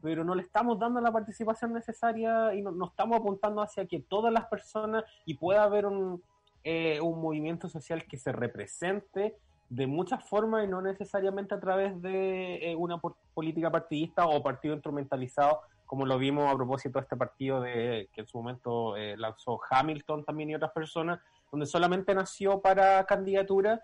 pero 0.00 0.22
no 0.22 0.34
le 0.34 0.42
estamos 0.42 0.78
dando 0.78 1.00
la 1.00 1.10
participación 1.10 1.72
necesaria 1.72 2.54
y 2.54 2.62
no, 2.62 2.86
estamos 2.86 3.18
apuntando 3.18 3.62
hacia 3.62 3.86
que 3.86 3.98
todas 4.00 4.32
las 4.32 4.46
personas 4.46 5.04
y 5.24 5.34
pueda 5.34 5.64
haber 5.64 5.86
un, 5.86 6.22
eh, 6.62 7.00
un 7.00 7.20
movimiento 7.20 7.68
social 7.68 8.04
que 8.04 8.16
se 8.16 8.30
represente 8.30 9.36
de 9.68 9.86
muchas 9.86 10.22
formas 10.22 10.64
y 10.64 10.68
no 10.68 10.80
necesariamente 10.80 11.54
a 11.54 11.60
través 11.60 12.00
de 12.00 12.70
eh, 12.70 12.76
una 12.76 13.00
política 13.34 13.70
partidista 13.70 14.26
o 14.26 14.42
partido 14.42 14.74
instrumentalizado 14.74 15.60
como 15.86 16.04
lo 16.04 16.18
vimos 16.18 16.52
a 16.52 16.56
propósito 16.56 16.98
de 16.98 17.04
este 17.04 17.16
partido 17.16 17.60
de, 17.60 18.08
que 18.12 18.22
en 18.22 18.26
su 18.26 18.38
momento 18.38 18.96
eh, 18.96 19.16
lanzó 19.16 19.60
Hamilton 19.70 20.24
también 20.24 20.50
y 20.50 20.54
otras 20.54 20.72
personas, 20.72 21.20
donde 21.50 21.66
solamente 21.66 22.14
nació 22.14 22.60
para 22.60 23.04
candidatura, 23.06 23.82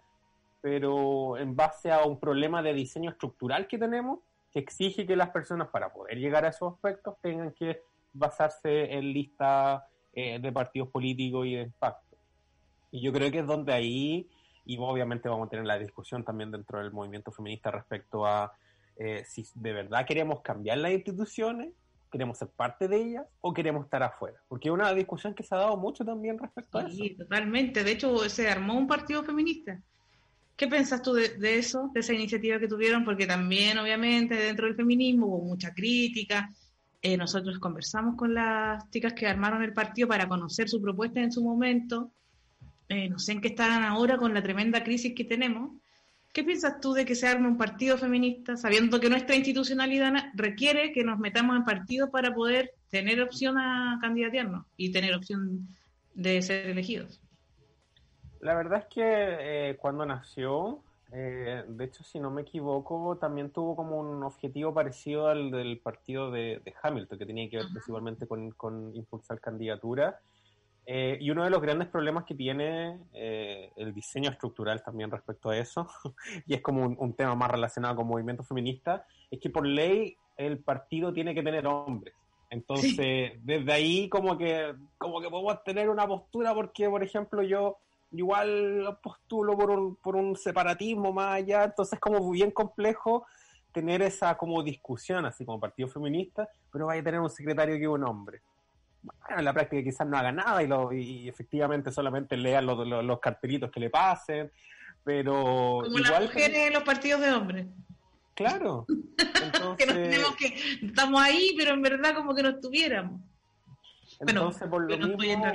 pero 0.61 1.39
en 1.39 1.57
base 1.57 1.91
a 1.91 2.05
un 2.05 2.19
problema 2.19 2.63
de 2.63 2.75
diseño 2.75 3.11
estructural 3.11 3.67
que 3.67 3.79
tenemos, 3.79 4.21
que 4.53 4.59
exige 4.59 5.07
que 5.07 5.17
las 5.17 5.31
personas 5.31 5.69
para 5.69 5.93
poder 5.93 6.19
llegar 6.19 6.45
a 6.45 6.49
esos 6.49 6.75
aspectos 6.75 7.15
tengan 7.23 7.53
que 7.53 7.83
basarse 8.13 8.93
en 8.93 9.13
listas 9.13 9.83
eh, 10.13 10.39
de 10.39 10.53
partidos 10.53 10.89
políticos 10.89 11.47
y 11.47 11.55
de 11.55 11.63
impacto. 11.63 12.17
Y 12.91 13.01
yo 13.01 13.13
creo 13.13 13.31
que 13.31 13.39
es 13.39 13.47
donde 13.47 13.73
ahí, 13.73 14.29
y 14.67 14.77
obviamente 14.79 15.29
vamos 15.29 15.47
a 15.47 15.51
tener 15.51 15.65
la 15.65 15.79
discusión 15.79 16.25
también 16.25 16.51
dentro 16.51 16.79
del 16.79 16.93
movimiento 16.93 17.33
feminista 17.33 17.71
respecto 17.71 18.27
a 18.27 18.53
eh, 18.97 19.25
si 19.25 19.47
de 19.55 19.73
verdad 19.73 20.05
queremos 20.05 20.43
cambiar 20.43 20.79
las 20.79 20.93
instituciones 20.93 21.73
¿Queremos 22.13 22.37
ser 22.37 22.49
parte 22.49 22.89
de 22.89 22.97
ellas 22.99 23.27
o 23.41 23.55
queremos 23.55 23.87
estar 23.87 24.03
afuera? 24.03 24.39
Porque 24.47 24.69
es 24.69 24.75
una 24.75 24.93
discusión 24.93 25.35
que 25.35 25.43
se 25.43 25.55
ha 25.55 25.59
dado 25.59 25.79
mucho 25.79 26.05
también 26.05 26.39
respecto 26.39 26.77
a 26.77 26.83
eso. 26.83 26.95
Sí, 26.95 27.17
totalmente. 27.17 27.83
De 27.83 27.93
hecho, 27.93 28.29
se 28.29 28.51
armó 28.51 28.75
un 28.75 28.87
partido 28.87 29.25
feminista. 29.25 29.81
¿Qué 30.55 30.69
piensas 30.69 31.01
tú 31.01 31.15
de, 31.15 31.59
eso, 31.59 31.91
de 31.95 32.01
esa 32.01 32.13
iniciativa 32.13 32.59
que 32.59 32.69
tuvieron? 32.69 33.03
Porque 33.03 33.27
también, 33.27 33.79
obviamente, 33.79 34.35
dentro 34.35 34.67
del 34.67 34.77
feminismo 34.77 35.27
hubo 35.27 35.45
mucha 35.45 35.73
crítica. 35.73 36.51
Eh, 37.01 37.17
nosotros 37.17 37.59
conversamos 37.59 38.15
con 38.15 38.35
las 38.35 38.89
chicas 38.91 39.15
que 39.15 39.27
armaron 39.27 39.63
el 39.63 39.73
partido 39.73 40.07
para 40.07 40.29
conocer 40.29 40.69
su 40.69 40.83
propuesta 40.83 41.19
en 41.21 41.33
su 41.33 41.43
momento. 41.43 42.13
Eh, 42.91 43.09
no 43.09 43.19
sé 43.19 43.33
en 43.33 43.41
qué 43.41 43.49
están 43.49 43.85
ahora 43.85 44.19
con 44.19 44.35
la 44.35 44.43
tremenda 44.43 44.85
crisis 44.85 45.15
que 45.17 45.25
tenemos. 45.25 45.73
¿Qué 46.33 46.45
piensas 46.45 46.81
tú 46.81 46.95
de 46.95 47.05
que 47.05 47.15
se 47.15 47.29
arme 47.29 47.47
un 47.47 47.59
partido 47.59 47.99
feminista, 47.99 48.57
sabiendo 48.57 48.99
que 49.01 49.11
nuestra 49.11 49.37
institucionalidad 49.37 50.15
requiere 50.33 50.93
que 50.93 51.05
nos 51.05 51.19
metamos 51.19 51.57
en 51.57 51.65
partido 51.65 52.11
para 52.11 52.33
poder 52.33 52.73
tener 52.89 53.21
opción 53.21 53.59
a 53.59 53.99
candidatearnos 54.01 54.65
y 54.79 54.91
tener 54.91 55.15
opción 55.15 55.69
de 56.15 56.41
ser 56.41 56.71
elegidos? 56.71 57.21
La 58.41 58.55
verdad 58.55 58.79
es 58.79 58.87
que 58.87 59.03
eh, 59.05 59.77
cuando 59.77 60.07
nació, 60.07 60.81
eh, 61.13 61.65
de 61.69 61.85
hecho, 61.85 62.03
si 62.03 62.19
no 62.19 62.31
me 62.31 62.43
equivoco, 62.43 63.19
también 63.19 63.51
tuvo 63.51 63.77
como 63.77 64.01
un 64.01 64.23
objetivo 64.23 64.73
parecido 64.73 65.29
al 65.29 65.51
del 65.51 65.81
partido 65.81 66.31
de, 66.31 66.63
Hamilton, 66.83 67.19
que 67.19 67.27
tenía 67.27 67.51
que 67.51 67.59
ver 67.59 67.67
principalmente 67.71 68.27
con, 68.27 68.53
con 68.53 68.97
impulsar 68.97 69.39
candidaturas 69.39 70.15
eh, 70.85 71.17
y 71.21 71.31
uno 71.31 71.45
de 71.45 71.51
los 71.51 71.63
grandes 71.63 71.89
problemas 71.89 72.25
que 72.25 72.35
tiene 72.35 72.99
eh, 73.13 73.71
el 73.77 73.95
diseño 73.95 74.31
estructural 74.31 74.83
también 74.83 75.11
respecto 75.11 75.51
a 75.51 75.57
eso, 75.57 75.87
y 76.47 76.55
es 76.55 76.61
como 76.61 76.85
un, 76.85 77.15
tema 77.15 77.35
más 77.37 77.51
relacionado 77.51 77.97
con 77.97 78.09
movimiento 78.09 78.43
feminista, 78.43 79.07
es 79.31 79.39
que 79.39 79.51
por 79.51 79.67
ley 79.67 80.17
el 80.37 80.59
partido 80.59 81.13
tiene 81.13 81.35
que 81.35 81.43
tener 81.43 81.67
hombres. 81.67 82.15
Entonces, 82.51 83.33
desde 83.43 83.73
ahí 83.73 84.09
como 84.11 84.37
que, 84.37 84.75
como 84.99 85.23
que 85.23 85.31
podemos 85.31 85.63
tener 85.65 85.89
una 85.89 86.07
postura 86.07 86.53
porque, 86.53 86.89
por 86.91 87.03
ejemplo, 87.03 87.43
yo 87.43 87.79
igual 88.11 88.99
postulo 89.03 89.57
por 89.57 89.71
un, 89.71 89.97
por 89.97 90.17
un 90.17 90.37
separatismo 90.37 91.15
más 91.15 91.37
allá, 91.37 91.65
entonces 91.65 91.99
como 91.99 92.31
bien 92.31 92.51
complejo 92.51 93.25
tener 93.73 94.03
esa 94.03 94.37
como 94.37 94.63
discusión 94.63 95.25
así 95.25 95.47
como 95.47 95.59
partido 95.59 95.89
feminista, 95.89 96.47
pero 96.71 96.87
vaya 96.87 97.01
a 97.01 97.05
tener 97.05 97.21
un 97.21 97.31
secretario 97.31 97.77
que 97.77 97.85
es 97.85 97.89
un 97.89 98.05
hombre 98.05 98.43
bueno, 99.03 99.39
en 99.39 99.45
la 99.45 99.53
práctica 99.53 99.83
quizás 99.83 100.07
no 100.07 100.17
haga 100.17 100.33
nada 100.33 100.63
y, 100.63 100.67
lo, 100.67 100.93
y 100.93 101.29
efectivamente 101.29 101.91
solamente 101.91 102.37
lean 102.37 102.67
los, 102.67 102.87
los, 102.87 103.21
cartelitos 103.21 103.71
que 103.71 103.81
le 103.81 103.91
pasen, 103.91 104.51
pero... 105.05 105.81
Como 105.85 105.99
igual 105.99 106.13
las 106.13 106.23
mujeres 106.23 106.67
en 106.69 106.73
los 106.73 106.83
partidos 106.83 107.21
de 107.21 107.33
hombres. 107.33 107.67
Claro. 108.35 108.87
que 109.79 109.87
nos 109.87 109.95
tenemos 109.95 110.37
que 110.37 110.55
estamos 110.83 111.21
ahí, 111.21 111.55
pero 111.57 111.75
en 111.75 111.83
verdad 111.83 112.15
como 112.15 112.35
que 112.35 112.43
no 112.43 112.51
estuviéramos. 112.51 113.21
Entonces, 114.21 114.69
por 114.69 114.91
lo 114.91 114.97
mismo, 114.97 115.47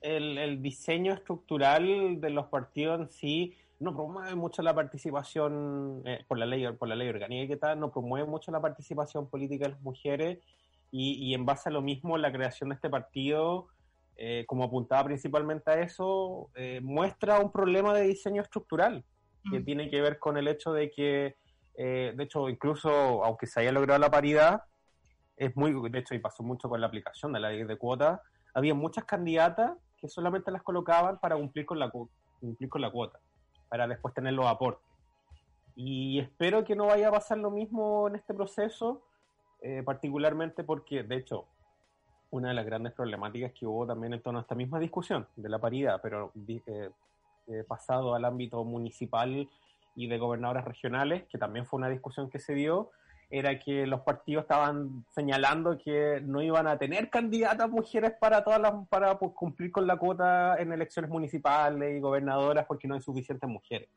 el, 0.00 0.38
el 0.38 0.62
diseño 0.62 1.12
estructural 1.12 2.20
de 2.20 2.30
los 2.30 2.46
partidos 2.46 3.00
en 3.00 3.08
sí 3.08 3.56
no 3.80 3.94
promueve 3.94 4.34
mucho 4.34 4.62
la 4.62 4.74
participación 4.74 6.02
eh, 6.04 6.24
por 6.28 6.38
la 6.38 6.46
ley 6.46 6.70
por 6.72 6.88
la 6.88 6.94
ley 6.94 7.08
orgánica 7.08 7.48
que 7.48 7.56
tal 7.56 7.80
no 7.80 7.90
promueve 7.90 8.28
mucho 8.28 8.50
la 8.52 8.60
participación 8.60 9.28
política 9.28 9.64
de 9.64 9.72
las 9.72 9.80
mujeres 9.80 10.38
y, 10.90 11.34
en 11.34 11.46
base 11.46 11.68
a 11.68 11.72
lo 11.72 11.82
mismo, 11.82 12.18
la 12.18 12.32
creación 12.32 12.70
de 12.70 12.74
este 12.74 12.90
partido, 12.90 13.68
eh, 14.16 14.44
como 14.46 14.64
apuntaba 14.64 15.04
principalmente 15.04 15.70
a 15.70 15.80
eso, 15.80 16.50
eh, 16.54 16.80
muestra 16.82 17.38
un 17.38 17.52
problema 17.52 17.94
de 17.94 18.08
diseño 18.08 18.42
estructural 18.42 19.04
que 19.50 19.60
tiene 19.60 19.88
que 19.88 20.02
ver 20.02 20.18
con 20.18 20.36
el 20.36 20.48
hecho 20.48 20.72
de 20.72 20.90
que, 20.90 21.36
eh, 21.74 22.12
de 22.14 22.24
hecho, 22.24 22.48
incluso 22.48 23.24
aunque 23.24 23.46
se 23.46 23.60
haya 23.60 23.72
logrado 23.72 23.98
la 23.98 24.10
paridad, 24.10 24.64
es 25.36 25.56
muy, 25.56 25.72
de 25.90 25.98
hecho, 25.98 26.14
y 26.14 26.18
pasó 26.18 26.42
mucho 26.42 26.68
con 26.68 26.80
la 26.80 26.88
aplicación 26.88 27.32
de 27.32 27.40
la 27.40 27.50
ley 27.50 27.64
de 27.64 27.78
cuota, 27.78 28.20
había 28.52 28.74
muchas 28.74 29.04
candidatas 29.04 29.72
que 29.96 30.08
solamente 30.08 30.50
las 30.50 30.62
colocaban 30.62 31.18
para 31.18 31.36
cumplir 31.36 31.64
con 31.64 31.78
la, 31.78 31.90
cumplir 31.90 32.68
con 32.68 32.82
la 32.82 32.90
cuota, 32.90 33.20
para 33.68 33.86
después 33.86 34.12
tener 34.12 34.34
los 34.34 34.46
aportes. 34.46 34.86
Y 35.74 36.18
espero 36.18 36.64
que 36.64 36.76
no 36.76 36.86
vaya 36.86 37.08
a 37.08 37.12
pasar 37.12 37.38
lo 37.38 37.50
mismo 37.50 38.08
en 38.08 38.16
este 38.16 38.34
proceso, 38.34 39.02
eh, 39.62 39.82
particularmente 39.84 40.64
porque, 40.64 41.02
de 41.02 41.16
hecho, 41.16 41.46
una 42.30 42.48
de 42.48 42.54
las 42.54 42.64
grandes 42.64 42.92
problemáticas 42.92 43.52
que 43.52 43.66
hubo 43.66 43.86
también 43.86 44.14
en 44.14 44.22
torno 44.22 44.38
a 44.38 44.42
esta 44.42 44.54
misma 44.54 44.78
discusión 44.78 45.26
de 45.36 45.48
la 45.48 45.58
paridad, 45.58 46.00
pero 46.02 46.32
eh, 46.48 46.90
eh, 47.48 47.64
pasado 47.66 48.14
al 48.14 48.24
ámbito 48.24 48.64
municipal 48.64 49.48
y 49.96 50.06
de 50.06 50.18
gobernadores 50.18 50.64
regionales, 50.64 51.24
que 51.24 51.38
también 51.38 51.66
fue 51.66 51.78
una 51.78 51.88
discusión 51.88 52.30
que 52.30 52.38
se 52.38 52.54
dio, 52.54 52.90
era 53.28 53.58
que 53.58 53.86
los 53.86 54.00
partidos 54.00 54.42
estaban 54.42 55.04
señalando 55.10 55.78
que 55.78 56.20
no 56.22 56.42
iban 56.42 56.66
a 56.66 56.78
tener 56.78 57.10
candidatas 57.10 57.68
mujeres 57.70 58.12
para 58.20 58.42
todas 58.42 58.60
las, 58.60 58.72
para 58.88 59.18
pues, 59.18 59.32
cumplir 59.32 59.70
con 59.70 59.86
la 59.86 59.96
cuota 59.96 60.56
en 60.58 60.72
elecciones 60.72 61.10
municipales 61.10 61.96
y 61.96 62.00
gobernadoras 62.00 62.66
porque 62.66 62.88
no 62.88 62.94
hay 62.94 63.00
suficientes 63.00 63.48
mujeres. 63.48 63.88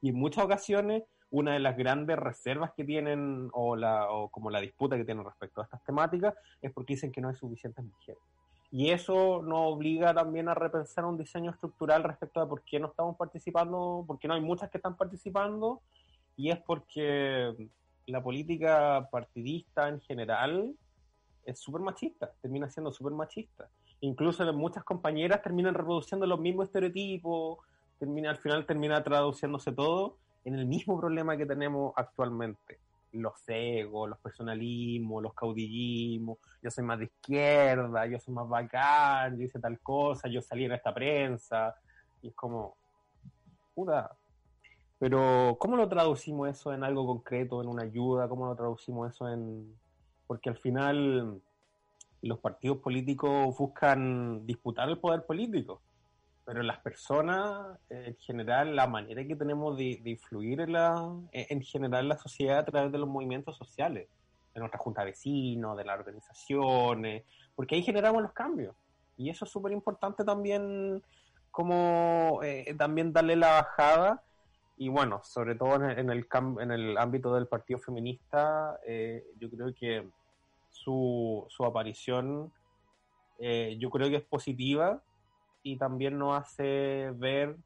Y 0.00 0.10
en 0.10 0.16
muchas 0.16 0.44
ocasiones 0.44 1.02
una 1.30 1.52
de 1.52 1.60
las 1.60 1.76
grandes 1.76 2.18
reservas 2.18 2.72
que 2.76 2.84
tienen 2.84 3.50
o, 3.52 3.76
la, 3.76 4.10
o 4.10 4.28
como 4.28 4.50
la 4.50 4.60
disputa 4.60 4.96
que 4.96 5.04
tienen 5.04 5.24
respecto 5.24 5.60
a 5.60 5.64
estas 5.64 5.82
temáticas 5.84 6.34
es 6.60 6.72
porque 6.72 6.94
dicen 6.94 7.12
que 7.12 7.20
no 7.20 7.28
hay 7.28 7.36
suficientes 7.36 7.84
mujeres. 7.84 8.20
Y 8.72 8.90
eso 8.90 9.42
nos 9.42 9.74
obliga 9.74 10.14
también 10.14 10.48
a 10.48 10.54
repensar 10.54 11.04
un 11.04 11.18
diseño 11.18 11.50
estructural 11.50 12.04
respecto 12.04 12.40
a 12.40 12.48
por 12.48 12.62
qué 12.62 12.78
no 12.78 12.88
estamos 12.88 13.16
participando, 13.16 14.04
porque 14.06 14.28
no 14.28 14.34
hay 14.34 14.40
muchas 14.40 14.70
que 14.70 14.78
están 14.78 14.96
participando, 14.96 15.80
y 16.36 16.50
es 16.50 16.58
porque 16.58 17.68
la 18.06 18.22
política 18.22 19.08
partidista 19.10 19.88
en 19.88 20.00
general 20.00 20.74
es 21.44 21.58
súper 21.58 21.80
machista, 21.80 22.32
termina 22.40 22.68
siendo 22.70 22.92
súper 22.92 23.12
machista. 23.12 23.68
Incluso 24.00 24.50
muchas 24.52 24.84
compañeras 24.84 25.42
terminan 25.42 25.74
reproduciendo 25.74 26.26
los 26.26 26.38
mismos 26.38 26.66
estereotipos, 26.66 27.58
termina, 27.98 28.30
al 28.30 28.38
final 28.38 28.66
termina 28.66 29.02
traduciéndose 29.02 29.72
todo 29.72 30.16
en 30.44 30.54
el 30.54 30.66
mismo 30.66 30.98
problema 30.98 31.36
que 31.36 31.46
tenemos 31.46 31.92
actualmente. 31.96 32.78
Los 33.12 33.42
egos, 33.48 34.08
los 34.08 34.18
personalismos, 34.18 35.22
los 35.22 35.34
caudillismos, 35.34 36.38
yo 36.62 36.70
soy 36.70 36.84
más 36.84 36.98
de 36.98 37.06
izquierda, 37.06 38.06
yo 38.06 38.20
soy 38.20 38.34
más 38.34 38.48
bacán, 38.48 39.36
yo 39.36 39.44
hice 39.44 39.58
tal 39.58 39.80
cosa, 39.80 40.28
yo 40.28 40.40
salí 40.40 40.64
en 40.64 40.72
esta 40.72 40.94
prensa, 40.94 41.74
y 42.22 42.28
es 42.28 42.34
como, 42.34 42.76
puta. 43.74 44.16
Pero, 44.98 45.56
¿cómo 45.58 45.76
lo 45.76 45.88
traducimos 45.88 46.48
eso 46.50 46.72
en 46.72 46.84
algo 46.84 47.06
concreto, 47.06 47.60
en 47.62 47.68
una 47.68 47.82
ayuda? 47.82 48.28
¿Cómo 48.28 48.46
lo 48.46 48.54
traducimos 48.54 49.12
eso 49.12 49.28
en...? 49.28 49.74
Porque 50.26 50.50
al 50.50 50.58
final 50.58 51.40
los 52.22 52.38
partidos 52.38 52.78
políticos 52.78 53.56
buscan 53.58 54.46
disputar 54.46 54.88
el 54.88 54.98
poder 54.98 55.24
político 55.26 55.80
pero 56.50 56.64
las 56.64 56.80
personas, 56.80 57.78
eh, 57.90 58.06
en 58.08 58.16
general, 58.16 58.74
la 58.74 58.88
manera 58.88 59.24
que 59.24 59.36
tenemos 59.36 59.76
de, 59.76 60.02
influir 60.04 60.60
en, 60.60 60.72
la, 60.72 61.08
en 61.30 61.62
general 61.62 62.08
la 62.08 62.18
sociedad 62.18 62.58
a 62.58 62.64
través 62.64 62.90
de 62.90 62.98
los 62.98 63.08
movimientos 63.08 63.56
sociales, 63.56 64.08
de 64.52 64.58
nuestra 64.58 64.80
junta 64.80 65.02
de 65.02 65.12
vecinos, 65.12 65.76
de 65.76 65.84
las 65.84 66.00
organizaciones, 66.00 67.22
porque 67.54 67.76
ahí 67.76 67.84
generamos 67.84 68.20
los 68.20 68.32
cambios. 68.32 68.74
Y 69.16 69.30
eso 69.30 69.44
es 69.44 69.50
súper 69.52 69.70
importante 69.70 70.24
también, 70.24 71.00
como 71.52 72.40
eh, 72.42 72.74
también 72.76 73.12
darle 73.12 73.36
la 73.36 73.52
bajada. 73.62 74.24
Y 74.76 74.88
bueno, 74.88 75.20
sobre 75.22 75.54
todo 75.54 75.76
en 75.76 76.10
el, 76.10 76.26
en 76.58 76.70
el 76.72 76.98
ámbito 76.98 77.32
del 77.32 77.46
partido 77.46 77.78
feminista, 77.78 78.76
eh, 78.84 79.24
yo 79.38 79.48
creo 79.50 79.72
que 79.72 80.04
su, 80.68 81.46
su 81.48 81.64
aparición, 81.64 82.52
yo 83.38 83.88
creo 83.88 84.10
que 84.10 84.16
es 84.16 84.24
positiva 84.24 85.00
y 85.62 85.76
también 85.76 86.18
nos 86.18 86.38
hace 86.38 87.10
ver 87.14 87.56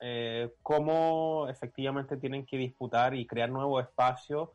eh, 0.00 0.52
cómo 0.62 1.46
efectivamente 1.48 2.16
tienen 2.16 2.46
que 2.46 2.56
disputar 2.56 3.14
y 3.14 3.26
crear 3.26 3.50
nuevos 3.50 3.82
espacios 3.84 4.48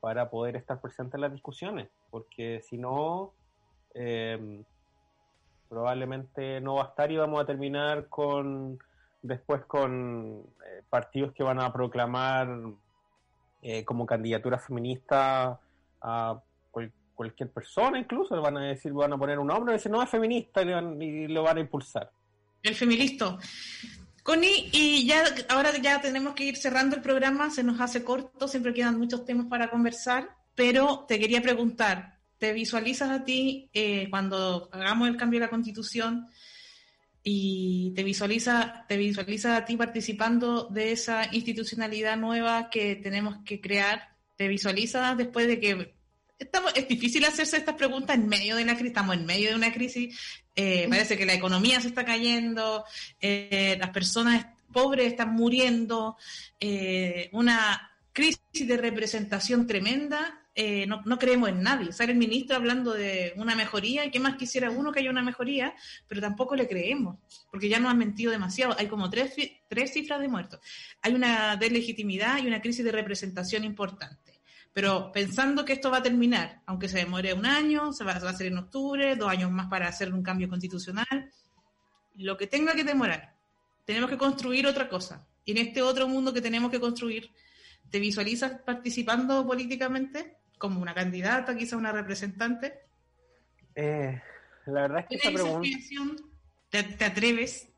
para 0.00 0.30
poder 0.30 0.56
estar 0.56 0.80
presentes 0.80 1.14
en 1.14 1.20
las 1.22 1.32
discusiones, 1.32 1.88
porque 2.10 2.60
si 2.62 2.78
no, 2.78 3.32
eh, 3.94 4.62
probablemente 5.68 6.60
no 6.60 6.76
va 6.76 6.84
a 6.84 6.88
estar 6.88 7.10
y 7.10 7.16
vamos 7.16 7.42
a 7.42 7.46
terminar 7.46 8.08
con 8.08 8.78
después 9.22 9.64
con 9.64 10.44
eh, 10.64 10.82
partidos 10.88 11.32
que 11.32 11.42
van 11.42 11.60
a 11.60 11.72
proclamar 11.72 12.48
como 13.84 14.06
candidatura 14.06 14.60
feminista 14.60 15.58
a 16.00 16.40
cualquier 17.16 17.50
persona 17.50 17.98
incluso, 17.98 18.36
le 18.36 18.42
van 18.42 18.58
a 18.58 18.62
decir, 18.62 18.92
van 18.92 19.14
a 19.14 19.18
poner 19.18 19.40
un 19.40 19.50
hombre 19.50 19.72
y 19.72 19.76
decir 19.76 19.90
no 19.90 20.00
es 20.00 20.08
feminista 20.08 20.62
y 20.62 21.26
lo 21.26 21.42
van 21.42 21.56
a 21.56 21.60
impulsar. 21.60 22.12
El 22.62 22.74
feminista. 22.74 23.38
Connie, 24.26 24.70
y 24.72 25.06
ya 25.06 25.22
ahora 25.48 25.70
ya 25.80 26.00
tenemos 26.00 26.34
que 26.34 26.44
ir 26.44 26.56
cerrando 26.56 26.96
el 26.96 27.02
programa, 27.02 27.48
se 27.50 27.62
nos 27.62 27.80
hace 27.80 28.02
corto, 28.02 28.48
siempre 28.48 28.74
quedan 28.74 28.98
muchos 28.98 29.24
temas 29.24 29.46
para 29.46 29.70
conversar, 29.70 30.30
pero 30.56 31.04
te 31.06 31.20
quería 31.20 31.40
preguntar, 31.40 32.18
¿te 32.38 32.52
visualizas 32.52 33.10
a 33.10 33.22
ti 33.22 33.70
eh, 33.72 34.08
cuando 34.10 34.68
hagamos 34.72 35.08
el 35.08 35.16
cambio 35.16 35.38
de 35.38 35.46
la 35.46 35.50
constitución 35.50 36.26
y 37.22 37.92
te 37.94 38.02
visualiza, 38.02 38.84
te 38.88 38.96
visualizas 38.96 39.60
a 39.60 39.64
ti 39.64 39.76
participando 39.76 40.64
de 40.70 40.90
esa 40.90 41.32
institucionalidad 41.32 42.16
nueva 42.16 42.68
que 42.68 42.96
tenemos 42.96 43.36
que 43.44 43.60
crear? 43.60 44.08
¿Te 44.34 44.48
visualizas 44.48 45.16
después 45.16 45.46
de 45.46 45.60
que 45.60 45.94
estamos, 46.38 46.72
es 46.74 46.88
difícil 46.88 47.24
hacerse 47.24 47.58
estas 47.58 47.76
preguntas 47.76 48.16
en 48.16 48.28
medio 48.28 48.56
de 48.56 48.64
una 48.64 48.74
crisis, 48.74 48.88
estamos 48.88 49.16
en 49.16 49.24
medio 49.24 49.50
de 49.50 49.54
una 49.54 49.72
crisis, 49.72 50.18
eh, 50.56 50.86
parece 50.88 51.16
que 51.16 51.26
la 51.26 51.34
economía 51.34 51.80
se 51.80 51.88
está 51.88 52.04
cayendo, 52.04 52.84
eh, 53.20 53.76
las 53.78 53.90
personas 53.90 54.46
pobres 54.72 55.06
están 55.06 55.34
muriendo, 55.34 56.16
eh, 56.58 57.28
una 57.32 57.90
crisis 58.12 58.66
de 58.66 58.76
representación 58.78 59.66
tremenda, 59.66 60.42
eh, 60.54 60.86
no, 60.86 61.02
no, 61.04 61.18
creemos 61.18 61.50
en 61.50 61.62
nadie. 61.62 61.92
Sale 61.92 62.12
el 62.12 62.18
ministro 62.18 62.56
hablando 62.56 62.94
de 62.94 63.34
una 63.36 63.54
mejoría 63.54 64.06
y 64.06 64.10
qué 64.10 64.18
más 64.18 64.36
quisiera 64.36 64.70
uno 64.70 64.90
que 64.90 65.00
haya 65.00 65.10
una 65.10 65.22
mejoría, 65.22 65.74
pero 66.08 66.22
tampoco 66.22 66.56
le 66.56 66.66
creemos, 66.66 67.18
porque 67.50 67.68
ya 67.68 67.78
nos 67.78 67.90
han 67.90 67.98
mentido 67.98 68.32
demasiado. 68.32 68.74
Hay 68.78 68.86
como 68.86 69.10
tres, 69.10 69.34
tres 69.68 69.92
cifras 69.92 70.18
de 70.20 70.28
muertos. 70.28 70.60
Hay 71.02 71.12
una 71.12 71.56
deslegitimidad 71.56 72.38
y 72.42 72.46
una 72.46 72.62
crisis 72.62 72.86
de 72.86 72.92
representación 72.92 73.64
importante. 73.64 74.35
Pero 74.76 75.10
pensando 75.10 75.64
que 75.64 75.72
esto 75.72 75.90
va 75.90 75.96
a 75.96 76.02
terminar, 76.02 76.60
aunque 76.66 76.86
se 76.86 76.98
demore 76.98 77.32
un 77.32 77.46
año, 77.46 77.94
se 77.94 78.04
va, 78.04 78.12
a 78.12 78.16
hacer 78.16 78.48
en 78.48 78.58
octubre, 78.58 79.16
dos 79.16 79.30
años 79.30 79.50
más 79.50 79.68
para 79.68 79.88
hacer 79.88 80.12
un 80.12 80.22
cambio 80.22 80.50
constitucional, 80.50 81.32
lo 82.16 82.36
que 82.36 82.46
tenga 82.46 82.74
que 82.74 82.84
demorar, 82.84 83.34
tenemos 83.86 84.10
que 84.10 84.18
construir 84.18 84.66
otra 84.66 84.86
cosa. 84.90 85.26
Y 85.46 85.52
en 85.52 85.68
este 85.68 85.80
otro 85.80 86.06
mundo 86.08 86.34
que 86.34 86.42
tenemos 86.42 86.70
que 86.70 86.78
construir, 86.78 87.30
¿te 87.88 87.98
visualizas 88.00 88.60
participando 88.66 89.46
políticamente? 89.46 90.36
como 90.58 90.80
una 90.80 90.94
candidata, 90.94 91.56
quizá 91.56 91.76
una 91.76 91.92
representante? 91.92 92.80
Eh, 93.74 94.20
la 94.66 94.82
verdad 94.82 95.00
es 95.00 95.06
que 95.06 95.14
esa 95.16 95.30
pregunta... 95.30 95.68
¿Te, 96.68 97.04
atreves? 97.04 97.70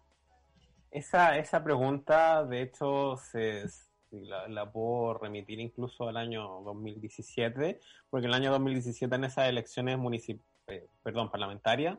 Esa, 0.91 1.39
esa 1.39 1.63
pregunta, 1.63 2.45
de 2.45 2.63
hecho, 2.63 3.17
se, 3.17 3.67
la, 4.11 4.71
puedo 4.71 5.15
remitir 5.15 5.61
incluso 5.61 6.09
al 6.09 6.17
año 6.17 6.61
2017, 6.65 7.81
porque 8.11 8.27
el 8.27 8.35
año 8.35 8.51
2017 8.53 9.15
en 9.15 9.25
esas 9.25 9.49
elecciones 9.49 9.99
municipales, 9.99 10.47
eh, 10.69 10.87
perdón, 11.03 11.31
parlamentarias, 11.31 11.99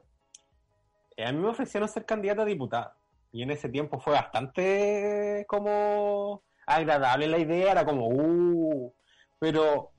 eh, 1.18 1.26
a 1.26 1.32
mí 1.32 1.40
me 1.40 1.50
ofrecieron 1.50 1.90
ser 1.90 2.06
candidata 2.06 2.44
a 2.44 2.46
diputada. 2.46 2.96
Y 3.32 3.44
en 3.44 3.52
ese 3.52 3.70
tiempo 3.70 4.00
fue 4.00 4.14
bastante 4.14 5.46
como 5.48 6.44
agradable 6.66 7.28
la 7.28 7.38
idea, 7.38 7.72
era 7.72 7.86
como, 7.86 8.08
uh, 8.08 8.94
pero 9.40 9.92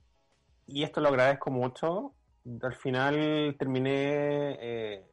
y 0.67 0.83
esto 0.83 1.01
lo 1.01 1.09
agradezco 1.09 1.51
mucho. 1.51 2.13
Al 2.61 2.73
final 2.73 3.55
terminé 3.59 4.57
eh, 4.59 5.05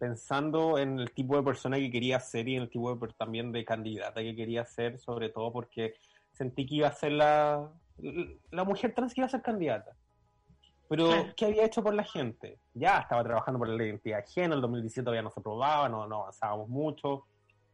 pensando 0.00 0.78
en 0.78 0.98
el 0.98 1.12
tipo 1.12 1.36
de 1.36 1.42
persona 1.42 1.76
que 1.76 1.90
quería 1.90 2.18
ser 2.18 2.48
y 2.48 2.56
en 2.56 2.62
el 2.62 2.70
tipo 2.70 2.92
de, 2.92 3.12
también 3.12 3.52
de 3.52 3.64
candidata 3.66 4.22
que 4.22 4.34
quería 4.34 4.64
ser, 4.64 4.98
sobre 4.98 5.28
todo 5.28 5.52
porque 5.52 5.94
sentí 6.32 6.66
que 6.66 6.76
iba 6.76 6.88
a 6.88 6.92
ser 6.92 7.12
la, 7.12 7.70
la 8.50 8.64
mujer 8.64 8.94
trans 8.94 9.12
que 9.12 9.20
iba 9.20 9.26
a 9.26 9.30
ser 9.30 9.42
candidata. 9.42 9.92
Pero, 10.88 11.08
¿qué 11.36 11.44
había 11.44 11.64
hecho 11.64 11.84
por 11.84 11.94
la 11.94 12.02
gente? 12.02 12.58
Ya 12.74 12.98
estaba 12.98 13.22
trabajando 13.22 13.58
por 13.60 13.68
la 13.68 13.84
identidad 13.84 14.24
de 14.24 14.32
género, 14.32 14.54
el 14.56 14.62
2017 14.62 15.04
todavía 15.04 15.22
no 15.22 15.30
se 15.30 15.38
aprobaba, 15.38 15.88
no, 15.88 16.08
no 16.08 16.22
avanzábamos 16.22 16.68
mucho. 16.68 17.26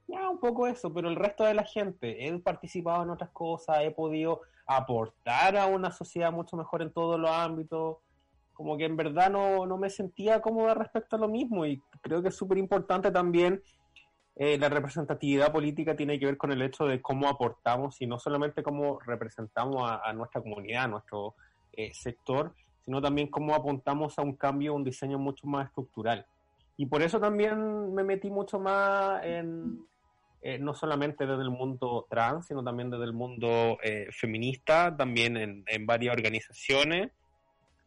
Ya, 0.08 0.28
un 0.28 0.38
poco 0.38 0.66
eso, 0.66 0.92
pero 0.92 1.08
el 1.08 1.16
resto 1.16 1.44
de 1.44 1.54
la 1.54 1.64
gente, 1.64 2.26
he 2.26 2.38
participado 2.40 3.04
en 3.04 3.10
otras 3.10 3.30
cosas, 3.30 3.78
he 3.82 3.90
podido 3.90 4.42
aportar 4.66 5.56
a 5.56 5.66
una 5.66 5.92
sociedad 5.92 6.30
mucho 6.32 6.56
mejor 6.56 6.82
en 6.82 6.92
todos 6.92 7.18
los 7.18 7.30
ámbitos. 7.30 7.96
Como 8.56 8.76
que 8.76 8.84
en 8.84 8.96
verdad 8.96 9.30
no, 9.30 9.66
no 9.66 9.76
me 9.76 9.90
sentía 9.90 10.40
cómoda 10.40 10.74
respecto 10.74 11.16
a 11.16 11.18
lo 11.18 11.28
mismo 11.28 11.66
y 11.66 11.82
creo 12.00 12.22
que 12.22 12.28
es 12.28 12.36
súper 12.36 12.58
importante 12.58 13.10
también 13.10 13.62
eh, 14.34 14.58
la 14.58 14.68
representatividad 14.68 15.52
política 15.52 15.96
tiene 15.96 16.18
que 16.18 16.26
ver 16.26 16.36
con 16.36 16.52
el 16.52 16.62
hecho 16.62 16.86
de 16.86 17.00
cómo 17.00 17.28
aportamos 17.28 18.00
y 18.00 18.06
no 18.06 18.18
solamente 18.18 18.62
cómo 18.62 18.98
representamos 19.00 19.90
a, 19.90 20.12
nuestra 20.12 20.42
comunidad, 20.42 20.84
a 20.84 20.88
nuestro 20.88 21.34
eh, 21.72 21.92
sector, 21.94 22.54
sino 22.84 23.00
también 23.00 23.28
cómo 23.28 23.54
apuntamos 23.54 24.18
a 24.18 24.22
un 24.22 24.36
cambio, 24.36 24.74
un 24.74 24.84
diseño 24.84 25.18
mucho 25.18 25.46
más 25.46 25.68
estructural. 25.68 26.26
Y 26.76 26.86
por 26.86 27.02
eso 27.02 27.18
también 27.18 27.94
me 27.94 28.04
metí 28.04 28.30
mucho 28.30 28.60
más 28.60 29.24
en, 29.24 29.86
eh, 30.42 30.58
no 30.58 30.74
solamente 30.74 31.26
desde 31.26 31.42
el 31.42 31.50
mundo 31.50 32.06
trans, 32.08 32.46
sino 32.46 32.62
también 32.62 32.90
desde 32.90 33.04
el 33.04 33.12
mundo 33.12 33.78
eh, 33.82 34.06
feminista, 34.12 34.94
también 34.96 35.36
en, 35.36 35.86
varias 35.86 36.14
organizaciones. 36.14 37.10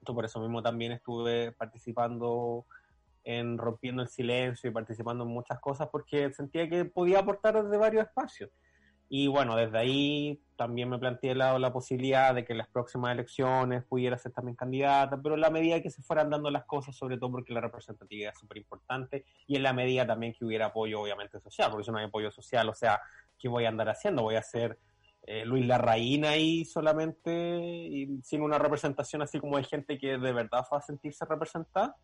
Por 0.06 0.26
eso 0.26 0.40
mismo 0.40 0.62
también 0.62 0.92
estuve 0.92 1.52
participando 1.52 2.66
en 3.24 3.58
Rompiendo 3.58 4.02
el 4.02 4.08
Silencio 4.08 4.70
y 4.70 4.74
participando 4.74 5.24
en 5.24 5.30
muchas 5.30 5.60
cosas 5.60 5.90
porque 5.92 6.32
sentía 6.34 6.70
que 6.70 6.86
podía 6.86 7.20
aportar 7.20 7.62
desde 7.64 7.78
varios 7.78 8.06
espacios. 8.06 8.50
Y 9.12 9.28
bueno, 9.28 9.56
desde 9.56 9.78
ahí 9.78 10.40
también 10.56 10.88
me 10.88 11.00
planteé 11.00 11.34
la, 11.34 11.58
la 11.58 11.74
posibilidad 11.74 12.34
de 12.36 12.46
que 12.46 12.54
en 12.54 12.60
las 12.60 12.68
próximas 12.68 13.12
elecciones 13.12 13.84
pudiera 13.84 14.18
ser 14.20 14.32
también 14.32 14.56
candidata, 14.56 15.20
pero 15.22 15.34
en 15.34 15.42
la 15.42 15.50
medida 15.50 15.82
que 15.82 15.90
se 15.90 16.04
fueran 16.04 16.30
dando 16.30 16.52
las 16.52 16.66
cosas, 16.66 16.96
sobre 16.96 17.18
todo 17.18 17.32
porque 17.32 17.52
la 17.52 17.62
representatividad 17.62 18.34
es 18.34 18.40
súper 18.40 18.58
importante, 18.58 19.26
y 19.48 19.56
en 19.56 19.64
la 19.64 19.74
medida 19.74 20.06
también 20.06 20.34
que 20.34 20.46
hubiera 20.46 20.68
apoyo, 20.68 21.02
obviamente, 21.02 21.40
social, 21.40 21.72
porque 21.72 21.86
si 21.86 21.92
no 21.92 21.98
hay 21.98 22.06
apoyo 22.06 22.30
social, 22.30 22.70
o 22.70 22.76
sea, 22.76 23.02
¿qué 23.40 23.48
voy 23.48 23.66
a 23.66 23.70
andar 23.70 23.90
haciendo? 23.90 24.22
Voy 24.22 24.36
a 24.36 24.44
ser 24.44 24.78
eh, 25.32 25.46
Luis 25.46 25.64
Larraín 25.64 26.26
ahí 26.26 26.66
solamente, 26.66 28.08
sin 28.24 28.42
una 28.42 28.58
representación 28.58 29.22
así 29.22 29.40
como 29.40 29.58
de 29.58 29.64
gente 29.64 30.00
que 30.00 30.18
de 30.18 30.34
verdad 30.34 30.66
va 30.74 30.80
a 30.80 30.82
sentirse 30.82 31.24
representada. 31.24 31.96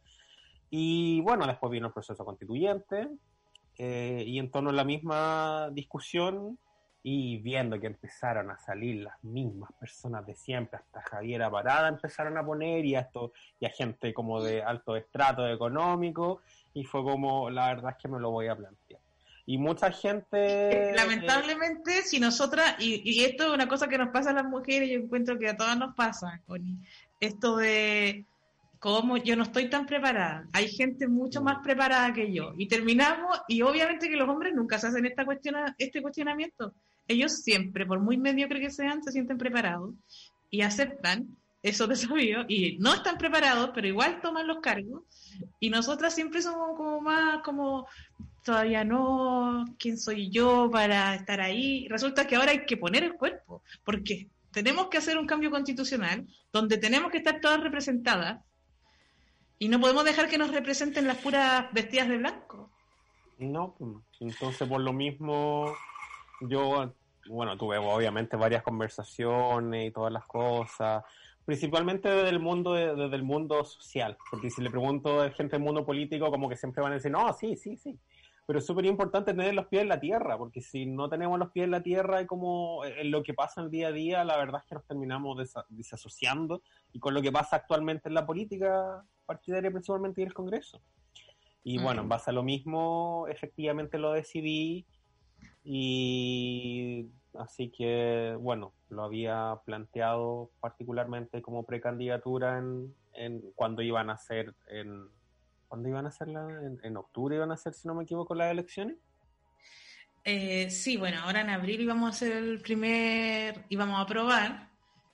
Y 0.70 1.22
bueno, 1.22 1.48
después 1.48 1.72
vino 1.72 1.88
el 1.88 1.94
proceso 1.94 2.24
constituyente, 2.24 3.10
eh, 3.80 4.24
y 4.28 4.38
en 4.38 4.52
torno 4.52 4.70
a 4.70 4.74
la 4.74 4.84
misma 4.84 5.72
discusión, 5.72 6.60
y 7.02 7.38
viendo 7.38 7.80
que 7.80 7.88
empezaron 7.88 8.52
a 8.52 8.60
salir 8.60 9.04
las 9.04 9.24
mismas 9.24 9.72
personas 9.80 10.24
de 10.28 10.36
siempre, 10.36 10.78
hasta 10.78 11.02
Javiera 11.02 11.50
Parada 11.50 11.88
empezaron 11.88 12.38
a 12.38 12.46
poner 12.46 12.86
y 12.86 12.94
a, 12.94 13.00
esto, 13.00 13.34
y 13.60 13.66
a 13.66 13.72
gente 13.72 14.14
como 14.14 14.40
de 14.44 14.62
alto 14.62 14.96
estrato 14.96 15.48
económico, 15.48 16.42
y 16.76 16.84
fue 16.84 17.02
como, 17.02 17.50
la 17.50 17.70
verdad 17.70 17.96
es 17.98 17.98
que 17.98 18.08
me 18.08 18.20
lo 18.20 18.30
voy 18.30 18.50
a 18.50 18.56
plantear. 18.56 19.02
Y 19.46 19.58
mucha 19.58 19.92
gente... 19.92 20.90
Eh, 20.90 20.96
lamentablemente, 20.96 22.02
si 22.04 22.20
nosotras, 22.20 22.76
y, 22.80 23.24
esto 23.24 23.46
es 23.46 23.50
una 23.52 23.68
cosa 23.68 23.88
que 23.88 23.98
nos 23.98 24.10
pasa 24.10 24.32
a 24.32 24.34
las 24.34 24.46
mujeres, 24.46 24.90
yo 24.90 25.00
encuentro 25.00 25.38
que 25.38 25.50
a 25.50 25.58
todas 25.58 25.78
nos 25.78 25.94
pasa, 25.96 26.42
Connie, 26.48 26.80
esto 27.20 27.58
de 27.58 28.26
cómo 28.80 29.18
yo 29.18 29.36
no 29.36 29.44
estoy 29.44 29.70
tan 29.70 29.86
preparada. 29.86 30.48
Hay 30.54 30.68
gente 30.68 31.08
mucho 31.08 31.42
más 31.42 31.60
preparada 31.64 32.12
que 32.14 32.34
yo. 32.34 32.54
Y 32.58 32.68
terminamos, 32.68 33.40
y 33.48 33.62
obviamente 33.62 34.10
que 34.10 34.18
los 34.18 34.28
hombres 34.28 34.54
nunca 34.54 34.80
se 34.80 34.88
hacen 34.88 35.06
esta 35.06 35.26
cuestiona, 35.26 35.76
este 35.78 36.02
cuestionamiento 36.02 36.74
ellos 37.08 37.44
siempre, 37.44 37.86
por 37.86 38.00
muy 38.00 38.18
mediocre 38.18 38.60
que 38.60 38.72
sean, 38.72 39.04
se 39.04 39.12
sienten 39.12 39.38
preparados 39.38 39.94
y 40.50 40.62
aceptan 40.62 41.38
eso 41.66 41.88
de 41.88 41.96
sabio 41.96 42.46
y 42.48 42.78
no 42.80 42.94
están 42.94 43.18
preparados, 43.18 43.72
pero 43.74 43.88
igual 43.88 44.22
toman 44.22 44.48
los 44.48 44.60
cargos. 44.60 45.04
Y 45.60 45.70
nosotras 45.70 46.14
siempre 46.14 46.42
somos 46.42 46.78
como 46.78 47.02
más 47.02 47.42
como 47.42 47.88
todavía 48.44 48.84
no, 48.84 49.66
¿quién 49.80 49.98
soy 49.98 50.30
yo 50.30 50.70
para 50.72 51.16
estar 51.16 51.42
ahí? 51.42 51.88
Resulta 51.90 52.28
que 52.28 52.36
ahora 52.36 52.52
hay 52.52 52.66
que 52.66 52.78
poner 52.78 53.04
el 53.04 53.16
cuerpo, 53.16 53.64
porque 53.84 54.30
tenemos 54.52 54.88
que 54.88 55.00
hacer 55.00 55.18
un 55.18 55.26
cambio 55.26 55.50
constitucional 55.50 56.28
donde 56.54 56.78
tenemos 56.78 57.12
que 57.12 57.18
estar 57.18 57.42
todas 57.42 57.60
representadas 57.60 58.42
y 59.58 59.68
no 59.68 59.80
podemos 59.80 60.06
dejar 60.06 60.30
que 60.30 60.38
nos 60.38 60.52
representen 60.52 61.08
las 61.08 61.18
puras 61.18 61.66
vestidas 61.74 62.08
de 62.08 62.18
blanco. 62.20 62.70
No, 63.40 63.74
pues, 63.78 63.92
entonces 64.20 64.70
por 64.70 64.82
lo 64.82 64.94
mismo 64.94 65.74
yo, 66.42 66.94
bueno, 67.28 67.58
tuve 67.58 67.80
obviamente 67.80 68.38
varias 68.38 68.62
conversaciones 68.62 69.88
y 69.88 69.92
todas 69.92 70.14
las 70.14 70.26
cosas, 70.26 71.04
principalmente 71.46 72.10
desde 72.10 72.30
el 72.30 72.40
mundo, 72.40 72.74
desde 72.74 73.16
el 73.16 73.24
mundo 73.24 73.64
social, 73.64 74.18
porque 74.32 74.50
si 74.50 74.62
le 74.62 74.72
pregunto 74.72 75.22
a 75.22 75.30
gente 75.30 75.56
del 75.56 75.64
mundo 75.64 75.86
político, 75.86 76.32
como 76.32 76.50
que 76.50 76.56
siempre 76.56 76.82
van 76.82 76.92
a 76.92 76.96
decir, 76.96 77.12
no, 77.12 77.32
sí, 77.34 77.56
sí, 77.56 77.78
sí. 77.78 77.98
Pero 78.48 78.60
es 78.60 78.66
súper 78.66 78.86
importante 78.86 79.34
tener 79.34 79.54
los 79.56 79.68
pies 79.68 79.84
en 79.84 79.90
la 79.90 80.00
tierra, 80.00 80.38
porque 80.38 80.62
si 80.62 80.86
no 80.86 81.10
tenemos 81.10 81.40
los 81.40 81.52
pies 81.52 81.66
en 81.66 81.72
la 81.72 81.82
tierra 81.82 82.22
y 82.22 82.26
como 82.26 82.84
en 82.86 83.10
lo 83.10 83.24
que 83.24 83.34
pasa 83.34 83.62
en 83.62 83.66
el 83.66 83.72
día 83.72 83.88
a 83.88 83.92
día, 83.92 84.24
la 84.24 84.38
verdad 84.38 84.62
es 84.64 84.70
que 84.70 84.76
nos 84.76 84.86
terminamos 84.86 85.52
desasociando 85.70 86.62
y 86.94 87.00
con 87.00 87.14
lo 87.14 87.22
que 87.22 87.32
pasa 87.32 87.56
actualmente 87.56 88.10
en 88.10 88.14
la 88.16 88.26
política 88.26 89.04
partidaria 89.26 89.72
principalmente 89.72 90.22
y 90.22 90.26
el 90.26 90.34
Congreso. 90.34 90.80
Y 91.64 91.80
bueno, 91.80 92.04
en 92.04 92.10
base 92.10 92.30
a 92.30 92.34
lo 92.34 92.44
mismo, 92.44 93.26
efectivamente 93.28 93.98
lo 93.98 94.12
decidí 94.12 94.86
y 95.64 97.08
así 97.40 97.70
que, 97.70 98.36
bueno, 98.40 98.74
lo 98.90 99.04
había 99.04 99.60
planteado 99.66 100.52
particularmente 100.60 101.42
como 101.42 101.66
precandidatura 101.66 102.58
en, 102.58 102.94
en 103.14 103.42
cuando 103.56 103.82
iban 103.82 104.10
a 104.10 104.18
ser 104.18 104.54
en 104.68 105.10
¿Cuándo 105.68 105.90
iban 105.90 106.06
a 106.06 106.10
hacerla? 106.10 106.48
¿En, 106.64 106.80
¿En, 106.84 106.98
octubre 106.98 107.36
iban 107.36 107.52
a 107.52 107.56
hacer, 107.56 107.74
si 107.74 107.88
no 107.88 107.96
me 107.96 108.04
equivoco, 108.04 108.36
las 108.36 108.52
elecciones? 108.52 108.98
Eh, 110.24 110.70
sí, 110.70 110.98
bueno, 110.98 111.20
ahora 111.22 111.42
en 111.42 111.50
abril 111.50 111.82
íbamos 111.82 112.08
a 112.08 112.10
hacer 112.16 112.32
el 112.32 112.62
primer, 112.62 113.66
íbamos 113.70 113.98
a 114.00 114.02
aprobar, 114.02 114.70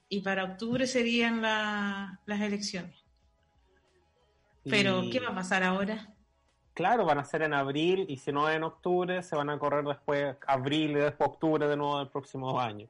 y 0.08 0.22
para 0.22 0.44
octubre 0.44 0.86
serían 0.88 1.42
las 1.42 2.42
elecciones. 2.42 2.96
Pero, 4.64 5.04
¿qué 5.12 5.20
va 5.20 5.30
a 5.30 5.36
pasar 5.36 5.64
ahora? 5.64 6.11
Claro, 6.74 7.06
van 7.06 7.20
a 7.20 7.26
ser 7.26 7.42
en 7.42 7.54
abril 7.54 8.06
y 8.08 8.18
si 8.18 8.32
no 8.32 8.50
en 8.50 8.64
octubre, 8.64 9.22
se 9.24 9.36
van 9.36 9.50
a 9.50 9.60
correr 9.60 9.84
después 9.84 10.38
abril 10.48 10.92
y 10.92 10.96
después 10.96 11.30
octubre 11.30 11.68
de 11.68 11.76
nuevo 11.76 12.00
del 12.00 12.08
próximo 12.08 12.60
año. 12.60 12.88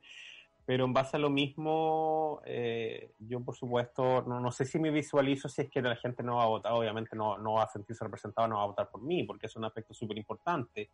Pero 0.65 0.85
en 0.85 0.93
base 0.93 1.17
a 1.17 1.19
lo 1.19 1.31
mismo, 1.31 2.41
eh, 2.45 3.11
yo 3.19 3.41
por 3.41 3.55
supuesto, 3.55 4.21
no, 4.27 4.39
no, 4.39 4.51
sé 4.51 4.65
si 4.65 4.77
me 4.77 4.91
visualizo 4.91 5.49
si 5.49 5.63
es 5.63 5.69
que 5.69 5.81
la 5.81 5.95
gente 5.95 6.21
no 6.21 6.35
va 6.35 6.43
a 6.43 6.47
votar, 6.47 6.73
obviamente 6.73 7.15
no, 7.15 7.37
no 7.39 7.53
va 7.53 7.63
a 7.63 7.67
sentirse 7.67 8.03
representado, 8.03 8.47
no 8.47 8.57
va 8.57 8.63
a 8.63 8.67
votar 8.67 8.89
por 8.91 9.01
mí, 9.01 9.23
porque 9.23 9.47
es 9.47 9.55
un 9.55 9.65
aspecto 9.65 9.93
súper 9.95 10.17
importante. 10.17 10.89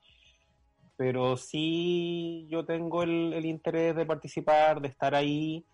pero 0.95 1.35
sí 1.37 2.47
yo 2.49 2.65
tengo 2.65 3.03
el, 3.03 3.33
el 3.33 3.45
interés 3.45 3.95
de 3.95 4.05
participar, 4.05 4.81
de 4.81 4.87
estar 4.87 5.13
ahí 5.13 5.65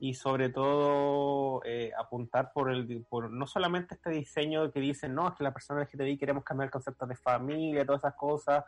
y 0.00 0.14
sobre 0.14 0.48
todo 0.48 1.60
eh, 1.64 1.92
apuntar 1.98 2.52
por 2.52 2.70
el 2.70 3.04
por 3.08 3.30
no 3.30 3.46
solamente 3.46 3.94
este 3.94 4.10
diseño 4.10 4.70
que 4.70 4.80
dicen 4.80 5.14
no 5.14 5.28
es 5.28 5.34
que 5.34 5.42
la 5.42 5.52
persona 5.52 5.82
LGTBI 5.82 6.16
queremos 6.16 6.44
cambiar 6.44 6.66
el 6.66 6.70
concepto 6.70 7.04
de 7.06 7.16
familia 7.16 7.84
todas 7.84 8.02
esas 8.02 8.14
cosas 8.14 8.64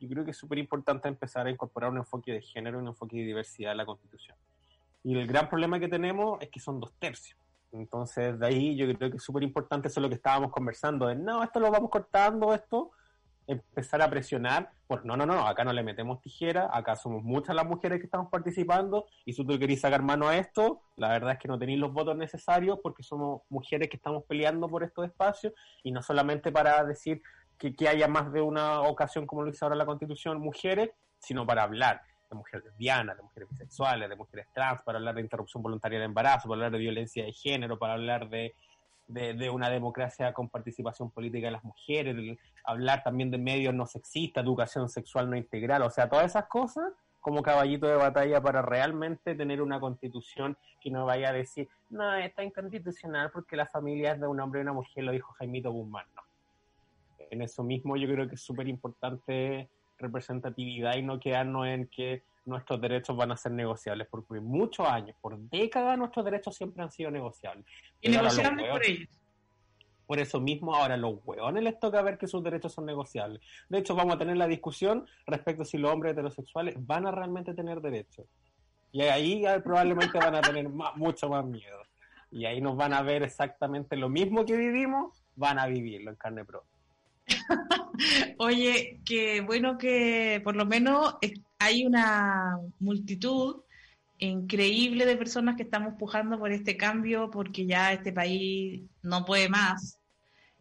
yo 0.00 0.08
creo 0.08 0.24
que 0.24 0.32
es 0.32 0.36
súper 0.36 0.58
importante 0.58 1.08
empezar 1.08 1.46
a 1.46 1.50
incorporar 1.50 1.90
un 1.90 1.98
enfoque 1.98 2.32
de 2.32 2.42
género 2.42 2.78
un 2.78 2.88
enfoque 2.88 3.16
de 3.16 3.24
diversidad 3.24 3.72
en 3.72 3.78
la 3.78 3.86
constitución. 3.86 4.36
Y 5.02 5.16
el 5.18 5.26
gran 5.26 5.48
problema 5.48 5.78
que 5.78 5.88
tenemos 5.88 6.40
es 6.40 6.48
que 6.48 6.60
son 6.60 6.80
dos 6.80 6.92
tercios. 6.98 7.38
Entonces 7.72 8.38
de 8.38 8.46
ahí 8.46 8.76
yo 8.76 8.86
creo 8.94 9.10
que 9.10 9.16
es 9.16 9.22
súper 9.22 9.42
importante 9.42 9.88
eso 9.88 10.00
es 10.00 10.02
lo 10.02 10.08
que 10.08 10.14
estábamos 10.16 10.50
conversando 10.50 11.06
de 11.06 11.16
no 11.16 11.42
esto 11.42 11.58
lo 11.60 11.70
vamos 11.70 11.90
cortando 11.90 12.54
esto 12.54 12.92
empezar 13.46 14.00
a 14.02 14.08
presionar 14.08 14.70
por 14.86 15.04
no, 15.04 15.16
no, 15.16 15.26
no, 15.26 15.46
acá 15.46 15.64
no 15.64 15.72
le 15.72 15.82
metemos 15.82 16.20
tijera, 16.20 16.70
acá 16.72 16.96
somos 16.96 17.22
muchas 17.22 17.54
las 17.54 17.66
mujeres 17.66 17.98
que 17.98 18.06
estamos 18.06 18.30
participando 18.30 19.06
y 19.24 19.32
si 19.32 19.44
tú 19.44 19.58
querés 19.58 19.80
sacar 19.80 20.02
mano 20.02 20.28
a 20.28 20.36
esto, 20.36 20.82
la 20.96 21.08
verdad 21.08 21.32
es 21.32 21.38
que 21.38 21.48
no 21.48 21.58
tenéis 21.58 21.78
los 21.78 21.92
votos 21.92 22.16
necesarios 22.16 22.78
porque 22.82 23.02
somos 23.02 23.42
mujeres 23.48 23.88
que 23.88 23.96
estamos 23.96 24.24
peleando 24.24 24.68
por 24.68 24.82
estos 24.82 25.06
espacios 25.06 25.52
y 25.82 25.92
no 25.92 26.02
solamente 26.02 26.52
para 26.52 26.84
decir 26.84 27.22
que, 27.58 27.74
que 27.74 27.88
haya 27.88 28.08
más 28.08 28.32
de 28.32 28.40
una 28.40 28.82
ocasión, 28.82 29.26
como 29.26 29.42
lo 29.42 29.50
dice 29.50 29.64
ahora 29.64 29.76
la 29.76 29.86
Constitución, 29.86 30.40
mujeres, 30.40 30.90
sino 31.18 31.46
para 31.46 31.62
hablar 31.62 32.02
de 32.30 32.36
mujeres 32.36 32.64
lesbianas, 32.64 33.16
de 33.16 33.22
mujeres 33.22 33.48
bisexuales, 33.50 34.08
de 34.08 34.16
mujeres 34.16 34.46
trans, 34.54 34.82
para 34.82 34.98
hablar 34.98 35.14
de 35.14 35.20
interrupción 35.20 35.62
voluntaria 35.62 35.98
del 35.98 36.06
embarazo, 36.06 36.48
para 36.48 36.54
hablar 36.54 36.72
de 36.72 36.78
violencia 36.78 37.24
de 37.24 37.32
género, 37.32 37.78
para 37.78 37.94
hablar 37.94 38.28
de 38.28 38.54
de, 39.06 39.50
una 39.50 39.70
democracia 39.70 40.32
con 40.32 40.48
participación 40.48 41.10
política 41.10 41.46
de 41.48 41.52
las 41.52 41.64
mujeres, 41.64 42.16
hablar 42.64 43.02
también 43.02 43.30
de 43.30 43.38
medios 43.38 43.74
no 43.74 43.86
sexistas, 43.86 44.44
educación 44.44 44.88
sexual 44.88 45.30
no 45.30 45.36
integral, 45.36 45.82
o 45.82 45.90
sea, 45.90 46.08
todas 46.08 46.26
esas 46.26 46.46
cosas 46.46 46.92
como 47.20 47.42
caballito 47.42 47.86
de 47.86 47.96
batalla 47.96 48.42
para 48.42 48.60
realmente 48.60 49.34
tener 49.34 49.62
una 49.62 49.80
constitución 49.80 50.58
que 50.80 50.90
no 50.90 51.06
vaya 51.06 51.30
a 51.30 51.32
decir, 51.32 51.68
no, 51.88 52.14
está 52.14 52.44
inconstitucional 52.44 53.30
porque 53.30 53.56
la 53.56 53.66
familia 53.66 54.12
es 54.12 54.20
de 54.20 54.26
un 54.26 54.40
hombre 54.40 54.60
y 54.60 54.62
una 54.62 54.74
mujer, 54.74 55.04
lo 55.04 55.12
dijo 55.12 55.32
Jaimito 55.34 55.70
Guzmán, 55.70 56.06
no. 56.14 56.22
En 57.30 57.40
eso 57.40 57.64
mismo 57.64 57.96
yo 57.96 58.06
creo 58.08 58.28
que 58.28 58.34
es 58.34 58.42
súper 58.42 58.68
importante 58.68 59.68
representatividad 59.98 60.96
y 60.96 61.02
no 61.02 61.18
quedarnos 61.18 61.66
en 61.66 61.86
que 61.88 62.22
nuestros 62.44 62.80
derechos 62.80 63.16
van 63.16 63.32
a 63.32 63.36
ser 63.36 63.52
negociables, 63.52 64.06
porque 64.10 64.40
muchos 64.40 64.86
años, 64.86 65.16
por 65.20 65.38
décadas, 65.38 65.96
nuestros 65.96 66.24
derechos 66.24 66.54
siempre 66.54 66.82
han 66.82 66.90
sido 66.90 67.10
negociables. 67.10 67.64
Y 68.00 68.10
negociables 68.10 68.70
por 68.70 68.84
ellos. 68.84 69.08
Por 70.06 70.20
eso 70.20 70.40
mismo 70.40 70.74
ahora 70.74 70.94
a 70.94 70.98
los 70.98 71.16
hueones 71.24 71.62
les 71.62 71.80
toca 71.80 72.02
ver 72.02 72.18
que 72.18 72.26
sus 72.26 72.42
derechos 72.42 72.72
son 72.72 72.86
negociables. 72.86 73.40
De 73.68 73.78
hecho, 73.78 73.94
vamos 73.94 74.14
a 74.14 74.18
tener 74.18 74.36
la 74.36 74.46
discusión 74.46 75.06
respecto 75.26 75.62
a 75.62 75.66
si 75.66 75.78
los 75.78 75.90
hombres 75.92 76.12
heterosexuales 76.12 76.74
van 76.78 77.06
a 77.06 77.10
realmente 77.10 77.54
tener 77.54 77.80
derechos. 77.80 78.26
Y 78.92 79.02
ahí 79.02 79.44
probablemente 79.62 80.18
van 80.18 80.36
a 80.36 80.40
tener 80.40 80.68
mucho 80.68 81.28
más 81.28 81.44
miedo. 81.44 81.82
Y 82.30 82.46
ahí 82.46 82.60
nos 82.60 82.76
van 82.76 82.92
a 82.92 83.02
ver 83.02 83.22
exactamente 83.22 83.96
lo 83.96 84.08
mismo 84.08 84.44
que 84.44 84.56
vivimos, 84.56 85.24
van 85.36 85.58
a 85.58 85.66
vivirlo 85.66 86.10
en 86.10 86.16
carne 86.16 86.44
propia. 86.44 86.70
Oye, 88.38 89.00
qué 89.04 89.40
bueno 89.40 89.78
que 89.78 90.40
por 90.44 90.56
lo 90.56 90.66
menos 90.66 91.16
hay 91.58 91.86
una 91.86 92.58
multitud 92.78 93.63
increíble 94.24 95.06
de 95.06 95.16
personas 95.16 95.56
que 95.56 95.62
estamos 95.62 95.94
pujando 95.98 96.38
por 96.38 96.52
este 96.52 96.76
cambio 96.76 97.30
porque 97.30 97.66
ya 97.66 97.92
este 97.92 98.12
país 98.12 98.82
no 99.02 99.24
puede 99.24 99.48
más. 99.48 99.98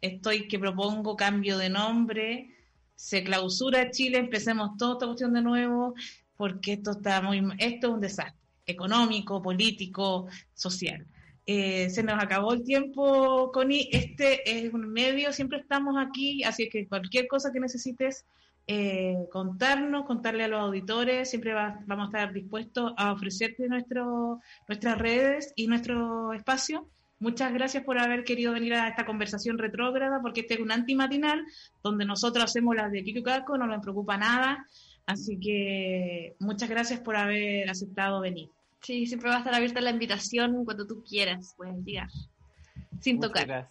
Estoy 0.02 0.48
que 0.48 0.60
propongo 0.60 1.16
cambio 1.16 1.58
de 1.58 1.70
nombre, 1.70 2.56
se 2.96 3.24
clausura 3.24 3.90
Chile, 3.92 4.18
empecemos 4.18 4.78
toda 4.78 4.94
esta 4.94 5.06
cuestión 5.06 5.34
de 5.34 5.42
nuevo 5.42 5.94
porque 6.36 6.74
esto 6.74 6.92
está 6.92 7.22
muy 7.22 7.42
esto 7.60 7.88
es 7.88 7.94
un 7.94 8.02
desastre 8.02 8.40
económico, 8.66 9.42
político, 9.42 10.28
social. 10.54 11.06
Eh, 11.46 11.90
se 11.90 12.04
nos 12.04 12.22
acabó 12.24 12.54
el 12.54 12.64
tiempo, 12.64 13.52
Connie. 13.52 13.90
Este 13.92 14.66
es 14.66 14.74
un 14.74 14.92
medio, 14.92 15.34
siempre 15.34 15.60
estamos 15.60 15.96
aquí, 15.98 16.44
así 16.44 16.70
que 16.70 16.88
cualquier 16.88 17.28
cosa 17.28 17.52
que 17.52 17.60
necesites 17.60 18.26
eh, 18.66 19.28
contarnos, 19.32 20.06
contarle 20.06 20.46
a 20.46 20.48
los 20.48 20.62
auditores, 20.62 21.30
siempre 21.30 21.54
vamos 21.54 22.06
a 22.06 22.06
estar 22.06 22.34
dispuestos 22.34 22.94
a 22.98 23.12
ofrecerte 23.12 23.68
nuestro, 23.68 24.40
nuestras 24.68 24.98
redes 24.98 25.54
y 25.56 25.68
nuestro 25.68 26.32
espacio. 26.34 26.88
Muchas 27.20 27.54
gracias 27.54 27.84
por 27.84 28.00
haber 28.00 28.24
querido 28.24 28.54
venir 28.54 28.74
a 28.74 28.88
esta 28.88 29.06
conversación 29.06 29.58
retrógrada, 29.58 30.22
porque 30.22 30.42
este 30.42 30.56
es 30.56 30.60
un 30.60 30.72
antimatinal 30.72 31.44
donde 31.82 32.06
nosotros 32.06 32.46
hacemos 32.46 32.76
las 32.76 32.92
de 32.92 33.04
Kiko 33.04 33.24
Caco, 33.24 33.58
no 33.58 33.68
nos 33.68 33.82
preocupa 33.82 34.18
nada. 34.18 34.66
Así 35.06 35.38
que 35.40 36.36
muchas 36.40 36.70
gracias 36.70 37.02
por 37.02 37.16
haber 37.18 37.70
aceptado 37.70 38.22
venir. 38.22 38.50
Sí, 38.82 39.06
siempre 39.06 39.30
va 39.30 39.36
a 39.36 39.40
estar 39.40 39.54
abierta 39.54 39.82
la 39.82 39.92
invitación 39.92 40.66
cuando 40.66 40.86
tú 40.86 41.04
quieras, 41.04 41.54
puedes 41.58 41.76
llegar. 41.86 42.10
Sin 43.00 43.20
tocar. 43.20 43.68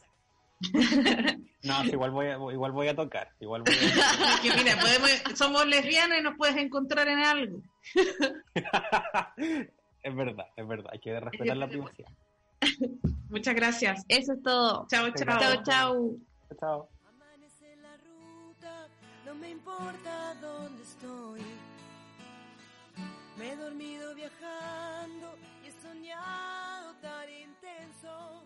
No, 1.64 1.84
igual 1.84 2.10
voy 2.10 2.26
a, 2.26 2.32
igual 2.32 2.72
voy 2.72 2.88
a 2.88 2.96
tocar. 2.96 3.30
Igual 3.38 3.62
voy 3.62 3.74
a... 3.74 3.78
que 4.42 4.52
mira, 4.54 4.76
podemos, 4.80 5.10
somos 5.34 5.64
lesbianas 5.66 6.18
y 6.18 6.22
nos 6.22 6.36
puedes 6.36 6.56
encontrar 6.56 7.06
en 7.08 7.18
algo. 7.20 7.62
es 10.02 10.16
verdad, 10.16 10.46
es 10.56 10.66
verdad. 10.66 10.90
Hay 10.92 10.98
que 10.98 11.20
respetar 11.20 11.56
la 11.56 11.68
privacidad. 11.68 12.08
Muchas 13.28 13.54
gracias. 13.54 14.04
Eso 14.08 14.32
es 14.32 14.42
todo. 14.42 14.86
Chao, 14.88 15.10
chao. 15.10 15.38
Chao, 15.38 15.62
chao. 15.64 16.10
Chao. 16.58 16.88
Amanece 17.08 17.76
la 17.76 17.96
ruta, 17.96 18.88
no 19.24 19.34
me 19.36 19.50
importa 19.50 20.34
dónde 20.40 20.82
estoy. 20.82 21.40
Me 23.38 23.52
he 23.52 23.56
dormido 23.56 24.14
viajando 24.14 25.34
y 25.64 25.68
he 25.68 25.72
soñado 25.80 26.94
tan 27.00 27.30
intenso. 27.30 28.44